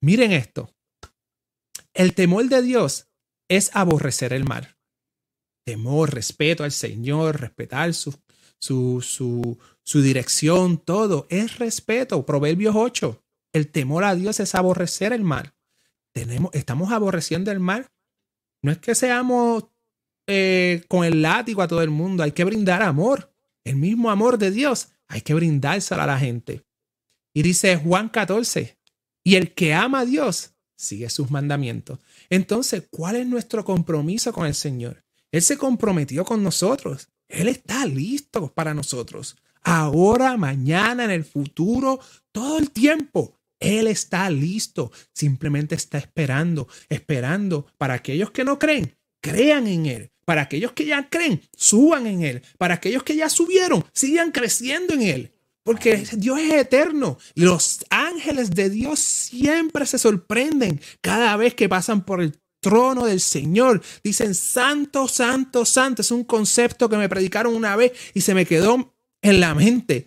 Miren 0.00 0.32
esto. 0.32 0.74
El 1.94 2.14
temor 2.14 2.48
de 2.48 2.62
Dios 2.62 3.08
es 3.48 3.74
aborrecer 3.74 4.32
el 4.32 4.44
mal. 4.44 4.76
Temor, 5.64 6.14
respeto 6.14 6.64
al 6.64 6.72
Señor, 6.72 7.40
respetar 7.40 7.92
su, 7.94 8.18
su, 8.58 9.02
su, 9.02 9.58
su 9.82 10.02
dirección, 10.02 10.78
todo 10.78 11.26
es 11.30 11.58
respeto. 11.58 12.24
Proverbios 12.24 12.74
8. 12.76 13.22
El 13.52 13.70
temor 13.70 14.04
a 14.04 14.14
Dios 14.14 14.40
es 14.40 14.54
aborrecer 14.54 15.12
el 15.12 15.24
mal. 15.24 15.54
Tenemos, 16.12 16.50
estamos 16.54 16.92
aborreciendo 16.92 17.50
el 17.50 17.60
mal. 17.60 17.86
No 18.62 18.72
es 18.72 18.78
que 18.78 18.94
seamos 18.94 19.64
eh, 20.26 20.84
con 20.88 21.04
el 21.04 21.22
látigo 21.22 21.62
a 21.62 21.68
todo 21.68 21.82
el 21.82 21.90
mundo. 21.90 22.22
Hay 22.22 22.32
que 22.32 22.44
brindar 22.44 22.82
amor. 22.82 23.32
El 23.64 23.76
mismo 23.76 24.10
amor 24.10 24.38
de 24.38 24.50
Dios. 24.50 24.88
Hay 25.06 25.22
que 25.22 25.34
brindárselo 25.34 26.02
a 26.02 26.06
la 26.06 26.18
gente. 26.18 26.64
Y 27.32 27.42
dice 27.42 27.76
Juan 27.76 28.08
14, 28.08 28.78
y 29.22 29.36
el 29.36 29.54
que 29.54 29.74
ama 29.74 30.00
a 30.00 30.04
Dios 30.04 30.54
sigue 30.76 31.10
sus 31.10 31.30
mandamientos. 31.30 31.98
Entonces, 32.30 32.84
¿cuál 32.90 33.16
es 33.16 33.26
nuestro 33.26 33.64
compromiso 33.64 34.32
con 34.32 34.46
el 34.46 34.54
Señor? 34.54 35.04
Él 35.30 35.42
se 35.42 35.58
comprometió 35.58 36.24
con 36.24 36.42
nosotros. 36.42 37.08
Él 37.28 37.48
está 37.48 37.84
listo 37.86 38.52
para 38.52 38.74
nosotros. 38.74 39.36
ahora, 39.62 40.36
mañana, 40.38 41.04
en 41.04 41.10
el 41.10 41.24
futuro, 41.24 42.00
todo 42.32 42.58
el 42.58 42.70
tiempo. 42.70 43.37
Él 43.60 43.86
está 43.88 44.30
listo, 44.30 44.92
simplemente 45.12 45.74
está 45.74 45.98
esperando, 45.98 46.68
esperando 46.88 47.66
para 47.76 47.94
aquellos 47.94 48.30
que 48.30 48.44
no 48.44 48.58
creen, 48.58 48.96
crean 49.20 49.66
en 49.66 49.86
Él. 49.86 50.12
Para 50.24 50.42
aquellos 50.42 50.72
que 50.72 50.84
ya 50.84 51.08
creen, 51.08 51.40
suban 51.56 52.06
en 52.06 52.22
Él. 52.22 52.42
Para 52.58 52.74
aquellos 52.74 53.02
que 53.02 53.16
ya 53.16 53.30
subieron, 53.30 53.84
sigan 53.94 54.30
creciendo 54.30 54.92
en 54.92 55.02
Él. 55.02 55.32
Porque 55.62 56.02
Dios 56.16 56.38
es 56.40 56.52
eterno. 56.52 57.18
Los 57.34 57.84
ángeles 57.90 58.50
de 58.50 58.70
Dios 58.70 59.00
siempre 59.00 59.86
se 59.86 59.98
sorprenden 59.98 60.80
cada 61.00 61.36
vez 61.36 61.54
que 61.54 61.68
pasan 61.68 62.04
por 62.04 62.20
el 62.20 62.38
trono 62.60 63.06
del 63.06 63.20
Señor. 63.20 63.82
Dicen, 64.02 64.34
santo, 64.34 65.08
santo, 65.08 65.64
santo. 65.64 66.02
Es 66.02 66.10
un 66.10 66.24
concepto 66.24 66.88
que 66.88 66.96
me 66.96 67.08
predicaron 67.08 67.54
una 67.54 67.76
vez 67.76 67.92
y 68.14 68.20
se 68.20 68.34
me 68.34 68.46
quedó 68.46 68.94
en 69.22 69.40
la 69.40 69.54
mente. 69.54 70.06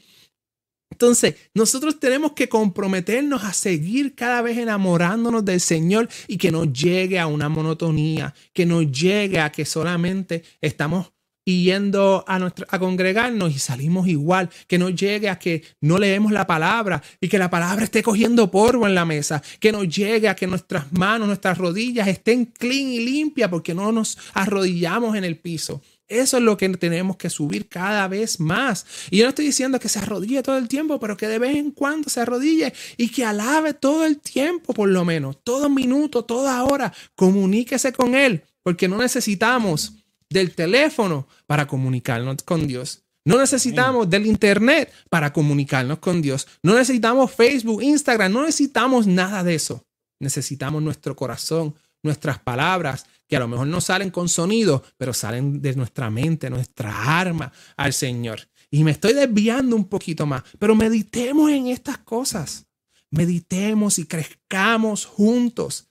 Entonces, 0.91 1.35
nosotros 1.55 1.99
tenemos 1.99 2.33
que 2.33 2.49
comprometernos 2.49 3.43
a 3.43 3.53
seguir 3.53 4.13
cada 4.13 4.41
vez 4.41 4.57
enamorándonos 4.57 5.43
del 5.43 5.59
Señor 5.59 6.09
y 6.27 6.37
que 6.37 6.51
no 6.51 6.65
llegue 6.65 7.19
a 7.19 7.27
una 7.27 7.49
monotonía, 7.49 8.35
que 8.53 8.65
no 8.65 8.81
llegue 8.83 9.39
a 9.39 9.51
que 9.51 9.65
solamente 9.65 10.43
estamos 10.59 11.11
yendo 11.45 12.23
a, 12.27 12.39
nuestra, 12.39 12.67
a 12.69 12.79
congregarnos 12.79 13.53
y 13.53 13.59
salimos 13.59 14.07
igual, 14.07 14.49
que 14.67 14.77
no 14.77 14.89
llegue 14.89 15.29
a 15.29 15.39
que 15.39 15.63
no 15.81 15.97
leemos 15.97 16.31
la 16.31 16.47
palabra 16.47 17.01
y 17.19 17.27
que 17.27 17.37
la 17.37 17.49
palabra 17.49 17.83
esté 17.83 18.03
cogiendo 18.03 18.51
polvo 18.51 18.87
en 18.87 18.95
la 18.95 19.05
mesa, 19.05 19.41
que 19.59 19.71
no 19.71 19.83
llegue 19.83 20.29
a 20.29 20.35
que 20.35 20.47
nuestras 20.47 20.91
manos, 20.93 21.27
nuestras 21.27 21.57
rodillas 21.57 22.07
estén 22.07 22.45
clean 22.45 22.89
y 22.89 22.99
limpias 22.99 23.49
porque 23.49 23.73
no 23.73 23.91
nos 23.91 24.17
arrodillamos 24.33 25.15
en 25.15 25.23
el 25.23 25.37
piso. 25.37 25.81
Eso 26.11 26.35
es 26.35 26.43
lo 26.43 26.57
que 26.57 26.67
tenemos 26.69 27.15
que 27.15 27.29
subir 27.29 27.69
cada 27.69 28.05
vez 28.09 28.41
más. 28.41 28.85
Y 29.09 29.19
yo 29.19 29.23
no 29.23 29.29
estoy 29.29 29.45
diciendo 29.45 29.79
que 29.79 29.87
se 29.87 29.99
arrodille 29.99 30.43
todo 30.43 30.57
el 30.57 30.67
tiempo, 30.67 30.99
pero 30.99 31.15
que 31.15 31.29
de 31.29 31.39
vez 31.39 31.55
en 31.55 31.71
cuando 31.71 32.09
se 32.09 32.19
arrodille 32.19 32.73
y 32.97 33.07
que 33.07 33.23
alabe 33.23 33.73
todo 33.73 34.05
el 34.05 34.19
tiempo, 34.19 34.73
por 34.73 34.89
lo 34.89 35.05
menos, 35.05 35.37
todo 35.41 35.69
minuto, 35.69 36.25
toda 36.25 36.61
hora. 36.65 36.93
Comuníquese 37.15 37.93
con 37.93 38.13
Él, 38.13 38.43
porque 38.61 38.89
no 38.89 38.97
necesitamos 38.97 39.93
del 40.29 40.53
teléfono 40.53 41.29
para 41.47 41.65
comunicarnos 41.65 42.43
con 42.43 42.67
Dios. 42.67 43.03
No 43.23 43.37
necesitamos 43.37 44.09
del 44.09 44.25
Internet 44.25 44.91
para 45.09 45.31
comunicarnos 45.31 45.99
con 45.99 46.21
Dios. 46.21 46.45
No 46.61 46.75
necesitamos 46.75 47.31
Facebook, 47.31 47.81
Instagram, 47.83 48.33
no 48.33 48.41
necesitamos 48.41 49.07
nada 49.07 49.45
de 49.45 49.55
eso. 49.55 49.85
Necesitamos 50.19 50.83
nuestro 50.83 51.15
corazón, 51.15 51.73
nuestras 52.03 52.39
palabras, 52.39 53.05
que 53.27 53.35
a 53.37 53.39
lo 53.39 53.47
mejor 53.47 53.67
no 53.67 53.79
salen 53.79 54.11
con 54.11 54.27
sonido, 54.27 54.83
pero 54.97 55.13
salen 55.13 55.61
de 55.61 55.73
nuestra 55.75 56.09
mente, 56.09 56.49
nuestra 56.49 57.19
arma 57.19 57.51
al 57.77 57.93
Señor. 57.93 58.41
Y 58.69 58.83
me 58.83 58.91
estoy 58.91 59.13
desviando 59.13 59.75
un 59.75 59.85
poquito 59.85 60.25
más, 60.25 60.43
pero 60.59 60.75
meditemos 60.75 61.51
en 61.51 61.67
estas 61.67 61.97
cosas. 61.99 62.65
Meditemos 63.09 63.99
y 63.99 64.05
crezcamos 64.05 65.05
juntos. 65.05 65.89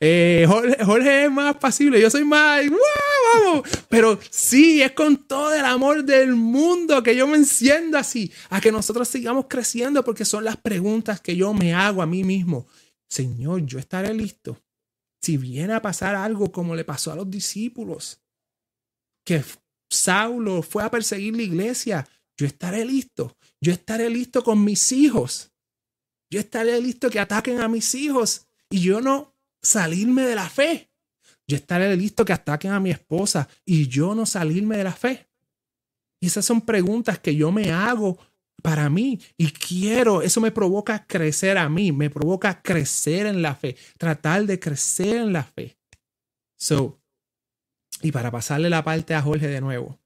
Eh, 0.00 0.46
Jorge, 0.84 1.24
es 1.24 1.30
más 1.30 1.56
pasible, 1.56 2.00
yo 2.00 2.10
soy 2.10 2.24
más, 2.24 2.62
vamos. 3.34 3.68
Pero 3.88 4.18
sí, 4.30 4.82
es 4.82 4.92
con 4.92 5.16
todo 5.16 5.52
el 5.54 5.64
amor 5.64 6.04
del 6.04 6.34
mundo 6.34 7.02
que 7.02 7.16
yo 7.16 7.26
me 7.26 7.36
enciendo 7.36 7.98
así, 7.98 8.30
a 8.50 8.60
que 8.60 8.70
nosotros 8.70 9.08
sigamos 9.08 9.46
creciendo, 9.48 10.04
porque 10.04 10.24
son 10.24 10.44
las 10.44 10.56
preguntas 10.56 11.20
que 11.20 11.36
yo 11.36 11.52
me 11.52 11.74
hago 11.74 12.00
a 12.02 12.06
mí 12.06 12.24
mismo. 12.24 12.66
Señor, 13.08 13.66
yo 13.66 13.78
estaré 13.78 14.14
listo 14.14 14.58
si 15.22 15.36
viene 15.36 15.74
a 15.74 15.82
pasar 15.82 16.14
algo 16.14 16.52
como 16.52 16.74
le 16.74 16.84
pasó 16.84 17.12
a 17.12 17.16
los 17.16 17.30
discípulos, 17.30 18.20
que 19.24 19.44
Saulo 19.90 20.62
fue 20.62 20.82
a 20.84 20.90
perseguir 20.90 21.36
la 21.36 21.42
iglesia, 21.42 22.08
yo 22.38 22.46
estaré 22.46 22.84
listo. 22.84 23.36
Yo 23.60 23.72
estaré 23.72 24.08
listo 24.08 24.44
con 24.44 24.64
mis 24.64 24.92
hijos. 24.92 25.52
Yo 26.30 26.40
estaré 26.40 26.80
listo 26.80 27.10
que 27.10 27.18
ataquen 27.18 27.60
a 27.60 27.68
mis 27.68 27.94
hijos 27.94 28.46
y 28.70 28.80
yo 28.80 29.00
no 29.00 29.34
salirme 29.62 30.22
de 30.22 30.34
la 30.34 30.48
fe. 30.48 30.90
Yo 31.46 31.56
estaré 31.56 31.96
listo 31.96 32.24
que 32.24 32.32
ataquen 32.32 32.72
a 32.72 32.80
mi 32.80 32.90
esposa 32.90 33.48
y 33.64 33.88
yo 33.88 34.14
no 34.14 34.26
salirme 34.26 34.76
de 34.76 34.84
la 34.84 34.92
fe. 34.92 35.28
Y 36.20 36.26
esas 36.26 36.44
son 36.44 36.60
preguntas 36.60 37.18
que 37.18 37.34
yo 37.34 37.50
me 37.50 37.72
hago 37.72 38.18
para 38.62 38.90
mí 38.90 39.20
y 39.36 39.50
quiero, 39.50 40.22
eso 40.22 40.40
me 40.40 40.50
provoca 40.50 41.06
crecer 41.06 41.58
a 41.58 41.68
mí, 41.68 41.92
me 41.92 42.10
provoca 42.10 42.60
crecer 42.62 43.26
en 43.26 43.42
la 43.42 43.54
fe, 43.54 43.76
tratar 43.98 44.44
de 44.44 44.58
crecer 44.58 45.16
en 45.16 45.32
la 45.32 45.44
fe. 45.44 45.78
So, 46.58 47.00
y 48.02 48.12
para 48.12 48.30
pasarle 48.30 48.70
la 48.70 48.84
parte 48.84 49.14
a 49.14 49.22
Jorge 49.22 49.48
de 49.48 49.60
nuevo, 49.60 50.00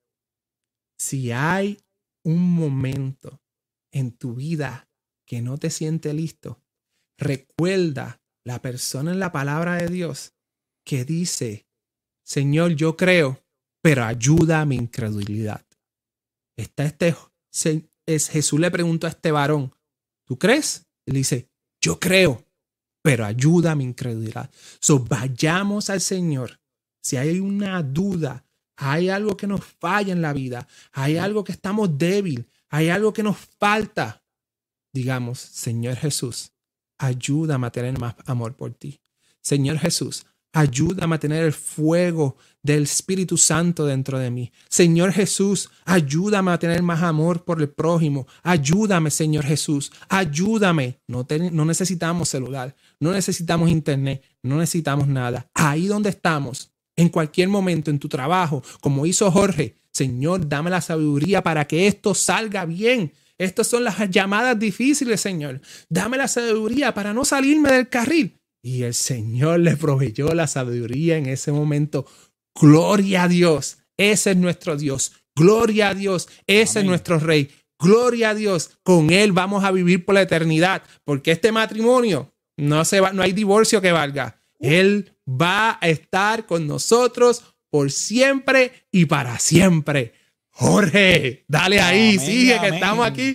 si 0.98 1.32
hay 1.32 1.78
un 2.24 2.54
momento 2.54 3.40
en 3.90 4.12
tu 4.12 4.34
vida 4.34 4.88
que 5.26 5.42
no 5.42 5.58
te 5.58 5.70
siente 5.70 6.12
listo, 6.12 6.62
recuerda 7.18 8.22
la 8.44 8.60
persona 8.60 9.12
en 9.12 9.18
la 9.18 9.32
palabra 9.32 9.76
de 9.76 9.88
Dios 9.88 10.34
que 10.84 11.04
dice, 11.04 11.66
Señor, 12.24 12.72
yo 12.74 12.96
creo, 12.96 13.44
pero 13.82 14.04
ayuda 14.04 14.60
a 14.60 14.66
mi 14.66 14.76
incredulidad. 14.76 15.66
Está 16.56 16.84
este 16.84 17.14
es 18.06 18.28
Jesús 18.28 18.60
le 18.60 18.70
preguntó 18.70 19.06
a 19.06 19.10
este 19.10 19.32
varón, 19.32 19.74
¿tú 20.26 20.38
crees? 20.38 20.86
Él 21.06 21.14
dice, 21.14 21.48
yo 21.80 21.98
creo, 21.98 22.44
pero 23.02 23.24
ayuda 23.24 23.72
a 23.72 23.74
mi 23.76 23.84
incredulidad. 23.84 24.50
So, 24.80 25.00
vayamos 25.00 25.90
al 25.90 26.00
Señor. 26.00 26.60
Si 27.02 27.16
hay 27.16 27.40
una 27.40 27.82
duda, 27.82 28.44
hay 28.76 29.08
algo 29.08 29.36
que 29.36 29.46
nos 29.46 29.64
falla 29.64 30.12
en 30.12 30.22
la 30.22 30.32
vida, 30.32 30.68
hay 30.92 31.16
algo 31.16 31.44
que 31.44 31.52
estamos 31.52 31.98
débil, 31.98 32.48
hay 32.68 32.88
algo 32.88 33.12
que 33.12 33.22
nos 33.22 33.36
falta, 33.36 34.24
digamos, 34.92 35.38
Señor 35.40 35.96
Jesús, 35.96 36.52
ayúdame 36.98 37.66
a 37.66 37.72
tener 37.72 37.98
más 37.98 38.14
amor 38.26 38.54
por 38.54 38.72
ti. 38.72 39.00
Señor 39.40 39.78
Jesús, 39.78 40.24
ayúdame 40.52 41.16
a 41.16 41.18
tener 41.18 41.44
el 41.44 41.52
fuego 41.52 42.36
del 42.62 42.84
Espíritu 42.84 43.36
Santo 43.36 43.86
dentro 43.86 44.18
de 44.18 44.30
mí. 44.30 44.52
Señor 44.68 45.12
Jesús, 45.12 45.70
ayúdame 45.84 46.52
a 46.52 46.58
tener 46.58 46.82
más 46.82 47.02
amor 47.02 47.44
por 47.44 47.60
el 47.60 47.68
prójimo. 47.68 48.26
Ayúdame, 48.42 49.10
Señor 49.10 49.44
Jesús, 49.44 49.92
ayúdame. 50.08 51.00
No, 51.08 51.26
no 51.50 51.64
necesitamos 51.64 52.28
celular, 52.28 52.76
no 53.00 53.12
necesitamos 53.12 53.70
internet, 53.70 54.22
no 54.42 54.58
necesitamos 54.58 55.08
nada. 55.08 55.48
Ahí 55.54 55.86
donde 55.86 56.10
estamos, 56.10 56.72
en 56.96 57.08
cualquier 57.08 57.48
momento, 57.48 57.90
en 57.90 57.98
tu 57.98 58.08
trabajo, 58.08 58.62
como 58.80 59.06
hizo 59.06 59.30
Jorge, 59.30 59.76
Señor, 59.90 60.48
dame 60.48 60.70
la 60.70 60.80
sabiduría 60.80 61.42
para 61.42 61.66
que 61.66 61.86
esto 61.86 62.14
salga 62.14 62.64
bien. 62.64 63.12
Estas 63.38 63.66
son 63.66 63.84
las 63.84 63.98
llamadas 64.10 64.58
difíciles, 64.58 65.20
Señor. 65.20 65.60
Dame 65.88 66.16
la 66.16 66.28
sabiduría 66.28 66.94
para 66.94 67.12
no 67.12 67.24
salirme 67.24 67.72
del 67.72 67.88
carril. 67.88 68.38
Y 68.62 68.84
el 68.84 68.94
Señor 68.94 69.60
le 69.60 69.76
proveyó 69.76 70.34
la 70.34 70.46
sabiduría 70.46 71.16
en 71.16 71.26
ese 71.26 71.50
momento 71.50 72.06
Gloria 72.54 73.24
a 73.24 73.28
Dios. 73.28 73.78
Ese 73.96 74.32
es 74.32 74.36
nuestro 74.36 74.76
Dios. 74.76 75.12
Gloria 75.34 75.88
a 75.88 75.94
Dios. 75.94 76.28
Ese 76.46 76.80
es 76.80 76.84
nuestro 76.84 77.18
Rey. 77.18 77.50
Gloria 77.78 78.30
a 78.30 78.34
Dios. 78.34 78.78
Con 78.82 79.10
Él 79.10 79.32
vamos 79.32 79.64
a 79.64 79.72
vivir 79.72 80.04
por 80.04 80.14
la 80.14 80.22
eternidad. 80.22 80.82
Porque 81.04 81.32
este 81.32 81.50
matrimonio 81.50 82.32
no, 82.56 82.84
se 82.84 83.00
va, 83.00 83.12
no 83.12 83.22
hay 83.22 83.32
divorcio 83.32 83.80
que 83.80 83.92
valga. 83.92 84.40
Él 84.60 85.16
va 85.26 85.78
a 85.80 85.88
estar 85.88 86.46
con 86.46 86.66
nosotros 86.66 87.42
por 87.70 87.90
siempre 87.90 88.86
y 88.92 89.06
para 89.06 89.38
siempre. 89.38 90.12
Jorge, 90.50 91.44
dale 91.48 91.80
ahí, 91.80 92.18
sigue 92.18 92.60
que 92.60 92.68
estamos 92.68 93.06
aquí. 93.06 93.32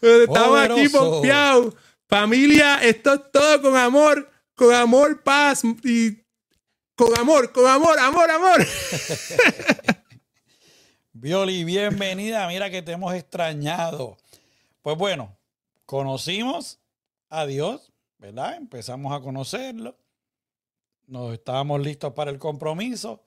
Estamos 0.00 0.58
aquí 0.60 0.88
confiados. 0.88 1.74
Familia, 2.08 2.76
esto 2.82 3.14
es 3.14 3.20
todo 3.32 3.62
con 3.62 3.76
amor, 3.76 4.29
con 4.60 4.74
amor, 4.74 5.22
paz 5.22 5.62
y 5.84 6.22
con 6.94 7.16
amor, 7.18 7.50
con 7.50 7.66
amor, 7.66 7.98
amor, 7.98 8.30
amor. 8.30 8.66
Violi, 11.14 11.64
bienvenida. 11.64 12.46
Mira 12.46 12.68
que 12.68 12.82
te 12.82 12.92
hemos 12.92 13.14
extrañado. 13.14 14.18
Pues 14.82 14.98
bueno, 14.98 15.34
conocimos 15.86 16.78
a 17.30 17.46
Dios, 17.46 17.90
¿verdad? 18.18 18.56
Empezamos 18.56 19.14
a 19.14 19.22
conocerlo. 19.22 19.96
Nos 21.06 21.32
estábamos 21.32 21.80
listos 21.80 22.12
para 22.12 22.30
el 22.30 22.38
compromiso. 22.38 23.24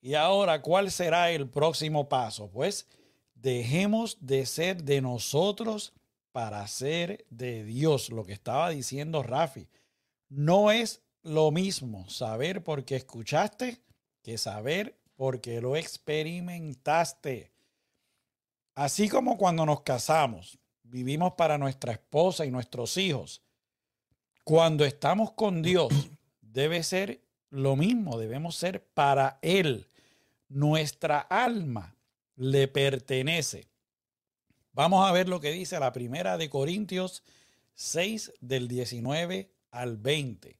Y 0.00 0.14
ahora, 0.14 0.62
¿cuál 0.62 0.90
será 0.90 1.30
el 1.30 1.46
próximo 1.46 2.08
paso? 2.08 2.48
Pues 2.50 2.88
dejemos 3.34 4.16
de 4.18 4.46
ser 4.46 4.82
de 4.82 5.02
nosotros 5.02 5.92
para 6.32 6.66
ser 6.68 7.26
de 7.28 7.64
Dios. 7.64 8.08
Lo 8.08 8.24
que 8.24 8.32
estaba 8.32 8.70
diciendo 8.70 9.22
Rafi. 9.22 9.68
No 10.36 10.72
es 10.72 11.00
lo 11.22 11.52
mismo 11.52 12.08
saber 12.08 12.64
porque 12.64 12.96
escuchaste 12.96 13.80
que 14.20 14.36
saber 14.36 14.98
porque 15.14 15.60
lo 15.60 15.76
experimentaste. 15.76 17.52
Así 18.74 19.08
como 19.08 19.38
cuando 19.38 19.64
nos 19.64 19.82
casamos, 19.82 20.58
vivimos 20.82 21.34
para 21.34 21.56
nuestra 21.56 21.92
esposa 21.92 22.44
y 22.44 22.50
nuestros 22.50 22.96
hijos. 22.96 23.42
Cuando 24.42 24.84
estamos 24.84 25.30
con 25.30 25.62
Dios, 25.62 25.92
debe 26.40 26.82
ser 26.82 27.20
lo 27.50 27.76
mismo, 27.76 28.18
debemos 28.18 28.56
ser 28.56 28.84
para 28.84 29.38
Él. 29.40 29.86
Nuestra 30.48 31.20
alma 31.20 31.94
le 32.34 32.66
pertenece. 32.66 33.68
Vamos 34.72 35.08
a 35.08 35.12
ver 35.12 35.28
lo 35.28 35.38
que 35.40 35.52
dice 35.52 35.78
la 35.78 35.92
primera 35.92 36.36
de 36.38 36.50
Corintios 36.50 37.22
6 37.76 38.32
del 38.40 38.66
19 38.66 39.53
al 39.74 39.96
20. 39.96 40.56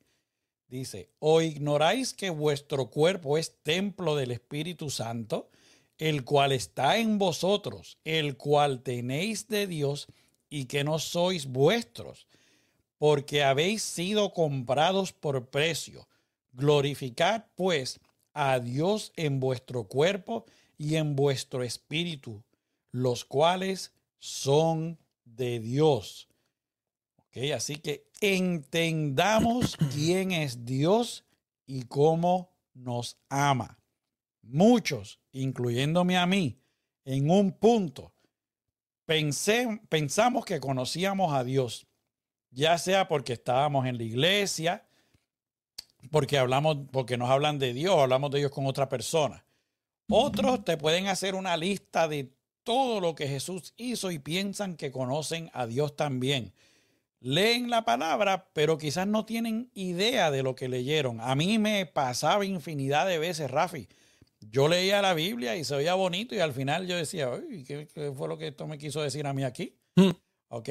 Dice, 0.67 1.09
¿o 1.21 1.41
ignoráis 1.41 2.13
que 2.15 2.31
vuestro 2.31 2.91
cuerpo 2.91 3.39
es 3.39 3.63
templo 3.63 4.17
del 4.17 4.33
Espíritu 4.33 4.91
Santo, 4.91 5.51
el 5.99 6.25
cual 6.25 6.51
está 6.51 6.99
en 6.99 7.19
vosotros, 7.19 7.99
el 8.05 8.37
cual 8.37 8.83
tenéis 8.83 9.47
de 9.47 9.69
Dios 9.69 10.09
y 10.51 10.65
que 10.65 10.83
no 10.83 10.99
sois 10.99 11.47
vuestros, 11.47 12.27
porque 12.99 13.45
habéis 13.45 13.85
sido 13.85 14.33
comprados 14.33 15.13
por 15.13 15.49
precio? 15.49 16.09
Glorificad 16.53 17.45
pues 17.55 18.01
a 18.33 18.59
Dios 18.59 19.13
en 19.15 19.39
vuestro 19.39 19.85
cuerpo 19.85 20.45
y 20.77 20.97
en 20.97 21.15
vuestro 21.15 21.63
espíritu, 21.63 22.43
los 22.91 23.25
cuales 23.25 23.93
son 24.19 24.99
de 25.25 25.61
Dios. 25.61 26.29
Okay, 27.35 27.51
así 27.51 27.75
que 27.75 28.07
entendamos 28.21 29.77
quién 29.93 30.31
es 30.31 30.65
Dios 30.65 31.25
y 31.67 31.83
cómo 31.87 32.53
nos 32.75 33.19
ama. 33.29 33.77
Muchos, 34.43 35.19
incluyéndome 35.33 36.17
a 36.17 36.27
mí, 36.27 36.61
en 37.05 37.29
un 37.29 37.51
punto, 37.51 38.13
pensé, 39.05 39.81
pensamos 39.89 40.45
que 40.45 40.61
conocíamos 40.61 41.35
a 41.35 41.43
Dios, 41.43 41.89
ya 42.53 42.79
sea 42.79 43.09
porque 43.09 43.33
estábamos 43.33 43.87
en 43.87 43.99
la 43.99 44.05
iglesia, 44.05 44.87
porque 46.13 46.39
hablamos, 46.39 46.87
porque 46.93 47.17
nos 47.17 47.31
hablan 47.31 47.59
de 47.59 47.73
Dios, 47.73 47.99
hablamos 47.99 48.31
de 48.31 48.39
Dios 48.39 48.53
con 48.53 48.67
otra 48.67 48.89
persona. 48.89 49.45
Otros 50.09 50.65
te 50.65 50.77
pueden 50.77 51.09
hacer 51.09 51.35
una 51.35 51.57
lista 51.57 52.07
de 52.07 52.33
todo 52.63 53.01
lo 53.01 53.17
que 53.17 53.27
Jesús 53.27 53.75
hizo 53.77 54.13
y 54.13 54.21
piensan 54.21 54.77
que 54.77 54.93
conocen 54.93 55.51
a 55.53 55.67
Dios 55.67 55.97
también. 55.97 56.55
Leen 57.25 57.71
la 57.71 57.87
palabra, 57.87 58.51
pero 58.53 58.77
quizás 58.77 59.07
no 59.07 59.25
tienen 59.25 59.71
idea 59.73 60.31
de 60.31 60.43
lo 60.43 60.55
que 60.55 60.69
leyeron. 60.69 61.23
A 61.23 61.35
mí 61.35 61.59
me 61.59 61.87
pasaba 61.87 62.45
infinidad 62.45 63.07
de 63.07 63.19
veces, 63.19 63.51
Rafi. 63.51 63.89
Yo 64.41 64.69
leía 64.69 65.01
la 65.01 65.15
Biblia 65.15 65.57
y 65.57 65.65
se 65.65 65.75
oía 65.75 65.95
bonito 65.95 66.35
y 66.35 66.41
al 66.41 66.53
final 66.53 66.87
yo 66.87 66.99
decía, 66.99 67.31
¿qué, 67.67 67.89
¿qué, 67.89 68.13
fue 68.15 68.29
lo 68.29 68.37
que 68.37 68.49
esto 68.49 68.67
me 68.67 68.77
quiso 68.77 69.01
decir 69.01 69.27
a 69.27 69.33
mí 69.33 69.43
aquí? 69.43 69.75
Hmm. 69.97 70.11
¿Ok? 70.49 70.69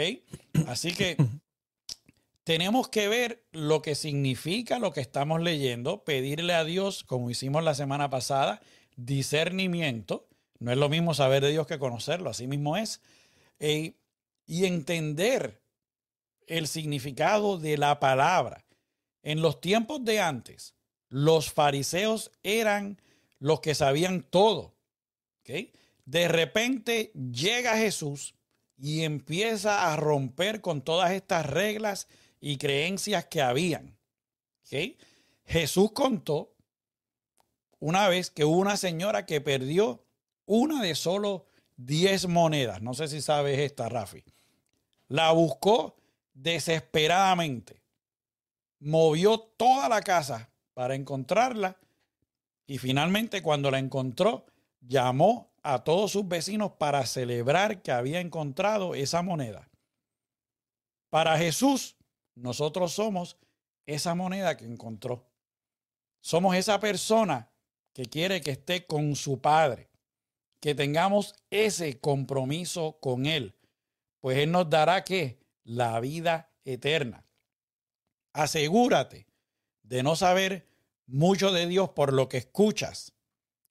Así 0.68 0.93
que 0.93 1.18
tenemos 2.43 2.88
que 2.88 3.08
ver 3.08 3.43
lo 3.51 3.82
que 3.82 3.95
significa 3.95 4.78
lo 4.78 4.93
que 4.93 5.01
estamos 5.01 5.41
leyendo, 5.41 6.04
pedirle 6.04 6.54
a 6.54 6.64
Dios, 6.64 7.04
como 7.04 7.32
hicimos 7.32 7.64
la 7.64 7.74
semana 7.74 8.12
pasada, 8.12 8.62
discernimiento. 8.95 10.28
No 10.60 10.72
es 10.72 10.78
lo 10.78 10.88
mismo 10.88 11.16
saber 11.16 11.41
de 11.41 11.49
Dios 11.49 11.66
que 11.66 11.80
conocerlo, 11.80 12.30
así 12.30 12.45
mismo 12.45 12.78
es. 12.78 13.01
Eh, 13.58 13.95
y 14.45 14.66
entender 14.66 15.62
el 16.48 16.68
significado 16.68 17.58
de 17.58 17.78
la 17.78 18.00
palabra. 18.00 18.66
En 19.22 19.41
los 19.41 19.62
tiempos 19.62 20.04
de 20.04 20.20
antes, 20.20 20.76
los 21.10 21.52
fariseos 21.52 22.32
eran 22.44 23.02
los 23.39 23.62
que 23.62 23.76
sabían 23.76 24.24
todo. 24.24 24.76
De 26.06 26.28
repente 26.28 27.12
llega 27.14 27.78
Jesús 27.78 28.36
y 28.78 29.04
empieza 29.04 29.91
a 29.91 29.96
romper 29.96 30.62
con 30.62 30.82
todas 30.82 31.12
estas 31.12 31.46
reglas 31.46 32.08
y 32.41 32.58
creencias 32.58 33.26
que 33.26 33.41
habían. 33.41 33.98
Jesús 35.46 35.91
contó 35.94 36.54
una 37.80 38.08
vez 38.08 38.30
que 38.32 38.46
hubo 38.46 38.58
una 38.58 38.78
señora 38.78 39.26
que 39.26 39.41
perdió 39.41 40.04
una 40.46 40.82
de 40.82 40.96
solo 40.96 41.46
10 41.78 42.28
monedas. 42.28 42.82
No 42.82 42.94
sé 42.94 43.08
si 43.08 43.22
sabes 43.22 43.60
esta, 43.60 43.89
Rafi. 43.89 44.24
La 45.08 45.32
buscó 45.32 45.96
desesperadamente. 46.34 47.81
Movió 48.79 49.39
toda 49.39 49.88
la 49.89 50.01
casa 50.01 50.49
para 50.73 50.95
encontrarla 50.95 51.77
y 52.65 52.77
finalmente 52.77 53.41
cuando 53.41 53.71
la 53.71 53.79
encontró, 53.79 54.45
llamó 54.81 55.53
a 55.63 55.84
todos 55.84 56.11
sus 56.11 56.27
vecinos 56.27 56.73
para 56.77 57.05
celebrar 57.05 57.81
que 57.81 57.91
había 57.91 58.19
encontrado 58.19 58.95
esa 58.95 59.21
moneda. 59.21 59.69
Para 61.09 61.38
Jesús, 61.38 61.95
nosotros 62.36 62.93
somos 62.93 63.38
esa 63.86 64.15
moneda 64.15 64.57
que 64.57 64.65
encontró. 64.65 65.25
Somos 66.21 66.55
esa 66.55 66.79
persona 66.79 67.49
que 67.93 68.05
quiere 68.05 68.41
que 68.41 68.51
esté 68.51 68.86
con 68.86 69.15
su 69.15 69.39
Padre, 69.39 69.89
que 70.59 70.73
tengamos 70.73 71.36
ese 71.49 71.99
compromiso 71.99 72.97
con 72.99 73.25
Él, 73.25 73.55
pues 74.19 74.38
Él 74.38 74.51
nos 74.51 74.69
dará 74.69 75.03
que 75.03 75.43
la 75.64 75.99
vida 75.99 76.51
eterna. 76.66 77.26
Asegúrate 78.34 79.28
de 79.84 80.03
no 80.03 80.16
saber 80.16 80.68
mucho 81.05 81.51
de 81.51 81.68
Dios 81.68 81.89
por 81.89 82.14
lo 82.14 82.30
que 82.30 82.38
escuchas 82.38 83.14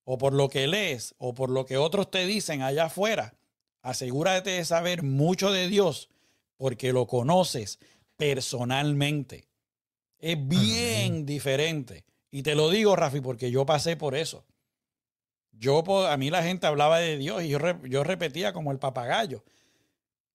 o 0.05 0.19
por 0.19 0.33
lo 0.33 0.49
que 0.49 0.67
lees 0.67 1.15
o 1.19 1.35
por 1.35 1.51
lo 1.51 1.67
que 1.67 1.77
otros 1.77 2.11
te 2.11 2.27
dicen 2.27 2.63
allá 2.63 2.87
afuera. 2.87 3.35
Asegúrate 3.83 4.51
de 4.51 4.65
saber 4.65 5.03
mucho 5.03 5.51
de 5.51 5.69
Dios 5.69 6.09
porque 6.57 6.93
lo 6.93 7.07
conoces 7.07 7.79
personalmente. 8.17 9.49
Es 10.19 10.37
bien 10.47 11.27
diferente. 11.27 12.05
Y 12.31 12.43
te 12.43 12.55
lo 12.55 12.71
digo, 12.71 12.95
Rafi, 12.95 13.21
porque 13.21 13.51
yo 13.51 13.67
pasé 13.67 13.97
por 13.97 14.15
eso. 14.15 14.45
Yo, 15.51 15.83
a 16.07 16.17
mí 16.17 16.31
la 16.31 16.43
gente 16.43 16.67
hablaba 16.67 16.99
de 16.99 17.19
Dios 17.19 17.43
y 17.43 17.49
yo, 17.49 17.59
yo 17.85 18.05
repetía 18.05 18.53
como 18.53 18.73
el 18.73 18.79
papagayo. 18.79 19.43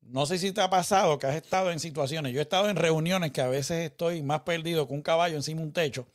No 0.07 0.25
sé 0.25 0.37
si 0.37 0.51
te 0.51 0.61
ha 0.61 0.69
pasado 0.69 1.19
que 1.19 1.27
has 1.27 1.35
estado 1.35 1.71
en 1.71 1.79
situaciones. 1.79 2.33
Yo 2.33 2.39
he 2.39 2.43
estado 2.43 2.69
en 2.69 2.75
reuniones 2.75 3.31
que 3.31 3.41
a 3.41 3.47
veces 3.47 3.91
estoy 3.91 4.23
más 4.23 4.41
perdido 4.41 4.87
que 4.87 4.93
un 4.93 5.01
caballo 5.01 5.35
encima 5.35 5.61
de 5.61 5.67
un 5.67 5.73
techo. 5.73 6.07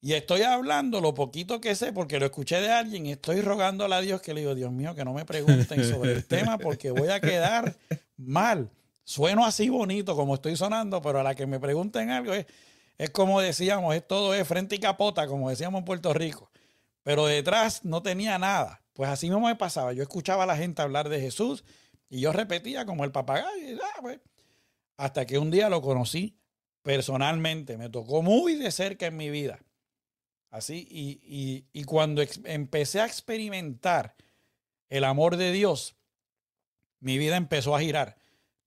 Y 0.00 0.14
estoy 0.14 0.42
hablando 0.42 1.00
lo 1.00 1.14
poquito 1.14 1.60
que 1.60 1.76
sé 1.76 1.92
porque 1.92 2.18
lo 2.18 2.26
escuché 2.26 2.60
de 2.60 2.70
alguien 2.70 3.06
y 3.06 3.12
estoy 3.12 3.40
rogándole 3.40 3.94
a 3.94 4.00
Dios 4.00 4.20
que 4.20 4.34
le 4.34 4.40
digo, 4.40 4.56
Dios 4.56 4.72
mío, 4.72 4.96
que 4.96 5.04
no 5.04 5.12
me 5.12 5.24
pregunten 5.24 5.84
sobre 5.84 6.12
el 6.12 6.26
tema 6.26 6.58
porque 6.58 6.90
voy 6.90 7.08
a 7.08 7.20
quedar 7.20 7.76
mal. 8.16 8.68
Sueno 9.04 9.44
así 9.46 9.68
bonito 9.68 10.16
como 10.16 10.34
estoy 10.34 10.56
sonando, 10.56 11.00
pero 11.00 11.20
a 11.20 11.22
la 11.22 11.36
que 11.36 11.46
me 11.46 11.60
pregunten 11.60 12.10
algo 12.10 12.34
es, 12.34 12.46
es 12.98 13.10
como 13.10 13.40
decíamos, 13.40 13.94
es 13.94 14.06
todo 14.06 14.34
es 14.34 14.46
frente 14.46 14.74
y 14.74 14.78
capota, 14.80 15.28
como 15.28 15.50
decíamos 15.50 15.78
en 15.80 15.84
Puerto 15.84 16.12
Rico. 16.12 16.50
Pero 17.04 17.26
detrás 17.26 17.84
no 17.84 18.02
tenía 18.02 18.38
nada. 18.38 18.82
Pues 18.94 19.08
así 19.08 19.30
mismo 19.30 19.46
me 19.46 19.56
pasaba. 19.56 19.92
Yo 19.92 20.02
escuchaba 20.02 20.42
a 20.42 20.46
la 20.46 20.56
gente 20.56 20.82
hablar 20.82 21.08
de 21.08 21.20
Jesús 21.20 21.64
y 22.12 22.20
yo 22.20 22.30
repetía 22.30 22.84
como 22.84 23.04
el 23.04 23.10
papagayo. 23.10 23.78
Pues, 24.02 24.20
hasta 24.98 25.24
que 25.24 25.38
un 25.38 25.50
día 25.50 25.70
lo 25.70 25.80
conocí 25.80 26.36
personalmente. 26.82 27.78
Me 27.78 27.88
tocó 27.88 28.20
muy 28.20 28.54
de 28.54 28.70
cerca 28.70 29.06
en 29.06 29.16
mi 29.16 29.30
vida. 29.30 29.64
Así, 30.50 30.86
y, 30.90 31.64
y 31.72 31.84
cuando 31.84 32.22
empecé 32.44 33.00
a 33.00 33.06
experimentar 33.06 34.14
el 34.90 35.04
amor 35.04 35.38
de 35.38 35.52
Dios, 35.52 35.96
mi 37.00 37.16
vida 37.16 37.38
empezó 37.38 37.74
a 37.74 37.80
girar 37.80 38.18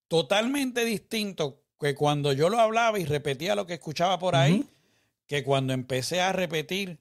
totalmente 0.07 0.83
distinto 0.83 1.61
que 1.79 1.93
cuando 1.93 2.33
yo 2.33 2.49
lo 2.49 2.59
hablaba 2.59 2.97
y 2.99 3.05
repetía 3.05 3.53
lo 3.53 3.67
que 3.67 3.75
escuchaba 3.75 4.17
por 4.17 4.35
ahí, 4.35 4.67
que 5.27 5.43
cuando 5.43 5.73
empecé 5.73 6.19
a 6.19 6.33
repetir 6.33 6.99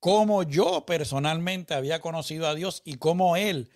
cómo 0.00 0.44
yo 0.44 0.86
personalmente 0.86 1.74
había 1.74 2.00
conocido 2.00 2.48
a 2.48 2.54
Dios 2.54 2.80
y 2.86 2.94
cómo 2.94 3.36
Él 3.36 3.68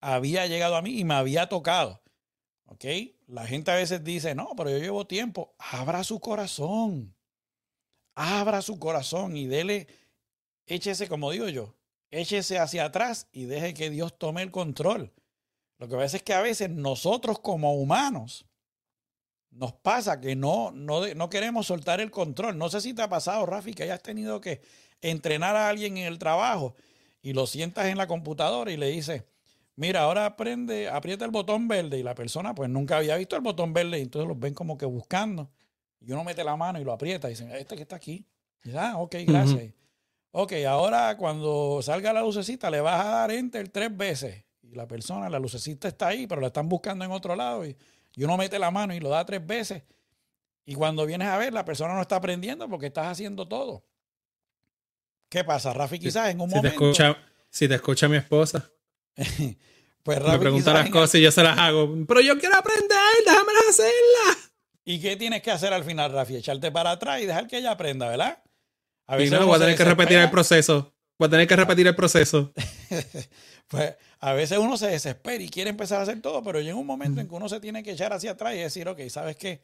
había 0.00 0.46
llegado 0.46 0.76
a 0.76 0.82
mí 0.82 0.98
y 0.98 1.04
me 1.04 1.14
había 1.14 1.48
tocado. 1.48 2.02
¿Ok? 2.66 2.84
La 3.26 3.46
gente 3.46 3.70
a 3.70 3.76
veces 3.76 4.04
dice, 4.04 4.34
no, 4.34 4.50
pero 4.56 4.70
yo 4.70 4.78
llevo 4.78 5.06
tiempo. 5.06 5.54
Abra 5.58 6.04
su 6.04 6.20
corazón. 6.20 7.14
Abra 8.14 8.62
su 8.62 8.78
corazón 8.78 9.36
y 9.36 9.46
dele, 9.46 9.86
échese, 10.66 11.08
como 11.08 11.30
digo 11.30 11.48
yo, 11.48 11.76
échese 12.10 12.58
hacia 12.58 12.86
atrás 12.86 13.28
y 13.32 13.44
deje 13.44 13.74
que 13.74 13.90
Dios 13.90 14.18
tome 14.18 14.42
el 14.42 14.50
control. 14.50 15.12
Lo 15.78 15.88
que 15.88 15.94
pasa 15.94 16.16
es 16.16 16.22
que 16.22 16.34
a 16.34 16.40
veces 16.40 16.68
nosotros 16.70 17.38
como 17.38 17.74
humanos 17.74 18.46
nos 19.50 19.72
pasa 19.72 20.20
que 20.20 20.36
no, 20.36 20.72
no, 20.72 21.06
no 21.14 21.30
queremos 21.30 21.66
soltar 21.66 22.00
el 22.00 22.10
control. 22.10 22.58
No 22.58 22.68
sé 22.68 22.80
si 22.80 22.92
te 22.92 23.02
ha 23.02 23.08
pasado, 23.08 23.46
Rafi, 23.46 23.72
que 23.72 23.84
hayas 23.84 24.02
tenido 24.02 24.40
que 24.40 24.60
entrenar 25.00 25.56
a 25.56 25.68
alguien 25.68 25.96
en 25.96 26.06
el 26.06 26.18
trabajo 26.18 26.74
y 27.22 27.32
lo 27.32 27.46
sientas 27.46 27.86
en 27.86 27.98
la 27.98 28.06
computadora 28.06 28.70
y 28.72 28.76
le 28.76 28.88
dices, 28.88 29.24
mira, 29.78 30.02
ahora 30.02 30.26
aprende, 30.26 30.88
aprieta 30.88 31.24
el 31.24 31.30
botón 31.30 31.68
verde 31.68 31.98
y 31.98 32.02
la 32.02 32.14
persona 32.14 32.54
pues 32.54 32.68
nunca 32.68 32.96
había 32.96 33.16
visto 33.16 33.36
el 33.36 33.42
botón 33.42 33.72
verde 33.72 34.00
y 34.00 34.02
entonces 34.02 34.28
los 34.28 34.38
ven 34.38 34.52
como 34.52 34.76
que 34.76 34.84
buscando. 34.84 35.50
Y 36.00 36.12
uno 36.12 36.24
mete 36.24 36.44
la 36.44 36.56
mano 36.56 36.80
y 36.80 36.84
lo 36.84 36.92
aprieta 36.92 37.28
y 37.28 37.30
dicen, 37.30 37.50
este 37.52 37.76
que 37.76 37.82
está 37.82 37.96
aquí. 37.96 38.26
Y 38.64 38.76
ah, 38.76 38.98
ok, 38.98 39.16
gracias. 39.26 39.72
Ok, 40.32 40.52
ahora 40.68 41.16
cuando 41.16 41.80
salga 41.80 42.12
la 42.12 42.22
lucecita 42.22 42.70
le 42.70 42.80
vas 42.80 43.04
a 43.04 43.08
dar 43.08 43.30
enter 43.30 43.68
tres 43.68 43.96
veces 43.96 44.44
y 44.62 44.74
la 44.74 44.86
persona, 44.86 45.30
la 45.30 45.38
lucecita 45.38 45.88
está 45.88 46.08
ahí, 46.08 46.26
pero 46.26 46.40
la 46.40 46.48
están 46.48 46.68
buscando 46.68 47.04
en 47.04 47.12
otro 47.12 47.34
lado 47.34 47.64
y, 47.64 47.76
uno 48.18 48.36
mete 48.36 48.58
la 48.58 48.72
mano 48.72 48.92
y 48.94 48.98
lo 48.98 49.10
da 49.10 49.24
tres 49.24 49.46
veces. 49.46 49.84
Y 50.64 50.74
cuando 50.74 51.06
vienes 51.06 51.28
a 51.28 51.38
ver, 51.38 51.52
la 51.52 51.64
persona 51.64 51.94
no 51.94 52.00
está 52.00 52.16
aprendiendo 52.16 52.68
porque 52.68 52.86
estás 52.86 53.06
haciendo 53.06 53.46
todo. 53.46 53.84
¿Qué 55.28 55.44
pasa, 55.44 55.72
Rafi? 55.72 56.00
Quizás 56.00 56.30
en 56.30 56.40
un 56.40 56.48
si 56.48 56.56
momento. 56.56 56.78
Te 56.80 56.84
escucha, 56.84 57.16
si 57.48 57.68
te 57.68 57.76
escucha 57.76 58.08
mi 58.08 58.16
esposa. 58.16 58.68
Pues 60.08 60.22
me 60.22 60.38
pregunta 60.38 60.72
las 60.72 60.88
cosas 60.88 61.16
y 61.16 61.20
yo 61.20 61.30
se 61.30 61.42
las 61.42 61.58
hago. 61.58 61.94
Pero 62.08 62.22
yo 62.22 62.38
quiero 62.38 62.56
aprender, 62.56 62.88
déjame 63.26 63.52
hacerlas. 63.68 64.52
¿Y 64.82 65.00
qué 65.00 65.16
tienes 65.16 65.42
que 65.42 65.50
hacer 65.50 65.74
al 65.74 65.84
final, 65.84 66.10
Rafi? 66.10 66.36
Echarte 66.36 66.72
para 66.72 66.92
atrás 66.92 67.20
y 67.20 67.26
dejar 67.26 67.46
que 67.46 67.58
ella 67.58 67.72
aprenda, 67.72 68.08
¿verdad? 68.08 68.42
A 69.06 69.16
veces 69.16 69.32
y 69.32 69.38
no, 69.38 69.46
voy 69.46 69.56
a 69.56 69.58
tener 69.58 69.76
que 69.76 69.84
repetir 69.84 70.16
el 70.16 70.30
proceso. 70.30 70.94
Voy 71.18 71.26
a 71.26 71.30
tener 71.30 71.46
que 71.46 71.56
repetir 71.56 71.86
el 71.86 71.94
proceso. 71.94 72.54
pues 73.68 73.96
a 74.20 74.32
veces 74.32 74.56
uno 74.56 74.78
se 74.78 74.86
desespera 74.86 75.44
y 75.44 75.50
quiere 75.50 75.68
empezar 75.68 76.00
a 76.00 76.04
hacer 76.04 76.22
todo, 76.22 76.42
pero 76.42 76.60
llega 76.62 76.76
un 76.76 76.86
momento 76.86 77.20
en 77.20 77.28
que 77.28 77.34
uno 77.34 77.50
se 77.50 77.60
tiene 77.60 77.82
que 77.82 77.90
echar 77.90 78.14
hacia 78.14 78.30
atrás 78.30 78.54
y 78.54 78.60
decir, 78.60 78.88
ok, 78.88 79.00
¿sabes 79.10 79.36
qué? 79.36 79.60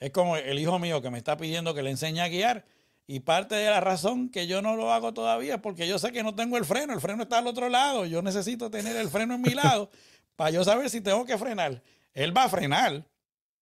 Es 0.00 0.10
como 0.10 0.36
el 0.36 0.58
hijo 0.58 0.80
mío 0.80 1.00
que 1.00 1.10
me 1.10 1.18
está 1.18 1.36
pidiendo 1.36 1.74
que 1.74 1.84
le 1.84 1.90
enseñe 1.90 2.18
a 2.18 2.28
guiar. 2.28 2.64
Y 3.08 3.20
parte 3.20 3.54
de 3.54 3.70
la 3.70 3.80
razón 3.80 4.28
que 4.28 4.48
yo 4.48 4.62
no 4.62 4.74
lo 4.74 4.92
hago 4.92 5.14
todavía 5.14 5.54
es 5.56 5.60
porque 5.60 5.86
yo 5.86 5.98
sé 5.98 6.10
que 6.10 6.24
no 6.24 6.34
tengo 6.34 6.56
el 6.56 6.64
freno. 6.64 6.92
El 6.92 7.00
freno 7.00 7.22
está 7.22 7.38
al 7.38 7.46
otro 7.46 7.68
lado. 7.68 8.04
Yo 8.04 8.20
necesito 8.20 8.68
tener 8.70 8.96
el 8.96 9.08
freno 9.08 9.34
en 9.34 9.42
mi 9.42 9.50
lado 9.50 9.90
para 10.36 10.50
yo 10.50 10.64
saber 10.64 10.90
si 10.90 11.00
tengo 11.00 11.24
que 11.24 11.38
frenar. 11.38 11.82
Él 12.12 12.36
va 12.36 12.44
a 12.44 12.48
frenar, 12.48 13.06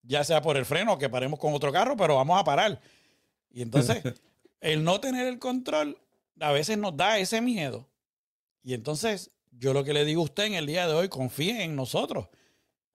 ya 0.03 0.25
sea 0.25 0.41
por 0.41 0.57
el 0.57 0.65
freno 0.65 0.95
o 0.95 0.99
que 0.99 1.11
paremos 1.11 1.39
con 1.39 1.53
otro 1.53 1.73
carro, 1.73 1.97
pero 1.97 2.17
vamos 2.17 2.41
a 2.41 2.45
parar. 2.45 2.81
Y 3.51 3.61
entonces, 3.61 4.03
el 4.61 4.83
no 4.83 5.01
tener 5.01 5.27
el 5.27 5.39
control 5.39 5.99
a 6.41 6.51
veces 6.53 6.79
nos 6.79 6.97
da 6.97 7.19
ese 7.19 7.41
miedo. 7.43 7.87
Y 8.63 8.73
entonces, 8.73 9.31
yo 9.53 9.75
lo 9.75 9.85
que 9.85 9.93
le 9.93 10.07
digo 10.07 10.23
a 10.23 10.25
usted 10.25 10.45
en 10.45 10.55
el 10.55 10.67
día 10.67 10.87
de 10.87 10.95
hoy, 10.95 11.09
confíe 11.09 11.65
en 11.65 11.77
nosotros. 11.77 12.29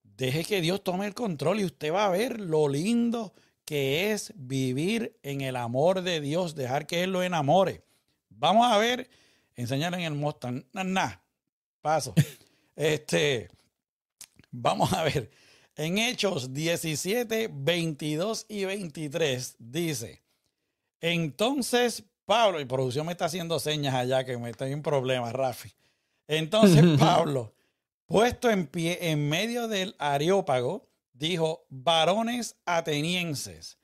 Deje 0.03 0.43
que 0.43 0.61
Dios 0.61 0.83
tome 0.83 1.05
el 1.05 1.13
control 1.13 1.59
y 1.59 1.65
usted 1.65 1.93
va 1.93 2.05
a 2.05 2.09
ver 2.09 2.39
lo 2.39 2.67
lindo 2.67 3.33
que 3.69 4.11
es 4.11 4.33
vivir 4.35 5.15
en 5.21 5.41
el 5.41 5.55
amor 5.55 6.01
de 6.01 6.21
Dios, 6.21 6.55
dejar 6.55 6.87
que 6.87 7.03
Él 7.03 7.11
lo 7.11 7.21
enamore. 7.21 7.83
Vamos 8.29 8.65
a 8.65 8.79
ver, 8.79 9.07
enseñar 9.55 9.93
en 9.93 9.99
el 9.99 10.15
Mustang. 10.15 10.65
Nada, 10.73 11.21
paso. 11.79 12.15
Este, 12.75 13.47
vamos 14.49 14.91
a 14.93 15.03
ver. 15.03 15.29
En 15.75 15.99
Hechos 15.99 16.51
17, 16.51 17.51
22 17.53 18.47
y 18.49 18.65
23 18.65 19.57
dice, 19.59 20.23
entonces 20.99 22.03
Pablo, 22.25 22.59
y 22.59 22.65
producción 22.65 23.05
me 23.05 23.11
está 23.11 23.25
haciendo 23.25 23.59
señas 23.59 23.93
allá 23.93 24.23
que 24.23 24.35
me 24.39 24.49
estoy 24.49 24.71
en 24.71 24.81
problemas, 24.81 25.31
Rafi. 25.33 25.71
Entonces 26.27 26.83
Pablo, 26.99 27.53
puesto 28.07 28.49
en 28.49 28.65
pie 28.65 29.11
en 29.11 29.29
medio 29.29 29.67
del 29.67 29.95
Areópago, 29.99 30.88
dijo, 31.19 31.65
varones 31.69 32.55
atenienses, 32.65 33.77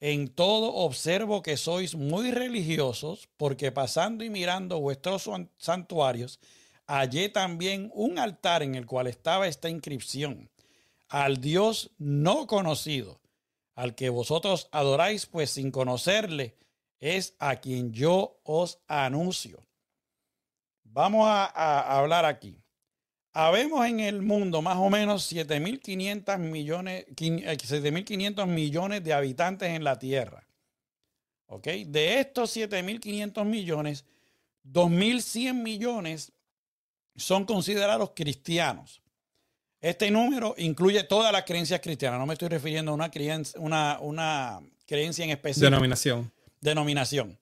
en 0.00 0.28
todo 0.28 0.74
observo 0.74 1.42
que 1.42 1.56
sois 1.56 1.94
muy 1.94 2.30
religiosos, 2.30 3.28
porque 3.36 3.70
pasando 3.70 4.24
y 4.24 4.30
mirando 4.30 4.80
vuestros 4.80 5.28
santuarios, 5.58 6.40
hallé 6.86 7.28
también 7.28 7.90
un 7.94 8.18
altar 8.18 8.62
en 8.62 8.74
el 8.74 8.86
cual 8.86 9.06
estaba 9.06 9.46
esta 9.46 9.68
inscripción, 9.68 10.50
al 11.08 11.40
Dios 11.40 11.90
no 11.98 12.46
conocido, 12.46 13.20
al 13.74 13.94
que 13.94 14.08
vosotros 14.08 14.68
adoráis, 14.72 15.26
pues 15.26 15.50
sin 15.50 15.70
conocerle, 15.70 16.56
es 17.00 17.34
a 17.38 17.56
quien 17.56 17.92
yo 17.92 18.40
os 18.44 18.80
anuncio. 18.88 19.62
Vamos 20.84 21.28
a, 21.28 21.44
a 21.44 21.98
hablar 21.98 22.24
aquí. 22.24 22.62
Habemos 23.32 23.86
en 23.86 24.00
el 24.00 24.22
mundo 24.22 24.62
más 24.62 24.76
o 24.76 24.90
menos 24.90 25.32
7.500 25.32 26.38
millones, 26.38 27.06
7.500 27.14 28.46
millones 28.46 29.04
de 29.04 29.12
habitantes 29.12 29.68
en 29.70 29.84
la 29.84 29.98
Tierra. 29.98 30.46
¿Ok? 31.46 31.66
De 31.86 32.20
estos 32.20 32.56
7.500 32.56 33.44
millones, 33.44 34.04
2.100 34.64 35.54
millones 35.54 36.32
son 37.16 37.44
considerados 37.44 38.12
cristianos. 38.14 39.02
Este 39.80 40.10
número 40.10 40.54
incluye 40.58 41.04
todas 41.04 41.32
las 41.32 41.44
creencias 41.44 41.80
cristianas. 41.80 42.18
No 42.18 42.26
me 42.26 42.32
estoy 42.32 42.48
refiriendo 42.48 42.90
a 42.90 42.94
una 42.94 43.10
creencia, 43.10 43.60
una, 43.60 43.98
una 44.00 44.60
creencia 44.86 45.24
en 45.24 45.30
específico. 45.30 45.70
Denominación. 45.70 46.32
Denominación. 46.60 47.38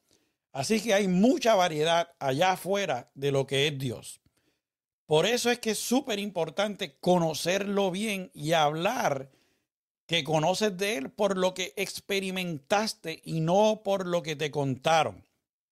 Así 0.53 0.81
que 0.81 0.93
hay 0.95 1.09
mucha 1.09 1.55
variedad 1.55 2.11
allá 2.19 2.53
afuera 2.53 3.11
de 3.15 3.33
lo 3.33 3.47
que 3.47 3.67
es 3.67 3.79
Dios. 3.79 4.21
Por 5.07 5.25
eso 5.25 5.51
es 5.51 5.61
que 5.61 5.71
es 5.71 5.79
súper 5.79 6.19
importante 6.19 6.97
conocerlo 6.99 7.91
bien 7.93 8.31
y 8.35 8.53
hablar 8.53 9.31
que 10.07 10.25
conoces 10.25 10.77
de 10.77 10.97
él 10.97 11.11
por 11.11 11.37
lo 11.37 11.55
que 11.55 11.73
experimentaste 11.77 13.23
y 13.25 13.41
no 13.41 13.83
por 13.85 14.07
lo 14.07 14.23
que 14.23 14.37
te 14.37 14.51
contaron. 14.51 15.25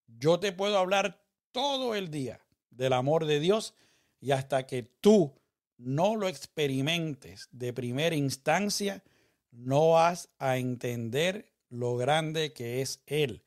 Yo 0.07 0.39
te 0.39 0.53
puedo 0.53 0.77
hablar 0.77 1.21
todo 1.51 1.95
el 1.95 2.11
día 2.11 2.39
del 2.69 2.93
amor 2.93 3.25
de 3.25 3.39
Dios 3.39 3.73
y 4.21 4.31
hasta 4.31 4.65
que 4.67 4.83
tú 4.83 5.33
no 5.77 6.15
lo 6.15 6.27
experimentes 6.27 7.49
de 7.51 7.73
primera 7.73 8.15
instancia, 8.15 9.03
no 9.51 9.91
vas 9.91 10.29
a 10.39 10.57
entender 10.57 11.51
lo 11.69 11.97
grande 11.97 12.53
que 12.53 12.81
es 12.81 13.01
Él. 13.05 13.43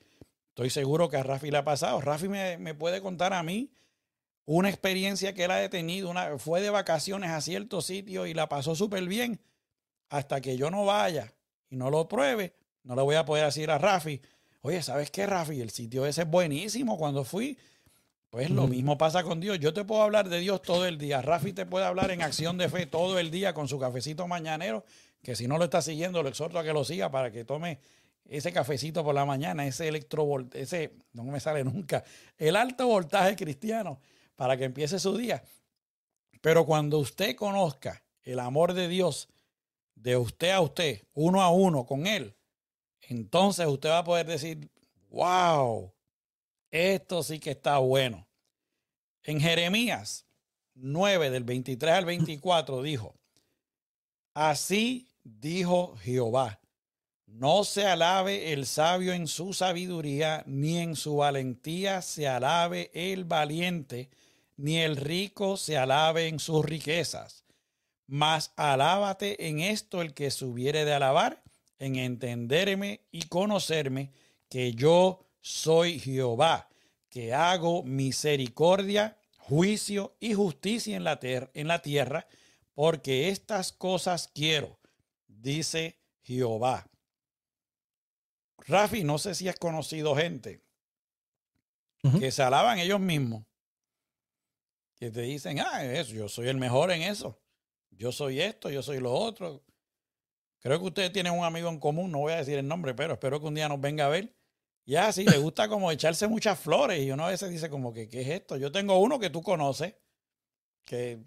Estoy 0.48 0.70
seguro 0.70 1.08
que 1.08 1.16
a 1.16 1.22
Rafi 1.22 1.50
le 1.50 1.58
ha 1.58 1.64
pasado. 1.64 2.00
Rafi 2.00 2.28
me, 2.28 2.58
me 2.58 2.74
puede 2.74 3.00
contar 3.00 3.32
a 3.32 3.42
mí 3.42 3.70
una 4.48 4.70
experiencia 4.70 5.34
que 5.34 5.44
él 5.44 5.50
ha 5.50 5.56
detenido, 5.56 6.08
una, 6.08 6.38
fue 6.38 6.62
de 6.62 6.70
vacaciones 6.70 7.30
a 7.30 7.42
cierto 7.42 7.82
sitio 7.82 8.24
y 8.24 8.32
la 8.32 8.48
pasó 8.48 8.74
súper 8.74 9.04
bien. 9.06 9.40
Hasta 10.08 10.40
que 10.40 10.56
yo 10.56 10.70
no 10.70 10.86
vaya 10.86 11.34
y 11.68 11.76
no 11.76 11.90
lo 11.90 12.08
pruebe, 12.08 12.54
no 12.82 12.96
le 12.96 13.02
voy 13.02 13.16
a 13.16 13.26
poder 13.26 13.44
decir 13.44 13.70
a 13.70 13.76
Rafi, 13.76 14.22
oye, 14.62 14.82
¿sabes 14.82 15.10
qué, 15.10 15.26
Rafi? 15.26 15.60
El 15.60 15.68
sitio 15.68 16.06
ese 16.06 16.22
es 16.22 16.30
buenísimo 16.30 16.96
cuando 16.96 17.24
fui. 17.24 17.58
Pues 18.30 18.48
lo 18.48 18.66
mismo 18.66 18.96
pasa 18.96 19.22
con 19.22 19.38
Dios. 19.38 19.58
Yo 19.58 19.74
te 19.74 19.84
puedo 19.84 20.00
hablar 20.00 20.30
de 20.30 20.38
Dios 20.38 20.62
todo 20.62 20.86
el 20.86 20.96
día. 20.96 21.20
Rafi 21.20 21.52
te 21.52 21.66
puede 21.66 21.84
hablar 21.84 22.10
en 22.10 22.22
acción 22.22 22.56
de 22.56 22.70
fe 22.70 22.86
todo 22.86 23.18
el 23.18 23.30
día 23.30 23.52
con 23.52 23.68
su 23.68 23.78
cafecito 23.78 24.26
mañanero, 24.26 24.82
que 25.22 25.36
si 25.36 25.46
no 25.46 25.58
lo 25.58 25.64
está 25.64 25.82
siguiendo, 25.82 26.22
lo 26.22 26.30
exhorto 26.30 26.58
a 26.58 26.64
que 26.64 26.72
lo 26.72 26.84
siga 26.84 27.10
para 27.10 27.30
que 27.30 27.44
tome 27.44 27.80
ese 28.24 28.50
cafecito 28.50 29.04
por 29.04 29.14
la 29.14 29.26
mañana, 29.26 29.66
ese 29.66 29.88
electrovoltaje, 29.88 30.62
ese, 30.62 30.92
no 31.12 31.24
me 31.24 31.38
sale 31.38 31.64
nunca, 31.64 32.02
el 32.38 32.56
alto 32.56 32.86
voltaje 32.86 33.36
cristiano 33.36 34.00
para 34.38 34.56
que 34.56 34.62
empiece 34.62 35.00
su 35.00 35.16
día. 35.16 35.42
Pero 36.40 36.64
cuando 36.64 37.00
usted 37.00 37.34
conozca 37.34 38.04
el 38.22 38.38
amor 38.38 38.72
de 38.72 38.86
Dios 38.86 39.28
de 39.96 40.16
usted 40.16 40.50
a 40.50 40.60
usted, 40.60 41.02
uno 41.12 41.42
a 41.42 41.50
uno 41.50 41.84
con 41.84 42.06
Él, 42.06 42.36
entonces 43.00 43.66
usted 43.66 43.88
va 43.88 43.98
a 43.98 44.04
poder 44.04 44.26
decir, 44.26 44.70
wow, 45.10 45.92
esto 46.70 47.24
sí 47.24 47.40
que 47.40 47.50
está 47.50 47.78
bueno. 47.78 48.28
En 49.24 49.40
Jeremías 49.40 50.24
9, 50.74 51.30
del 51.30 51.42
23 51.42 51.94
al 51.94 52.04
24, 52.04 52.80
dijo, 52.84 53.16
así 54.34 55.08
dijo 55.24 55.96
Jehová, 55.96 56.60
no 57.26 57.64
se 57.64 57.86
alabe 57.86 58.52
el 58.52 58.66
sabio 58.66 59.12
en 59.12 59.26
su 59.26 59.52
sabiduría, 59.52 60.44
ni 60.46 60.78
en 60.78 60.94
su 60.94 61.16
valentía 61.16 62.02
se 62.02 62.28
alabe 62.28 62.92
el 62.94 63.24
valiente, 63.24 64.10
ni 64.58 64.78
el 64.78 64.96
rico 64.96 65.56
se 65.56 65.78
alabe 65.78 66.26
en 66.26 66.40
sus 66.40 66.64
riquezas. 66.64 67.44
Mas 68.06 68.52
alábate 68.56 69.48
en 69.48 69.60
esto 69.60 70.02
el 70.02 70.14
que 70.14 70.30
se 70.30 70.44
hubiere 70.44 70.84
de 70.84 70.92
alabar, 70.92 71.42
en 71.78 71.96
entenderme 71.96 73.06
y 73.12 73.22
conocerme 73.28 74.12
que 74.48 74.72
yo 74.72 75.26
soy 75.40 76.00
Jehová, 76.00 76.68
que 77.08 77.32
hago 77.32 77.84
misericordia, 77.84 79.16
juicio 79.36 80.16
y 80.18 80.34
justicia 80.34 80.96
en 80.96 81.04
la, 81.04 81.18
en 81.22 81.68
la 81.68 81.80
tierra, 81.80 82.26
porque 82.74 83.28
estas 83.28 83.72
cosas 83.72 84.28
quiero, 84.34 84.80
dice 85.28 86.00
Jehová. 86.22 86.90
Rafi, 88.66 89.04
no 89.04 89.18
sé 89.18 89.36
si 89.36 89.48
has 89.48 89.56
conocido 89.56 90.16
gente 90.16 90.62
que 92.18 92.32
se 92.32 92.42
alaban 92.42 92.78
ellos 92.78 93.00
mismos 93.00 93.47
que 94.98 95.10
te 95.10 95.22
dicen, 95.22 95.60
ah, 95.60 95.84
eso, 95.84 96.12
yo 96.12 96.28
soy 96.28 96.48
el 96.48 96.56
mejor 96.56 96.90
en 96.90 97.02
eso. 97.02 97.40
Yo 97.90 98.12
soy 98.12 98.40
esto, 98.40 98.70
yo 98.70 98.82
soy 98.82 98.98
lo 98.98 99.12
otro. 99.12 99.62
Creo 100.60 100.78
que 100.80 100.86
ustedes 100.86 101.12
tienen 101.12 101.32
un 101.32 101.44
amigo 101.44 101.68
en 101.68 101.78
común, 101.78 102.10
no 102.10 102.18
voy 102.18 102.32
a 102.32 102.38
decir 102.38 102.58
el 102.58 102.66
nombre, 102.66 102.94
pero 102.94 103.14
espero 103.14 103.40
que 103.40 103.46
un 103.46 103.54
día 103.54 103.68
nos 103.68 103.80
venga 103.80 104.06
a 104.06 104.08
ver. 104.08 104.34
Y 104.84 104.96
así 104.96 105.24
le 105.24 105.38
gusta 105.38 105.68
como 105.68 105.90
echarse 105.90 106.26
muchas 106.26 106.58
flores. 106.58 107.00
Y 107.00 107.10
uno 107.10 107.26
a 107.26 107.30
veces 107.30 107.50
dice 107.50 107.70
como 107.70 107.92
que, 107.92 108.08
¿qué 108.08 108.22
es 108.22 108.28
esto? 108.28 108.56
Yo 108.56 108.72
tengo 108.72 108.98
uno 108.98 109.18
que 109.18 109.30
tú 109.30 109.42
conoces, 109.42 109.94
que 110.84 111.22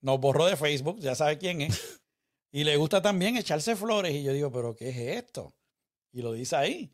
nos 0.00 0.18
borró 0.18 0.46
de 0.46 0.56
Facebook, 0.56 1.00
ya 1.00 1.14
sabe 1.14 1.38
quién 1.38 1.60
es. 1.60 2.00
Y 2.52 2.64
le 2.64 2.76
gusta 2.76 3.00
también 3.00 3.36
echarse 3.36 3.76
flores. 3.76 4.12
Y 4.12 4.24
yo 4.24 4.32
digo, 4.32 4.50
¿pero 4.50 4.74
qué 4.74 4.88
es 4.88 4.96
esto? 4.96 5.54
Y 6.10 6.20
lo 6.20 6.32
dice 6.32 6.56
ahí. 6.56 6.92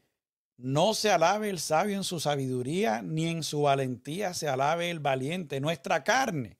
No 0.57 0.95
se 0.95 1.11
alabe 1.11 1.51
el 1.51 1.59
sabio 1.59 1.97
en 1.97 2.05
su 2.05 2.19
sabiduría, 2.19 3.03
ni 3.03 3.27
en 3.27 3.43
su 3.43 3.63
valentía 3.63 4.33
se 4.33 4.49
alabe 4.49 4.91
el 4.91 5.01
valiente. 5.01 5.61
Nuestra 5.61 6.03
carne 6.03 6.59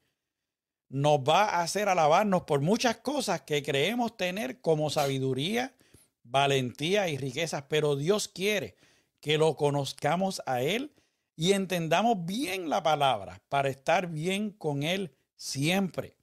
nos 0.89 1.21
va 1.21 1.45
a 1.45 1.63
hacer 1.63 1.89
alabarnos 1.89 2.43
por 2.43 2.61
muchas 2.61 2.99
cosas 2.99 3.43
que 3.43 3.63
creemos 3.63 4.17
tener 4.17 4.61
como 4.61 4.91
sabiduría, 4.91 5.75
valentía 6.23 7.09
y 7.09 7.17
riquezas, 7.17 7.65
pero 7.69 7.97
Dios 7.97 8.29
quiere 8.29 8.77
que 9.21 9.39
lo 9.39 9.57
conozcamos 9.57 10.43
a 10.47 10.61
Él 10.63 10.93
y 11.35 11.53
entendamos 11.53 12.25
bien 12.25 12.69
la 12.69 12.83
palabra 12.83 13.43
para 13.49 13.69
estar 13.69 14.09
bien 14.09 14.51
con 14.51 14.83
Él 14.83 15.15
siempre. 15.37 16.17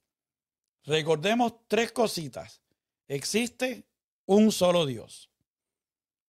recordemos 0.84 1.54
tres 1.66 1.92
cositas. 1.92 2.60
Existe 3.08 3.84
un 4.26 4.52
solo 4.52 4.86
Dios. 4.86 5.30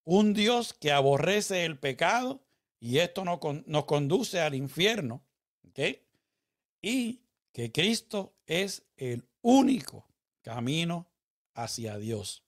Un 0.06 0.34
Dios 0.34 0.74
que 0.74 0.92
aborrece 0.92 1.66
el 1.66 1.78
pecado 1.78 2.42
y 2.80 3.00
esto 3.00 3.26
nos, 3.26 3.40
nos 3.66 3.86
conduce 3.86 4.40
al 4.40 4.56
infierno. 4.56 5.24
Y 6.82 7.22
que 7.52 7.72
Cristo 7.72 8.36
es 8.46 8.84
el 8.98 9.28
único 9.42 10.08
camino 10.42 11.08
hacia 11.54 11.98
Dios. 11.98 12.44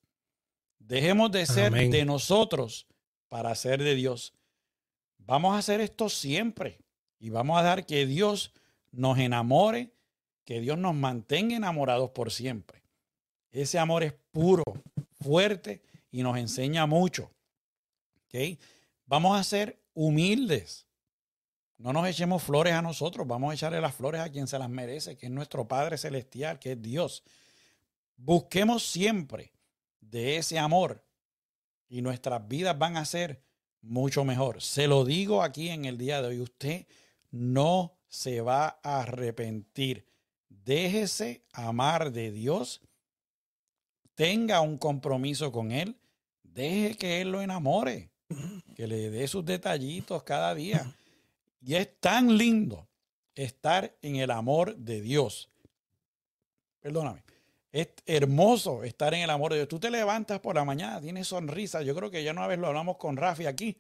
Dejemos 0.80 1.32
de 1.32 1.46
ser 1.46 1.68
Amén. 1.68 1.92
de 1.92 2.06
nosotros 2.06 2.88
para 3.30 3.54
ser 3.56 3.84
de 3.84 3.96
Dios. 3.96 4.34
Vamos 5.18 5.56
a 5.56 5.58
hacer 5.58 5.82
esto 5.82 6.08
siempre 6.10 6.80
y 7.20 7.30
vamos 7.30 7.60
a 7.60 7.64
dar 7.64 7.86
que 7.86 8.06
Dios 8.06 8.54
nos 8.92 9.18
enamore, 9.18 9.92
que 10.46 10.62
Dios 10.62 10.78
nos 10.78 10.96
mantenga 10.96 11.56
enamorados 11.56 12.12
por 12.12 12.32
siempre. 12.32 12.84
Ese 13.52 13.80
amor 13.80 14.04
es 14.04 14.14
puro, 14.32 14.64
fuerte 15.20 15.82
y 16.12 16.22
nos 16.22 16.38
enseña 16.38 16.86
mucho. 16.86 17.32
¿Ok? 18.28 18.60
Vamos 19.06 19.40
a 19.40 19.44
ser 19.44 19.82
humildes. 19.94 20.88
No 21.78 21.94
nos 21.94 22.08
echemos 22.08 22.44
flores 22.44 22.74
a 22.74 22.82
nosotros, 22.82 23.28
vamos 23.28 23.52
a 23.52 23.54
echarle 23.54 23.80
las 23.80 23.94
flores 23.94 24.22
a 24.22 24.30
quien 24.30 24.48
se 24.48 24.58
las 24.58 24.70
merece, 24.70 25.16
que 25.16 25.28
es 25.28 25.32
nuestro 25.32 25.68
Padre 25.68 25.98
Celestial, 25.98 26.60
que 26.60 26.72
es 26.72 26.82
Dios. 26.82 27.24
Busquemos 28.16 28.84
siempre 28.84 29.54
de 30.02 30.38
ese 30.38 30.58
amor 30.58 31.06
y 31.88 32.02
nuestras 32.02 32.48
vidas 32.48 32.78
van 32.78 32.98
a 32.98 33.06
ser 33.06 33.44
mucho 33.82 34.26
mejor. 34.26 34.62
Se 34.62 34.88
lo 34.88 35.06
digo 35.06 35.44
aquí 35.44 35.70
en 35.70 35.86
el 35.86 35.98
día 35.98 36.22
de 36.22 36.30
hoy, 36.30 36.40
usted 36.40 36.88
no 37.30 37.98
se 38.08 38.42
va 38.42 38.80
a 38.82 39.02
arrepentir. 39.02 40.08
Déjese 40.50 41.46
amar 41.54 42.12
de 42.12 42.32
Dios, 42.32 42.82
tenga 44.16 44.62
un 44.62 44.78
compromiso 44.78 45.52
con 45.52 45.72
Él, 45.72 46.00
deje 46.44 46.98
que 46.98 47.22
Él 47.22 47.32
lo 47.32 47.42
enamore, 47.42 48.12
que 48.76 48.88
le 48.88 49.10
dé 49.10 49.28
sus 49.28 49.46
detallitos 49.46 50.24
cada 50.24 50.54
día. 50.54 50.94
Y 51.62 51.76
es 51.76 52.00
tan 52.00 52.38
lindo 52.38 52.88
estar 53.36 53.96
en 54.02 54.18
el 54.18 54.32
amor 54.32 54.76
de 54.76 55.02
Dios. 55.02 55.50
Perdóname. 56.80 57.24
Es 57.72 57.90
hermoso 58.06 58.84
estar 58.84 59.14
en 59.14 59.22
el 59.22 59.30
amor 59.30 59.52
de 59.52 59.60
Dios. 59.60 59.68
Tú 59.68 59.80
te 59.80 59.92
levantas 59.92 60.40
por 60.40 60.56
la 60.56 60.64
mañana, 60.64 61.02
tienes 61.02 61.28
sonrisa. 61.28 61.82
Yo 61.82 61.96
creo 61.96 62.10
que 62.10 62.24
ya 62.24 62.32
una 62.32 62.48
vez 62.48 62.60
lo 62.60 62.68
hablamos 62.68 62.98
con 62.98 63.18
Rafi 63.18 63.46
aquí. 63.46 63.78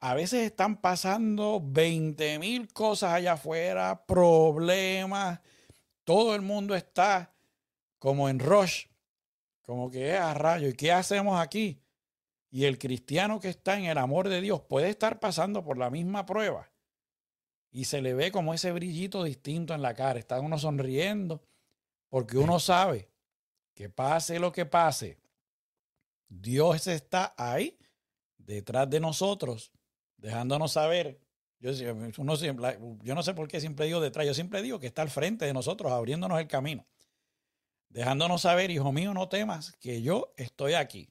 A 0.00 0.14
veces 0.14 0.42
están 0.44 0.76
pasando 0.76 1.60
20 1.64 2.38
mil 2.38 2.72
cosas 2.72 3.14
allá 3.14 3.32
afuera, 3.32 4.04
problemas. 4.06 5.40
Todo 6.04 6.34
el 6.34 6.42
mundo 6.42 6.76
está 6.76 7.32
como 7.98 8.28
en 8.28 8.38
rush, 8.38 8.86
como 9.62 9.90
que 9.90 10.14
es 10.14 10.20
a 10.20 10.34
rayo. 10.34 10.68
¿Y 10.68 10.74
qué 10.74 10.92
hacemos 10.92 11.40
aquí? 11.40 11.80
Y 12.50 12.64
el 12.64 12.78
cristiano 12.78 13.40
que 13.40 13.48
está 13.48 13.78
en 13.78 13.84
el 13.84 13.98
amor 13.98 14.28
de 14.28 14.40
Dios 14.40 14.60
puede 14.62 14.88
estar 14.88 15.20
pasando 15.20 15.64
por 15.64 15.76
la 15.76 15.90
misma 15.90 16.24
prueba 16.24 16.70
y 17.70 17.84
se 17.84 18.00
le 18.00 18.14
ve 18.14 18.32
como 18.32 18.54
ese 18.54 18.72
brillito 18.72 19.22
distinto 19.24 19.74
en 19.74 19.82
la 19.82 19.94
cara. 19.94 20.18
Está 20.18 20.40
uno 20.40 20.58
sonriendo 20.58 21.42
porque 22.08 22.38
uno 22.38 22.58
sabe 22.58 23.10
que 23.74 23.88
pase 23.88 24.38
lo 24.38 24.50
que 24.50 24.66
pase, 24.66 25.18
Dios 26.28 26.86
está 26.88 27.34
ahí 27.36 27.78
detrás 28.36 28.88
de 28.90 28.98
nosotros, 29.00 29.70
dejándonos 30.16 30.72
saber. 30.72 31.20
Yo, 31.60 31.70
uno 32.18 32.36
siempre, 32.36 32.78
yo 33.02 33.14
no 33.14 33.22
sé 33.22 33.34
por 33.34 33.48
qué 33.48 33.60
siempre 33.60 33.86
digo 33.86 34.00
detrás, 34.00 34.26
yo 34.26 34.34
siempre 34.34 34.62
digo 34.62 34.78
que 34.78 34.86
está 34.86 35.02
al 35.02 35.10
frente 35.10 35.44
de 35.44 35.52
nosotros, 35.52 35.92
abriéndonos 35.92 36.40
el 36.40 36.46
camino, 36.46 36.86
dejándonos 37.88 38.42
saber, 38.42 38.70
hijo 38.70 38.92
mío, 38.92 39.12
no 39.14 39.28
temas, 39.28 39.72
que 39.80 40.02
yo 40.02 40.32
estoy 40.36 40.74
aquí. 40.74 41.10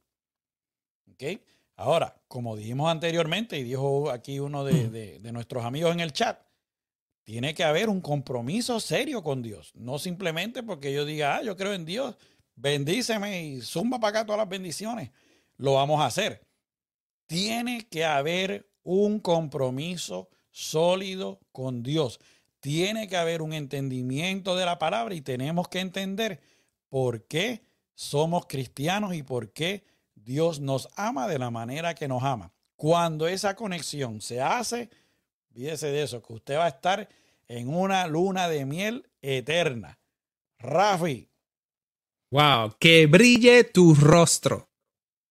¿Ok? 1.19 1.41
Ahora, 1.75 2.15
como 2.27 2.55
dijimos 2.55 2.89
anteriormente, 2.89 3.57
y 3.57 3.63
dijo 3.63 4.09
aquí 4.11 4.39
uno 4.39 4.63
de, 4.63 4.89
de, 4.89 5.19
de, 5.19 5.31
nuestros 5.31 5.65
amigos 5.65 5.93
en 5.93 5.99
el 5.99 6.13
chat, 6.13 6.39
tiene 7.23 7.53
que 7.53 7.63
haber 7.63 7.89
un 7.89 8.01
compromiso 8.01 8.79
serio 8.79 9.23
con 9.23 9.41
Dios. 9.41 9.71
No 9.75 9.99
simplemente 9.99 10.63
porque 10.63 10.93
yo 10.93 11.05
diga, 11.05 11.37
ah, 11.37 11.43
yo 11.43 11.57
creo 11.57 11.73
en 11.73 11.85
Dios, 11.85 12.15
bendíceme 12.55 13.43
y 13.45 13.61
zumba 13.61 13.99
para 13.99 14.19
acá 14.19 14.25
todas 14.25 14.39
las 14.39 14.49
bendiciones. 14.49 15.11
Lo 15.57 15.73
vamos 15.73 16.01
a 16.01 16.05
hacer. 16.05 16.41
Tiene 17.27 17.87
que 17.87 18.05
haber 18.05 18.69
un 18.83 19.19
compromiso 19.19 20.29
sólido 20.51 21.39
con 21.51 21.83
Dios. 21.83 22.19
Tiene 22.59 23.07
que 23.07 23.17
haber 23.17 23.41
un 23.41 23.53
entendimiento 23.53 24.55
de 24.55 24.65
la 24.65 24.79
palabra 24.79 25.13
y 25.13 25.21
tenemos 25.21 25.67
que 25.67 25.79
entender 25.79 26.41
por 26.89 27.27
qué 27.27 27.61
somos 27.93 28.45
cristianos 28.47 29.13
y 29.13 29.23
por 29.23 29.51
qué 29.51 29.83
Dios 30.27 30.59
nos 30.59 30.89
ama 30.97 31.25
de 31.25 31.39
la 31.39 31.51
manera 31.51 31.95
que 31.95 32.09
nos 32.09 32.21
ama. 32.21 32.51
Cuando 32.75 33.29
esa 33.29 33.55
conexión 33.55 34.19
se 34.19 34.41
hace, 34.41 34.89
fíjese 35.53 35.87
de 35.87 36.03
eso, 36.03 36.21
que 36.21 36.33
usted 36.33 36.57
va 36.57 36.65
a 36.65 36.67
estar 36.67 37.07
en 37.47 37.73
una 37.73 38.05
luna 38.07 38.49
de 38.49 38.65
miel 38.65 39.09
eterna. 39.21 40.01
Rafi. 40.59 41.29
Wow, 42.29 42.75
que 42.77 43.07
brille 43.07 43.63
tu 43.63 43.95
rostro, 43.95 44.69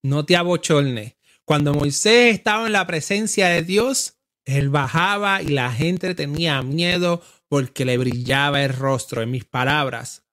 no 0.03 0.25
te 0.25 0.35
abochorne. 0.35 1.19
Cuando 1.45 1.75
Moisés 1.75 2.35
estaba 2.35 2.65
en 2.65 2.73
la 2.73 2.87
presencia 2.87 3.49
de 3.49 3.63
Dios, 3.63 4.19
él 4.47 4.71
bajaba 4.71 5.43
y 5.43 5.49
la 5.49 5.71
gente 5.73 6.15
tenía 6.15 6.63
miedo 6.63 7.23
porque 7.49 7.85
le 7.85 7.99
brillaba 7.99 8.65
el 8.65 8.73
rostro. 8.73 9.21
En 9.21 9.31
mis 9.31 9.45
palabras, 9.45 10.26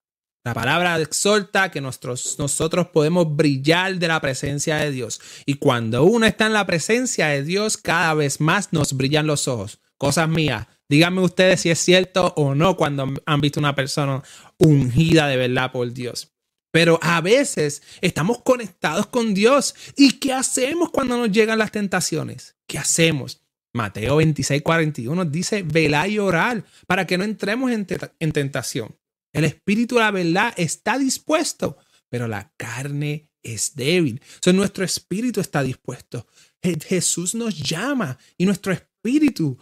la 0.43 0.53
palabra 0.53 0.99
exhorta 0.99 1.71
que 1.71 1.79
nosotros, 1.79 2.87
podemos 2.91 3.33
brillar 3.33 3.95
de 3.97 4.09
la 4.09 4.19
presencia 4.19 4.75
de 4.75 4.91
Dios. 4.91 5.21
Y 5.45 5.53
cuando 5.55 6.03
uno 6.03 6.25
está 6.25 6.47
en 6.47 6.53
la 6.53 6.65
presencia 6.65 7.27
de 7.27 7.43
Dios, 7.43 7.77
cada 7.77 8.13
vez 8.13 8.41
más 8.41 8.73
nos 8.73 8.93
brillan 8.93 9.25
los 9.25 9.47
ojos. 9.47 9.79
Cosas 9.97 10.27
mías. 10.27 10.67
Díganme 10.89 11.21
ustedes 11.21 11.61
si 11.61 11.69
es 11.69 11.79
cierto 11.79 12.33
o 12.35 12.55
no 12.55 12.75
cuando 12.75 13.13
han 13.25 13.41
visto 13.41 13.61
una 13.61 13.73
persona 13.73 14.21
ungida 14.57 15.27
de 15.27 15.37
verdad 15.37 15.71
por 15.71 15.93
Dios. 15.93 16.33
Pero 16.71 16.99
a 17.01 17.21
veces 17.21 17.81
estamos 18.01 18.41
conectados 18.41 19.07
con 19.07 19.33
Dios. 19.33 19.73
¿Y 19.95 20.13
qué 20.13 20.33
hacemos 20.33 20.89
cuando 20.89 21.15
nos 21.15 21.31
llegan 21.31 21.57
las 21.57 21.71
tentaciones? 21.71 22.57
¿Qué 22.67 22.77
hacemos? 22.77 23.41
Mateo 23.71 24.17
26, 24.17 24.61
41 24.61 25.25
dice, 25.25 25.63
velar 25.63 26.09
y 26.09 26.19
orar 26.19 26.65
para 26.85 27.07
que 27.07 27.17
no 27.17 27.23
entremos 27.23 27.71
en, 27.71 27.87
en 28.19 28.31
tentación. 28.33 28.93
El 29.33 29.45
espíritu, 29.45 29.97
la 29.97 30.11
verdad, 30.11 30.53
está 30.55 30.97
dispuesto, 30.97 31.77
pero 32.09 32.27
la 32.27 32.53
carne 32.55 33.29
es 33.41 33.75
débil. 33.75 34.21
So, 34.41 34.53
nuestro 34.53 34.85
espíritu 34.85 35.41
está 35.41 35.63
dispuesto. 35.63 36.27
Jesús 36.61 37.35
nos 37.35 37.57
llama 37.57 38.17
y 38.37 38.45
nuestro 38.45 38.71
espíritu 38.71 39.57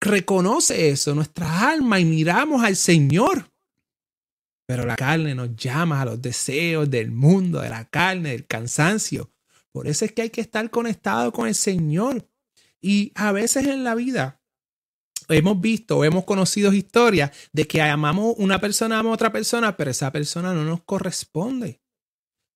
reconoce 0.00 0.88
eso, 0.88 1.14
nuestra 1.14 1.70
alma, 1.70 2.00
y 2.00 2.04
miramos 2.04 2.64
al 2.64 2.76
Señor. 2.76 3.50
Pero 4.66 4.86
la 4.86 4.96
carne 4.96 5.34
nos 5.34 5.54
llama 5.56 6.00
a 6.00 6.04
los 6.04 6.22
deseos 6.22 6.88
del 6.88 7.10
mundo, 7.10 7.60
de 7.60 7.68
la 7.68 7.84
carne, 7.88 8.30
del 8.30 8.46
cansancio. 8.46 9.32
Por 9.72 9.86
eso 9.86 10.04
es 10.04 10.12
que 10.12 10.22
hay 10.22 10.30
que 10.30 10.40
estar 10.40 10.70
conectado 10.70 11.32
con 11.32 11.48
el 11.48 11.54
Señor. 11.54 12.28
Y 12.80 13.12
a 13.14 13.32
veces 13.32 13.66
en 13.66 13.84
la 13.84 13.94
vida 13.94 14.39
hemos 15.30 15.60
visto, 15.60 16.04
hemos 16.04 16.24
conocido 16.24 16.72
historias 16.72 17.30
de 17.52 17.66
que 17.66 17.80
amamos 17.82 18.34
una 18.38 18.60
persona, 18.60 18.98
ama 18.98 19.10
a 19.10 19.14
otra 19.14 19.32
persona, 19.32 19.76
pero 19.76 19.90
esa 19.90 20.10
persona 20.12 20.52
no 20.52 20.64
nos 20.64 20.82
corresponde. 20.82 21.80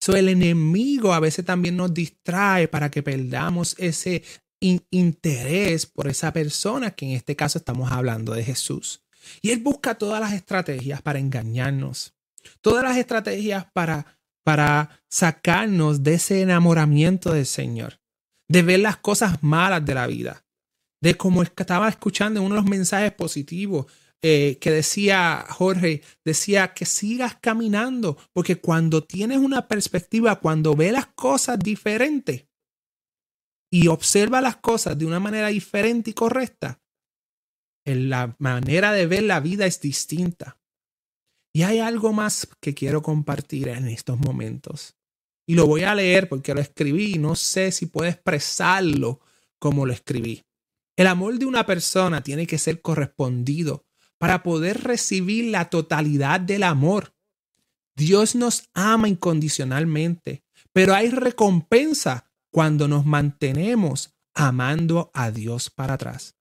So, 0.01 0.15
el 0.17 0.29
enemigo 0.29 1.15
a 1.15 1.21
veces 1.21 1.45
también 1.45 1.77
nos 1.77 1.95
distrae 1.95 2.69
para 2.69 2.91
que 2.91 3.03
perdamos 3.03 3.75
ese 3.79 4.23
in 4.61 4.83
interés 4.91 5.87
por 5.87 6.09
esa 6.09 6.33
persona, 6.33 6.91
que 6.91 7.07
en 7.07 7.13
este 7.13 7.37
caso 7.37 7.59
estamos 7.59 7.91
hablando 7.91 8.35
de 8.35 8.45
Jesús. 8.45 9.03
Y 9.41 9.51
él 9.51 9.61
busca 9.61 9.95
todas 9.95 10.21
las 10.21 10.33
estrategias 10.33 11.01
para 11.01 11.19
engañarnos, 11.19 12.15
todas 12.61 12.85
las 12.85 12.97
estrategias 12.97 13.67
para, 13.73 14.19
para 14.43 15.03
sacarnos 15.09 16.03
de 16.03 16.15
ese 16.15 16.43
enamoramiento 16.43 17.33
del 17.33 17.47
Señor, 17.47 18.01
de 18.49 18.63
ver 18.63 18.81
las 18.81 18.99
cosas 18.99 19.43
malas 19.43 19.85
de 19.85 19.95
la 19.95 20.07
vida, 20.07 20.44
de 21.05 21.19
como 21.19 21.43
estaba 21.43 21.87
escuchando 21.91 22.41
uno 22.41 22.55
de 22.55 22.63
los 22.63 22.71
mensajes 22.71 23.13
positivos 23.13 23.93
eh, 24.23 24.57
que 24.59 24.71
decía 24.71 25.45
Jorge, 25.51 26.01
decía 26.25 26.73
que 26.73 26.87
sigas 26.87 27.37
caminando, 27.43 28.17
porque 28.33 28.57
cuando 28.57 29.05
tienes 29.05 29.37
una 29.37 29.69
perspectiva, 29.69 30.41
cuando 30.41 30.75
ves 30.75 30.93
las 30.93 31.09
cosas 31.09 31.59
diferentes 31.59 32.47
y 33.71 33.89
observa 33.89 34.41
las 34.41 34.57
cosas 34.57 34.97
de 34.97 35.05
una 35.05 35.21
manera 35.21 35.49
diferente 35.49 36.13
y 36.13 36.15
correcta, 36.15 36.81
la 37.85 38.35
manera 38.39 38.93
de 38.93 39.07
ver 39.07 39.25
la 39.25 39.41
vida 39.41 39.67
es 39.67 39.83
distinta. 39.83 40.59
Y 41.55 41.65
hay 41.65 41.81
algo 41.81 42.15
más 42.15 42.49
que 42.63 42.73
quiero 42.73 43.03
compartir 43.03 43.69
en 43.69 43.89
estos 43.89 44.19
momentos. 44.19 44.97
Y 45.47 45.55
lo 45.55 45.67
voy 45.67 45.83
a 45.83 45.95
leer 45.95 46.31
porque 46.31 46.55
lo 46.55 46.63
escribí 46.63 47.17
y 47.17 47.19
no 47.19 47.37
sé 47.37 47.73
si 47.73 47.85
puedo 47.85 48.09
expresarlo 48.09 49.21
como 49.59 49.85
lo 49.85 49.93
escribí. 49.93 50.43
El 50.97 51.07
amor 51.09 51.39
de 51.39 51.47
una 51.47 51.67
persona 51.67 52.23
tiene 52.23 52.47
que 52.47 52.59
ser 52.59 52.81
correspondido 52.81 53.85
para 54.19 54.43
poder 54.43 54.83
recibir 54.83 55.51
la 55.51 55.69
totalidad 55.71 56.41
del 56.41 56.63
amor. 56.63 57.15
Dios 57.97 58.35
nos 58.35 58.69
ama 58.75 59.09
incondicionalmente, 59.09 60.45
pero 60.73 60.95
hay 60.95 61.11
recompensa 61.11 62.31
cuando 62.51 62.89
nos 62.89 63.05
mantenemos 63.05 64.15
amando 64.35 65.11
a 65.15 65.31
Dios 65.31 65.71
para 65.71 65.95
atrás. 65.95 66.37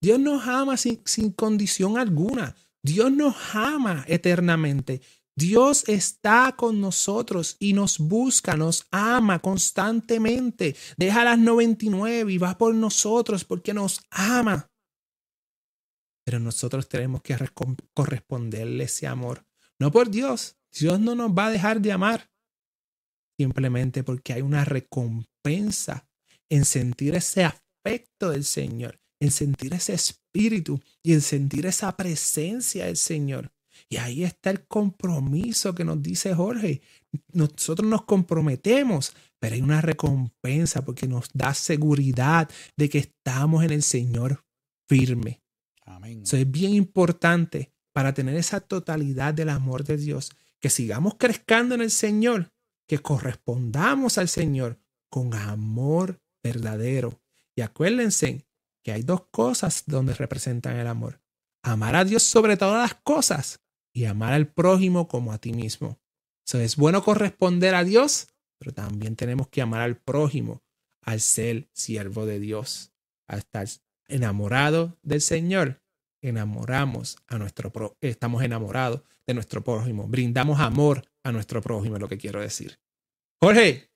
Dios 0.00 0.18
nos 0.18 0.46
ama 0.46 0.76
sin, 0.76 1.00
sin 1.04 1.32
condición 1.32 1.98
alguna. 1.98 2.54
Dios 2.82 3.10
nos 3.10 3.34
ama 3.54 4.04
eternamente. 4.06 5.00
Dios 5.38 5.86
está 5.86 6.54
con 6.56 6.80
nosotros 6.80 7.56
y 7.58 7.74
nos 7.74 7.98
busca, 7.98 8.56
nos 8.56 8.86
ama 8.90 9.38
constantemente. 9.40 10.74
Deja 10.96 11.24
las 11.24 11.38
99 11.38 12.32
y 12.32 12.38
va 12.38 12.56
por 12.56 12.74
nosotros 12.74 13.44
porque 13.44 13.74
nos 13.74 14.00
ama. 14.10 14.70
Pero 16.24 16.40
nosotros 16.40 16.88
tenemos 16.88 17.20
que 17.20 17.36
corresponderle 17.92 18.84
ese 18.84 19.06
amor. 19.06 19.46
No 19.78 19.92
por 19.92 20.10
Dios. 20.10 20.56
Dios 20.72 20.98
no 21.00 21.14
nos 21.14 21.30
va 21.30 21.46
a 21.46 21.50
dejar 21.50 21.80
de 21.82 21.92
amar. 21.92 22.30
Simplemente 23.38 24.02
porque 24.02 24.32
hay 24.32 24.40
una 24.40 24.64
recompensa 24.64 26.08
en 26.48 26.64
sentir 26.64 27.14
ese 27.14 27.44
afecto 27.44 28.30
del 28.30 28.44
Señor, 28.44 28.98
en 29.20 29.30
sentir 29.30 29.74
ese 29.74 29.92
espíritu 29.92 30.80
y 31.02 31.12
en 31.12 31.20
sentir 31.20 31.66
esa 31.66 31.94
presencia 31.94 32.86
del 32.86 32.96
Señor. 32.96 33.52
Y 33.88 33.96
ahí 33.96 34.24
está 34.24 34.50
el 34.50 34.66
compromiso 34.66 35.74
que 35.74 35.84
nos 35.84 36.02
dice 36.02 36.34
Jorge. 36.34 36.82
Nosotros 37.32 37.88
nos 37.88 38.04
comprometemos, 38.04 39.14
pero 39.38 39.54
hay 39.54 39.62
una 39.62 39.80
recompensa 39.80 40.84
porque 40.84 41.06
nos 41.06 41.28
da 41.32 41.54
seguridad 41.54 42.50
de 42.76 42.88
que 42.88 42.98
estamos 42.98 43.64
en 43.64 43.72
el 43.72 43.82
Señor 43.82 44.44
firme. 44.88 45.42
Amén. 45.84 46.22
Eso 46.22 46.36
es 46.36 46.50
bien 46.50 46.74
importante 46.74 47.72
para 47.92 48.12
tener 48.12 48.36
esa 48.36 48.60
totalidad 48.60 49.32
del 49.32 49.48
amor 49.48 49.84
de 49.84 49.96
Dios, 49.96 50.30
que 50.60 50.68
sigamos 50.68 51.14
creciendo 51.18 51.74
en 51.74 51.80
el 51.80 51.90
Señor, 51.90 52.52
que 52.86 52.98
correspondamos 52.98 54.18
al 54.18 54.28
Señor 54.28 54.78
con 55.08 55.32
amor 55.34 56.20
verdadero. 56.42 57.22
Y 57.54 57.62
acuérdense 57.62 58.46
que 58.84 58.92
hay 58.92 59.02
dos 59.02 59.28
cosas 59.30 59.84
donde 59.86 60.14
representan 60.14 60.76
el 60.76 60.86
amor. 60.86 61.20
Amar 61.62 61.96
a 61.96 62.04
Dios 62.04 62.22
sobre 62.22 62.56
todas 62.56 62.90
las 62.90 63.00
cosas 63.02 63.60
y 63.96 64.04
amar 64.04 64.34
al 64.34 64.46
prójimo 64.46 65.08
como 65.08 65.32
a 65.32 65.38
ti 65.38 65.54
mismo. 65.54 65.98
Eso 66.46 66.60
es 66.60 66.76
bueno 66.76 67.02
corresponder 67.02 67.74
a 67.74 67.82
Dios, 67.82 68.28
pero 68.58 68.74
también 68.74 69.16
tenemos 69.16 69.48
que 69.48 69.62
amar 69.62 69.80
al 69.80 69.96
prójimo, 69.96 70.62
al 71.00 71.22
ser 71.22 71.70
siervo 71.72 72.26
de 72.26 72.38
Dios, 72.38 72.92
a 73.26 73.38
estar 73.38 73.66
enamorado 74.06 74.98
del 75.02 75.22
Señor. 75.22 75.80
Enamoramos 76.20 77.16
a 77.26 77.38
nuestro 77.38 77.72
estamos 78.02 78.42
enamorados 78.42 79.00
de 79.26 79.32
nuestro 79.32 79.64
prójimo, 79.64 80.06
brindamos 80.06 80.60
amor 80.60 81.02
a 81.24 81.32
nuestro 81.32 81.62
prójimo, 81.62 81.96
es 81.96 82.02
lo 82.02 82.08
que 82.08 82.18
quiero 82.18 82.42
decir. 82.42 82.78
Jorge, 83.40 83.88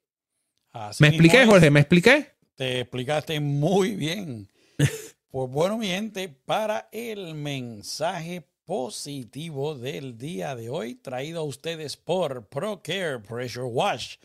¿me 0.99 1.09
expliqué, 1.09 1.45
Jorge? 1.45 1.71
¿Me 1.71 1.81
expliqué? 1.81 2.39
Te 2.55 2.81
explicaste 2.81 3.39
muy 3.39 3.97
bien. 3.97 4.49
pues 5.31 5.51
bueno, 5.51 5.77
mi 5.77 5.89
gente, 5.89 6.31
para 6.31 6.89
el 6.91 7.35
mensaje 7.35 8.50
positivo 8.71 9.75
del 9.75 10.17
día 10.17 10.55
de 10.55 10.71
hoy, 10.71 10.95
traído 10.95 11.41
a 11.41 11.43
ustedes 11.43 11.97
por 11.97 12.47
ProCare 12.47 13.19
Pressure 13.19 13.67
Wash 13.67 14.19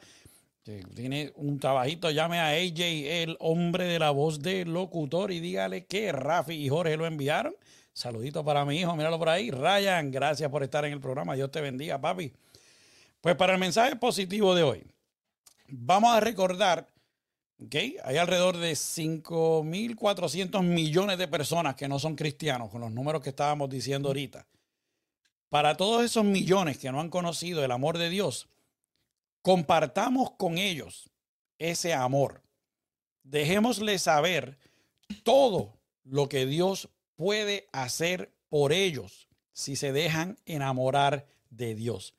Tiene 0.97 1.33
un 1.37 1.61
trabajito, 1.61 2.11
llame 2.11 2.41
a 2.41 2.49
AJ, 2.49 2.81
el 3.23 3.37
hombre 3.39 3.85
de 3.85 4.01
la 4.01 4.11
voz 4.11 4.43
de 4.43 4.65
locutor, 4.65 5.31
y 5.31 5.39
dígale 5.39 5.87
que 5.87 6.11
Rafi 6.11 6.55
y 6.55 6.69
Jorge 6.69 6.97
lo 6.97 7.07
enviaron. 7.07 7.55
Saludito 7.93 8.45
para 8.45 8.65
mi 8.65 8.81
hijo, 8.81 8.97
míralo 8.97 9.17
por 9.17 9.29
ahí. 9.29 9.53
Ryan, 9.53 10.11
gracias 10.11 10.51
por 10.51 10.65
estar 10.65 10.85
en 10.87 10.93
el 10.93 11.01
programa. 11.01 11.37
Dios 11.37 11.53
te 11.53 11.61
bendiga, 11.61 12.01
papi. 12.01 12.33
Pues 13.21 13.37
para 13.37 13.53
el 13.53 13.61
mensaje 13.61 13.95
positivo 13.95 14.57
de 14.57 14.65
hoy, 14.65 14.85
vamos 15.69 16.13
a 16.13 16.19
recordar 16.19 16.89
Okay. 17.65 17.97
Hay 18.05 18.17
alrededor 18.17 18.57
de 18.57 18.73
5.400 18.73 20.63
millones 20.63 21.19
de 21.19 21.27
personas 21.27 21.75
que 21.75 21.89
no 21.89 21.99
son 21.99 22.15
cristianos, 22.15 22.71
con 22.71 22.81
los 22.81 22.93
números 22.93 23.21
que 23.21 23.31
estábamos 23.31 23.69
diciendo 23.69 24.09
ahorita. 24.09 24.47
Para 25.49 25.77
todos 25.77 26.05
esos 26.05 26.25
millones 26.25 26.79
que 26.79 26.93
no 26.93 27.01
han 27.01 27.11
conocido 27.11 27.65
el 27.65 27.73
amor 27.73 27.99
de 27.99 28.11
Dios, 28.11 28.49
compartamos 29.43 30.33
con 30.33 30.59
ellos 30.59 31.11
ese 31.59 31.95
amor. 31.95 32.43
Dejémosles 33.25 34.03
saber 34.03 34.59
todo 35.25 35.79
lo 36.05 36.29
que 36.29 36.47
Dios 36.47 36.89
puede 37.17 37.69
hacer 37.73 38.33
por 38.49 38.73
ellos 38.73 39.29
si 39.53 39.75
se 39.75 39.93
dejan 39.93 40.39
enamorar 40.47 41.27
de 41.51 41.75
Dios. 41.75 42.15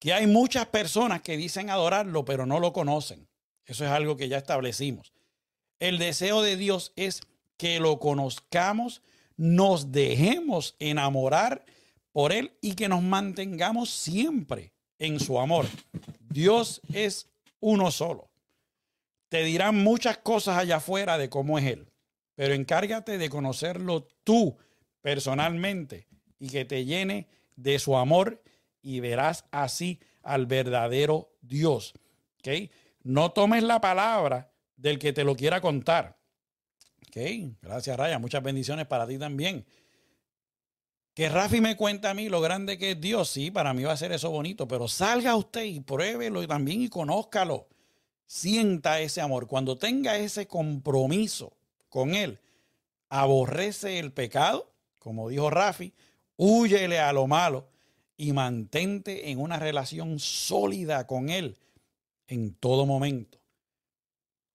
Que 0.00 0.12
hay 0.12 0.26
muchas 0.26 0.66
personas 0.66 1.22
que 1.22 1.36
dicen 1.36 1.70
adorarlo, 1.70 2.24
pero 2.24 2.46
no 2.46 2.58
lo 2.58 2.72
conocen. 2.72 3.25
Eso 3.66 3.84
es 3.84 3.90
algo 3.90 4.16
que 4.16 4.28
ya 4.28 4.38
establecimos. 4.38 5.12
El 5.78 5.98
deseo 5.98 6.42
de 6.42 6.56
Dios 6.56 6.92
es 6.96 7.20
que 7.56 7.80
lo 7.80 7.98
conozcamos, 7.98 9.02
nos 9.36 9.92
dejemos 9.92 10.76
enamorar 10.78 11.64
por 12.12 12.32
Él 12.32 12.52
y 12.60 12.74
que 12.74 12.88
nos 12.88 13.02
mantengamos 13.02 13.90
siempre 13.90 14.72
en 14.98 15.20
su 15.20 15.38
amor. 15.38 15.66
Dios 16.30 16.80
es 16.92 17.28
uno 17.60 17.90
solo. 17.90 18.30
Te 19.28 19.42
dirán 19.42 19.82
muchas 19.82 20.18
cosas 20.18 20.58
allá 20.58 20.76
afuera 20.76 21.18
de 21.18 21.28
cómo 21.28 21.58
es 21.58 21.66
Él, 21.66 21.90
pero 22.34 22.54
encárgate 22.54 23.18
de 23.18 23.28
conocerlo 23.28 24.06
tú 24.24 24.56
personalmente 25.02 26.06
y 26.38 26.48
que 26.48 26.64
te 26.64 26.84
llene 26.84 27.26
de 27.56 27.78
su 27.78 27.96
amor 27.96 28.42
y 28.82 29.00
verás 29.00 29.44
así 29.50 30.00
al 30.22 30.46
verdadero 30.46 31.32
Dios. 31.40 31.94
¿Okay? 32.38 32.70
No 33.06 33.30
tomes 33.30 33.62
la 33.62 33.80
palabra 33.80 34.50
del 34.76 34.98
que 34.98 35.12
te 35.12 35.22
lo 35.22 35.36
quiera 35.36 35.60
contar. 35.60 36.18
Ok, 37.06 37.16
gracias 37.62 37.96
Raya. 37.96 38.18
Muchas 38.18 38.42
bendiciones 38.42 38.88
para 38.88 39.06
ti 39.06 39.16
también. 39.16 39.64
Que 41.14 41.28
Rafi 41.28 41.60
me 41.60 41.76
cuenta 41.76 42.10
a 42.10 42.14
mí 42.14 42.28
lo 42.28 42.40
grande 42.40 42.76
que 42.78 42.90
es 42.90 43.00
Dios. 43.00 43.30
Sí, 43.30 43.52
para 43.52 43.72
mí 43.74 43.84
va 43.84 43.92
a 43.92 43.96
ser 43.96 44.10
eso 44.10 44.32
bonito, 44.32 44.66
pero 44.66 44.88
salga 44.88 45.36
usted 45.36 45.62
y 45.62 45.78
pruébelo 45.78 46.44
también 46.48 46.82
y 46.82 46.88
conózcalo. 46.88 47.68
Sienta 48.26 48.98
ese 48.98 49.20
amor. 49.20 49.46
Cuando 49.46 49.78
tenga 49.78 50.18
ese 50.18 50.48
compromiso 50.48 51.56
con 51.88 52.12
Él, 52.12 52.40
aborrece 53.08 54.00
el 54.00 54.12
pecado, 54.12 54.74
como 54.98 55.28
dijo 55.28 55.48
Rafi, 55.48 55.94
huyele 56.36 56.98
a 56.98 57.12
lo 57.12 57.28
malo 57.28 57.68
y 58.16 58.32
mantente 58.32 59.30
en 59.30 59.38
una 59.38 59.60
relación 59.60 60.18
sólida 60.18 61.06
con 61.06 61.28
Él 61.28 61.56
en 62.28 62.54
todo 62.54 62.86
momento. 62.86 63.40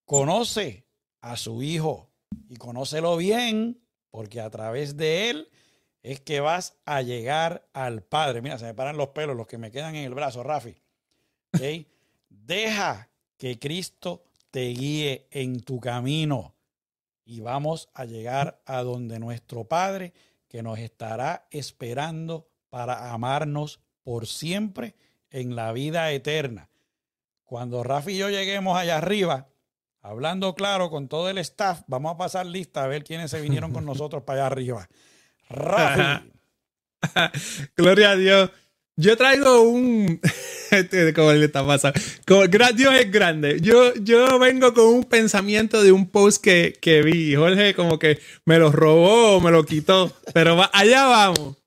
Conoce 0.05 0.85
a 1.21 1.37
su 1.37 1.63
hijo 1.63 2.09
y 2.49 2.57
conócelo 2.57 3.17
bien, 3.17 3.81
porque 4.09 4.41
a 4.41 4.49
través 4.49 4.97
de 4.97 5.29
él 5.29 5.49
es 6.03 6.19
que 6.19 6.39
vas 6.39 6.77
a 6.85 7.01
llegar 7.01 7.67
al 7.73 8.03
Padre. 8.03 8.41
Mira, 8.41 8.57
se 8.57 8.65
me 8.65 8.73
paran 8.73 8.97
los 8.97 9.09
pelos, 9.09 9.35
los 9.35 9.47
que 9.47 9.57
me 9.57 9.71
quedan 9.71 9.95
en 9.95 10.05
el 10.05 10.13
brazo, 10.13 10.43
Rafi. 10.43 10.75
Deja 12.29 13.09
que 13.37 13.59
Cristo 13.59 14.23
te 14.49 14.67
guíe 14.69 15.27
en 15.31 15.61
tu 15.61 15.79
camino 15.79 16.55
y 17.23 17.39
vamos 17.39 17.89
a 17.93 18.05
llegar 18.05 18.61
a 18.65 18.81
donde 18.83 19.19
nuestro 19.19 19.65
Padre, 19.65 20.13
que 20.47 20.63
nos 20.63 20.79
estará 20.79 21.47
esperando 21.51 22.49
para 22.69 23.13
amarnos 23.13 23.79
por 24.03 24.27
siempre 24.27 24.95
en 25.29 25.55
la 25.55 25.71
vida 25.71 26.11
eterna. 26.11 26.70
Cuando 27.51 27.83
Rafi 27.83 28.13
y 28.13 28.17
yo 28.17 28.29
lleguemos 28.29 28.77
allá 28.77 28.95
arriba, 28.95 29.49
hablando 30.01 30.55
claro 30.55 30.89
con 30.89 31.09
todo 31.09 31.29
el 31.29 31.37
staff, 31.39 31.81
vamos 31.85 32.13
a 32.13 32.17
pasar 32.17 32.45
lista 32.45 32.81
a 32.81 32.87
ver 32.87 33.03
quiénes 33.03 33.29
se 33.29 33.41
vinieron 33.41 33.73
con 33.73 33.85
nosotros 33.91 34.23
para 34.23 34.39
allá 34.39 34.47
arriba. 34.47 34.89
Rafi. 35.49 36.31
Gloria 37.75 38.11
a 38.11 38.15
Dios. 38.15 38.51
Yo 38.95 39.17
traigo 39.17 39.63
un. 39.63 40.21
Este, 40.71 41.13
¿Cómo 41.13 41.33
le 41.33 41.43
está 41.43 41.67
pasando? 41.67 41.99
Como, 42.25 42.47
Dios 42.47 42.93
es 42.93 43.11
grande. 43.11 43.59
Yo, 43.59 43.93
yo 43.95 44.39
vengo 44.39 44.73
con 44.73 44.85
un 44.85 45.03
pensamiento 45.03 45.83
de 45.83 45.91
un 45.91 46.09
post 46.09 46.41
que, 46.41 46.79
que 46.81 47.01
vi. 47.01 47.35
Jorge, 47.35 47.75
como 47.75 47.99
que 47.99 48.21
me 48.45 48.57
lo 48.59 48.71
robó 48.71 49.35
o 49.35 49.41
me 49.41 49.51
lo 49.51 49.65
quitó. 49.65 50.13
Pero 50.33 50.57
allá 50.71 51.03
vamos. 51.07 51.57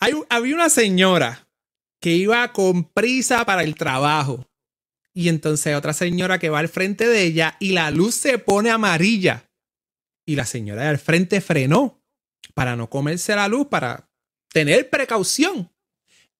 Hay, 0.00 0.14
había 0.30 0.54
una 0.54 0.70
señora 0.70 1.46
que 2.00 2.12
iba 2.12 2.50
con 2.54 2.84
prisa 2.84 3.44
para 3.44 3.62
el 3.62 3.74
trabajo. 3.74 4.46
Y 5.14 5.28
entonces 5.28 5.76
otra 5.76 5.92
señora 5.92 6.40
que 6.40 6.50
va 6.50 6.58
al 6.58 6.68
frente 6.68 7.06
de 7.06 7.22
ella 7.22 7.56
y 7.60 7.70
la 7.70 7.90
luz 7.92 8.16
se 8.16 8.38
pone 8.38 8.70
amarilla. 8.70 9.48
Y 10.26 10.34
la 10.34 10.44
señora 10.44 10.82
de 10.82 10.88
al 10.88 10.98
frente 10.98 11.40
frenó 11.40 12.02
para 12.52 12.74
no 12.76 12.90
comerse 12.90 13.34
la 13.36 13.46
luz, 13.46 13.68
para 13.68 14.10
tener 14.52 14.90
precaución. 14.90 15.70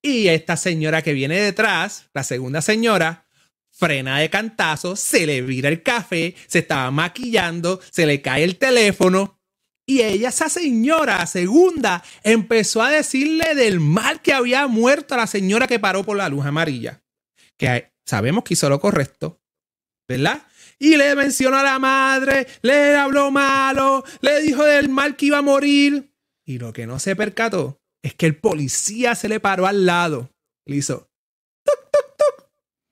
Y 0.03 0.29
esta 0.29 0.57
señora 0.57 1.03
que 1.03 1.13
viene 1.13 1.41
detrás, 1.41 2.11
la 2.13 2.25
segunda 2.25 2.61
señora, 2.61 3.27
frena 3.71 4.19
de 4.19 4.29
cantazo, 4.29 4.97
se 4.97 5.27
le 5.27 5.41
vira 5.43 5.69
el 5.69 5.83
café, 5.83 6.35
se 6.47 6.61
estaba 6.61 6.91
maquillando, 6.91 7.81
se 7.91 8.07
le 8.07 8.21
cae 8.21 8.45
el 8.45 8.57
teléfono. 8.57 9.41
Y 9.87 10.01
ella, 10.01 10.31
esa 10.31 10.49
señora 10.49 11.25
segunda, 11.27 12.03
empezó 12.23 12.83
a 12.83 12.91
decirle 12.91 13.55
del 13.55 13.81
mal 13.81 14.21
que 14.21 14.33
había 14.33 14.67
muerto 14.67 15.15
a 15.15 15.19
la 15.19 15.27
señora 15.27 15.67
que 15.67 15.79
paró 15.79 16.05
por 16.05 16.17
la 16.17 16.29
luz 16.29 16.45
amarilla. 16.47 17.03
Que 17.57 17.94
sabemos 18.05 18.45
que 18.45 18.55
hizo 18.55 18.69
lo 18.69 18.81
correcto, 18.81 19.41
¿verdad? 20.09 20.47
Y 20.79 20.97
le 20.97 21.15
mencionó 21.15 21.59
a 21.59 21.63
la 21.63 21.79
madre, 21.79 22.47
le 22.63 22.97
habló 22.97 23.31
malo, 23.31 24.05
le 24.21 24.41
dijo 24.43 24.65
del 24.65 24.89
mal 24.89 25.17
que 25.17 25.27
iba 25.27 25.39
a 25.39 25.43
morir. 25.43 26.15
Y 26.45 26.59
lo 26.59 26.73
que 26.73 26.87
no 26.87 26.99
se 26.99 27.17
percató 27.17 27.81
es 28.03 28.15
que 28.15 28.27
el 28.27 28.37
policía 28.37 29.15
se 29.15 29.29
le 29.29 29.41
paró 29.41 29.67
al 29.67 29.87
lado. 29.87 30.31
Le 30.67 30.77
hizo, 30.77 31.11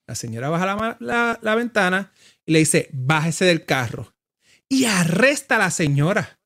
la 0.07 0.15
señora 0.15 0.49
baja 0.49 0.97
la, 1.01 1.55
ventana 1.55 2.13
y 2.45 2.53
le 2.53 2.61
dice, 2.61 2.89
bájese 2.93 3.45
del 3.45 3.65
carro. 3.65 4.15
Y 4.69 4.87
arresta 4.87 5.57
a 5.57 5.59
la 5.59 5.71
señora. 5.71 6.41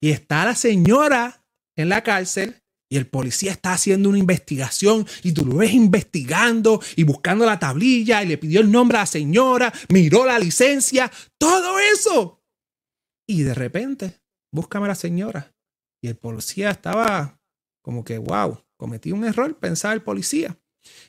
Y 0.00 0.10
está 0.10 0.44
la 0.44 0.54
señora 0.54 1.44
en 1.76 1.88
la 1.88 2.02
cárcel 2.02 2.62
y 2.88 2.96
el 2.96 3.06
policía 3.06 3.50
está 3.50 3.72
haciendo 3.72 4.08
una 4.08 4.18
investigación 4.18 5.06
y 5.22 5.32
tú 5.32 5.44
lo 5.44 5.56
ves 5.56 5.72
investigando 5.72 6.80
y 6.94 7.02
buscando 7.02 7.44
la 7.44 7.58
tablilla 7.58 8.22
y 8.22 8.28
le 8.28 8.38
pidió 8.38 8.60
el 8.60 8.70
nombre 8.70 8.98
a 8.98 9.02
la 9.02 9.06
señora, 9.06 9.72
miró 9.88 10.24
la 10.24 10.38
licencia, 10.38 11.10
todo 11.38 11.78
eso. 11.78 12.42
Y 13.26 13.42
de 13.42 13.54
repente, 13.54 14.20
búscame 14.52 14.86
a 14.86 14.88
la 14.88 14.94
señora. 14.94 15.54
Y 16.00 16.08
el 16.08 16.16
policía 16.16 16.70
estaba 16.70 17.40
como 17.82 18.04
que, 18.04 18.18
wow, 18.18 18.62
cometí 18.76 19.10
un 19.12 19.24
error, 19.24 19.58
pensaba 19.58 19.94
el 19.94 20.02
policía. 20.02 20.56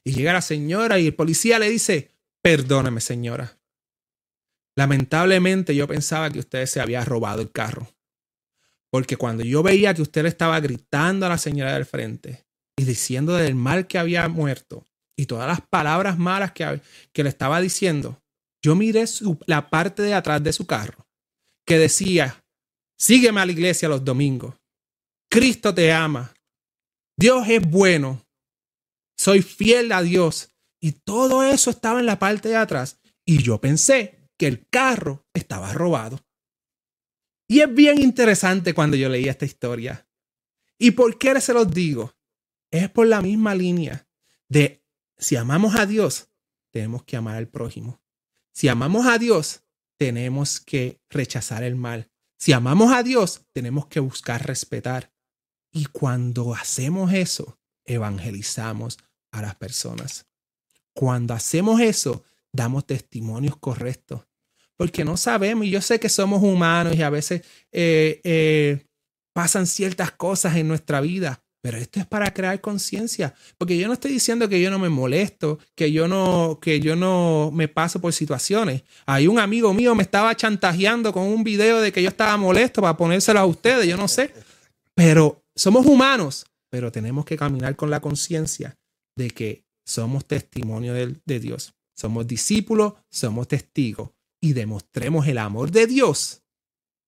Y 0.04 0.14
llega 0.14 0.34
la 0.34 0.42
señora 0.42 1.00
y 1.00 1.08
el 1.08 1.16
policía 1.16 1.60
le 1.60 1.70
dice, 1.70 2.12
perdóneme 2.42 3.02
señora. 3.02 3.60
Lamentablemente 4.76 5.76
yo 5.76 5.88
pensaba 5.88 6.30
que 6.32 6.40
usted 6.40 6.66
se 6.66 6.80
había 6.80 7.04
robado 7.04 7.42
el 7.42 7.52
carro. 7.52 7.88
Porque 8.92 9.18
cuando 9.18 9.44
yo 9.44 9.64
veía 9.64 9.94
que 9.94 10.02
usted 10.02 10.24
le 10.24 10.30
estaba 10.30 10.60
gritando 10.60 11.26
a 11.26 11.30
la 11.30 11.38
señora 11.38 11.74
del 11.74 11.86
frente 11.86 12.46
y 12.78 12.86
diciendo 12.86 13.34
del 13.34 13.56
mal 13.56 13.88
que 13.88 13.98
había 13.98 14.28
muerto 14.28 14.86
y 15.18 15.26
todas 15.26 15.48
las 15.48 15.62
palabras 15.62 16.18
malas 16.18 16.52
que, 16.52 16.82
que 17.12 17.24
le 17.24 17.30
estaba 17.30 17.60
diciendo, 17.60 18.22
yo 18.64 18.76
miré 18.76 19.06
la 19.46 19.70
parte 19.70 20.02
de 20.04 20.14
atrás 20.14 20.44
de 20.44 20.54
su 20.54 20.66
carro 20.66 21.08
que 21.66 21.78
decía, 21.78 22.44
sígueme 22.98 23.42
a 23.42 23.46
la 23.46 23.52
iglesia 23.52 23.90
los 23.90 24.06
domingos. 24.06 24.56
Cristo 25.30 25.74
te 25.74 25.92
ama. 25.92 26.34
Dios 27.18 27.48
es 27.50 27.62
bueno 27.62 28.28
soy 29.18 29.42
fiel 29.42 29.92
a 29.92 30.02
Dios. 30.02 30.54
Y 30.80 30.92
todo 30.92 31.44
eso 31.44 31.72
estaba 31.72 32.00
en 32.00 32.06
la 32.06 32.20
parte 32.20 32.50
de 32.50 32.56
atrás. 32.56 33.00
Y 33.26 33.42
yo 33.42 33.60
pensé 33.60 34.30
que 34.38 34.48
el 34.48 34.68
carro 34.70 35.26
estaba 35.34 35.74
robado. 35.74 36.20
Y 37.48 37.62
es 37.62 37.74
bien 37.74 38.02
interesante 38.02 38.74
cuando 38.74 38.98
yo 38.98 39.10
leía 39.10 39.32
esta 39.32 39.46
historia. 39.46 40.08
¿Y 40.78 40.92
por 40.92 41.18
qué 41.18 41.40
se 41.42 41.54
los 41.54 41.72
digo? 41.74 42.14
Es 42.72 42.90
por 42.90 43.08
la 43.08 43.22
misma 43.22 43.56
línea 43.56 44.08
de 44.50 44.84
si 45.18 45.36
amamos 45.36 45.76
a 45.76 45.86
Dios, 45.86 46.30
tenemos 46.72 47.04
que 47.04 47.18
amar 47.18 47.38
al 47.38 47.48
prójimo. 47.48 48.02
Si 48.52 48.68
amamos 48.68 49.08
a 49.08 49.18
Dios, 49.18 49.64
tenemos 49.98 50.60
que 50.60 51.02
rechazar 51.10 51.64
el 51.64 51.76
mal. 51.76 52.12
Si 52.38 52.54
amamos 52.54 52.94
a 52.94 53.02
Dios, 53.02 53.42
tenemos 53.52 53.88
que 53.88 54.00
buscar 54.00 54.46
respetar. 54.46 55.12
Y 55.72 55.86
cuando 55.86 56.54
hacemos 56.54 57.14
eso, 57.14 57.60
evangelizamos 57.86 58.98
a 59.32 59.42
las 59.42 59.56
personas. 59.56 60.28
Cuando 60.94 61.34
hacemos 61.34 61.82
eso, 61.82 62.24
damos 62.52 62.86
testimonios 62.86 63.58
correctos. 63.58 64.28
Porque 64.78 65.04
no 65.04 65.18
sabemos, 65.18 65.66
y 65.66 65.72
yo 65.72 65.82
sé 65.82 66.00
que 66.00 66.10
somos 66.10 66.44
humanos 66.44 66.96
y 66.96 67.02
a 67.02 67.10
veces 67.10 67.42
eh, 67.72 68.22
eh, 68.24 68.86
pasan 69.34 69.68
ciertas 69.68 70.12
cosas 70.12 70.56
en 70.56 70.68
nuestra 70.68 71.02
vida, 71.02 71.42
pero 71.62 71.80
esto 71.80 72.00
es 72.00 72.06
para 72.06 72.34
crear 72.34 72.62
conciencia, 72.62 73.34
porque 73.58 73.78
yo 73.78 73.88
no 73.88 73.94
estoy 73.94 74.12
diciendo 74.12 74.48
que 74.48 74.62
yo 74.62 74.70
no 74.70 74.80
me 74.80 74.90
molesto, 74.90 75.60
que 75.76 75.92
yo 75.92 76.08
no, 76.08 76.60
que 76.62 76.80
yo 76.80 76.96
no 76.96 77.52
me 77.52 77.68
paso 77.68 78.00
por 78.00 78.14
situaciones. 78.14 78.84
Hay 79.06 79.28
un 79.28 79.40
amigo 79.40 79.74
mío 79.74 79.96
me 79.96 80.04
estaba 80.04 80.36
chantajeando 80.36 81.12
con 81.12 81.24
un 81.24 81.44
video 81.44 81.82
de 81.82 81.92
que 81.92 82.04
yo 82.04 82.10
estaba 82.10 82.38
molesto 82.38 82.82
para 82.82 82.96
ponérselo 82.96 83.40
a 83.40 83.46
ustedes, 83.46 83.88
yo 83.88 83.98
no 83.98 84.08
sé. 84.08 84.34
Pero 84.94 85.44
somos 85.56 85.86
humanos, 85.86 86.46
pero 86.70 86.92
tenemos 86.92 87.26
que 87.26 87.36
caminar 87.36 87.76
con 87.76 87.90
la 87.90 88.00
conciencia 88.00 88.78
de 89.18 89.32
que 89.32 89.66
somos 89.86 90.26
testimonio 90.26 90.94
de, 90.94 91.40
Dios. 91.40 91.74
Somos 91.96 92.28
discípulos, 92.28 92.94
somos 93.10 93.48
testigos 93.48 94.12
y 94.42 94.54
demostremos 94.54 95.28
el 95.28 95.38
amor 95.38 95.72
de 95.72 95.88
Dios 95.88 96.44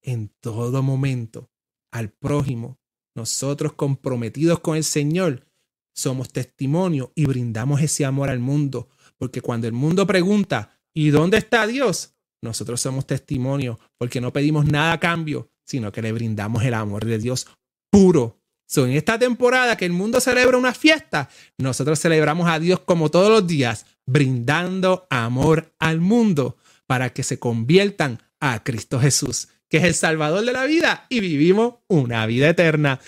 en 0.01 0.31
todo 0.39 0.81
momento 0.83 1.49
al 1.91 2.09
prójimo. 2.11 2.79
Nosotros 3.15 3.73
comprometidos 3.73 4.59
con 4.59 4.77
el 4.77 4.83
Señor 4.83 5.45
somos 5.93 6.31
testimonio 6.31 7.11
y 7.15 7.25
brindamos 7.25 7.81
ese 7.81 8.05
amor 8.05 8.29
al 8.29 8.39
mundo. 8.39 8.89
Porque 9.17 9.41
cuando 9.41 9.67
el 9.67 9.73
mundo 9.73 10.07
pregunta, 10.07 10.79
¿y 10.93 11.09
dónde 11.09 11.37
está 11.37 11.67
Dios? 11.67 12.15
Nosotros 12.41 12.79
somos 12.79 13.05
testimonio 13.05 13.79
porque 13.97 14.21
no 14.21 14.31
pedimos 14.31 14.65
nada 14.65 14.93
a 14.93 14.99
cambio, 14.99 15.51
sino 15.65 15.91
que 15.91 16.01
le 16.01 16.13
brindamos 16.13 16.63
el 16.63 16.73
amor 16.73 17.05
de 17.05 17.17
Dios 17.17 17.47
puro, 17.91 18.39
en 18.77 18.91
esta 18.91 19.17
temporada 19.17 19.75
que 19.75 19.85
el 19.85 19.93
mundo 19.93 20.21
celebra 20.21 20.57
una 20.57 20.73
fiesta, 20.73 21.29
nosotros 21.57 21.99
celebramos 21.99 22.47
a 22.47 22.59
Dios 22.59 22.79
como 22.81 23.09
todos 23.09 23.29
los 23.29 23.47
días, 23.47 23.85
brindando 24.05 25.07
amor 25.09 25.73
al 25.79 25.99
mundo 25.99 26.57
para 26.89 27.11
que 27.11 27.21
se 27.21 27.37
conviertan 27.37 28.19
a 28.39 28.63
Cristo 28.63 28.99
Jesús, 28.99 29.49
que 29.69 29.77
es 29.77 29.83
el 29.83 29.93
Salvador 29.93 30.43
de 30.43 30.53
la 30.53 30.65
vida 30.65 31.05
y 31.07 31.19
vivimos 31.19 31.75
una 31.87 32.25
vida 32.25 32.49
eterna. 32.49 32.99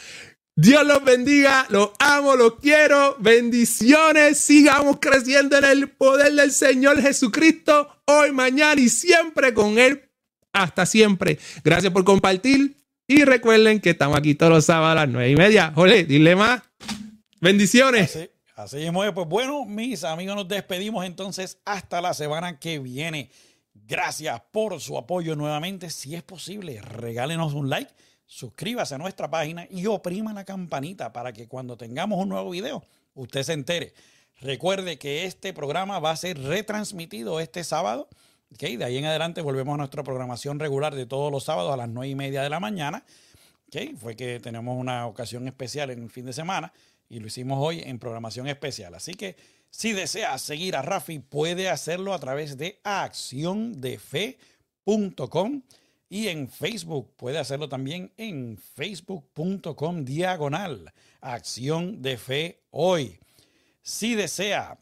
Dios 0.55 0.85
los 0.85 1.03
bendiga, 1.03 1.65
los 1.69 1.89
amo, 1.97 2.35
los 2.35 2.59
quiero, 2.59 3.15
bendiciones, 3.17 4.37
sigamos 4.37 4.97
creciendo 5.01 5.57
en 5.57 5.65
el 5.65 5.89
poder 5.89 6.31
del 6.33 6.51
Señor 6.51 7.01
Jesucristo, 7.01 8.03
hoy, 8.05 8.31
mañana 8.31 8.79
y 8.79 8.87
siempre 8.87 9.51
con 9.55 9.79
Él, 9.79 10.07
hasta 10.53 10.85
siempre. 10.85 11.39
Gracias 11.63 11.91
por 11.91 12.03
compartir, 12.03 12.77
y 13.07 13.25
recuerden 13.25 13.79
que 13.79 13.89
estamos 13.89 14.15
aquí 14.15 14.35
todos 14.35 14.51
los 14.51 14.65
sábados 14.65 14.91
a 14.91 15.05
las 15.05 15.09
nueve 15.09 15.31
y 15.31 15.35
media. 15.35 15.71
Jole, 15.73 16.03
dile 16.03 16.35
más. 16.35 16.61
Bendiciones. 17.39 18.29
Así, 18.55 18.77
es, 18.77 18.91
pues 19.15 19.27
bueno, 19.27 19.65
mis 19.65 20.03
amigos, 20.03 20.35
nos 20.35 20.47
despedimos 20.47 21.03
entonces 21.03 21.57
hasta 21.65 21.99
la 21.99 22.13
semana 22.13 22.59
que 22.59 22.77
viene. 22.77 23.31
Gracias 23.91 24.41
por 24.53 24.79
su 24.79 24.97
apoyo 24.97 25.35
nuevamente. 25.35 25.89
Si 25.89 26.15
es 26.15 26.23
posible, 26.23 26.79
regálenos 26.79 27.53
un 27.53 27.69
like, 27.69 27.91
suscríbase 28.25 28.95
a 28.95 28.97
nuestra 28.97 29.29
página 29.29 29.67
y 29.69 29.85
oprima 29.85 30.31
la 30.31 30.45
campanita 30.45 31.11
para 31.11 31.33
que 31.33 31.49
cuando 31.49 31.75
tengamos 31.75 32.17
un 32.17 32.29
nuevo 32.29 32.51
video, 32.51 32.85
usted 33.15 33.43
se 33.43 33.51
entere. 33.51 33.93
Recuerde 34.39 34.97
que 34.97 35.25
este 35.25 35.51
programa 35.51 35.99
va 35.99 36.11
a 36.11 36.15
ser 36.15 36.39
retransmitido 36.39 37.41
este 37.41 37.65
sábado 37.65 38.07
de 38.49 38.85
ahí 38.85 38.97
en 38.97 39.03
adelante 39.03 39.41
volvemos 39.41 39.73
a 39.73 39.77
nuestra 39.79 40.03
programación 40.03 40.57
regular 40.59 40.95
de 40.95 41.05
todos 41.05 41.29
los 41.29 41.43
sábados 41.43 41.73
a 41.73 41.77
las 41.77 41.89
9 41.89 42.07
y 42.07 42.15
media 42.15 42.43
de 42.43 42.49
la 42.49 42.61
mañana. 42.61 43.03
Fue 43.97 44.15
que 44.15 44.39
tenemos 44.39 44.77
una 44.77 45.05
ocasión 45.05 45.49
especial 45.49 45.89
en 45.89 46.03
el 46.03 46.09
fin 46.09 46.25
de 46.25 46.31
semana 46.31 46.71
y 47.09 47.19
lo 47.19 47.27
hicimos 47.27 47.59
hoy 47.59 47.81
en 47.81 47.99
programación 47.99 48.47
especial. 48.47 48.95
Así 48.95 49.15
que 49.15 49.35
si 49.71 49.93
desea 49.93 50.37
seguir 50.37 50.75
a 50.75 50.81
Rafi, 50.81 51.19
puede 51.19 51.69
hacerlo 51.69 52.13
a 52.13 52.19
través 52.19 52.57
de 52.57 52.81
acciondefe.com 52.83 55.61
y 56.09 56.27
en 56.27 56.49
Facebook. 56.49 57.15
Puede 57.15 57.39
hacerlo 57.39 57.69
también 57.69 58.11
en 58.17 58.57
facebook.com 58.57 60.03
diagonal 60.03 60.93
acción 61.21 62.01
de 62.01 62.17
fe 62.17 62.59
hoy. 62.69 63.17
Si 63.81 64.13
desea 64.13 64.77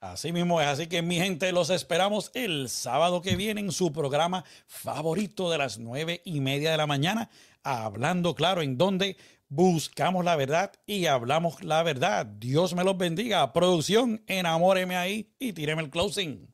Así 0.00 0.32
mismo 0.32 0.60
es, 0.60 0.66
así 0.66 0.88
que 0.88 1.00
mi 1.00 1.14
gente, 1.18 1.52
los 1.52 1.70
esperamos 1.70 2.32
el 2.34 2.68
sábado 2.68 3.22
que 3.22 3.36
viene 3.36 3.60
en 3.60 3.70
su 3.70 3.92
programa 3.92 4.44
favorito 4.66 5.48
de 5.48 5.58
las 5.58 5.78
nueve 5.78 6.22
y 6.24 6.40
media 6.40 6.72
de 6.72 6.76
la 6.76 6.88
mañana, 6.88 7.30
hablando 7.62 8.34
claro 8.34 8.62
en 8.62 8.76
donde 8.76 9.16
buscamos 9.48 10.24
la 10.24 10.34
verdad 10.34 10.72
y 10.86 11.06
hablamos 11.06 11.62
la 11.62 11.84
verdad. 11.84 12.26
Dios 12.26 12.74
me 12.74 12.82
los 12.82 12.98
bendiga. 12.98 13.52
Producción, 13.52 14.24
enamóreme 14.26 14.96
ahí 14.96 15.30
y 15.38 15.52
tíreme 15.52 15.82
el 15.82 15.90
closing. 15.90 16.48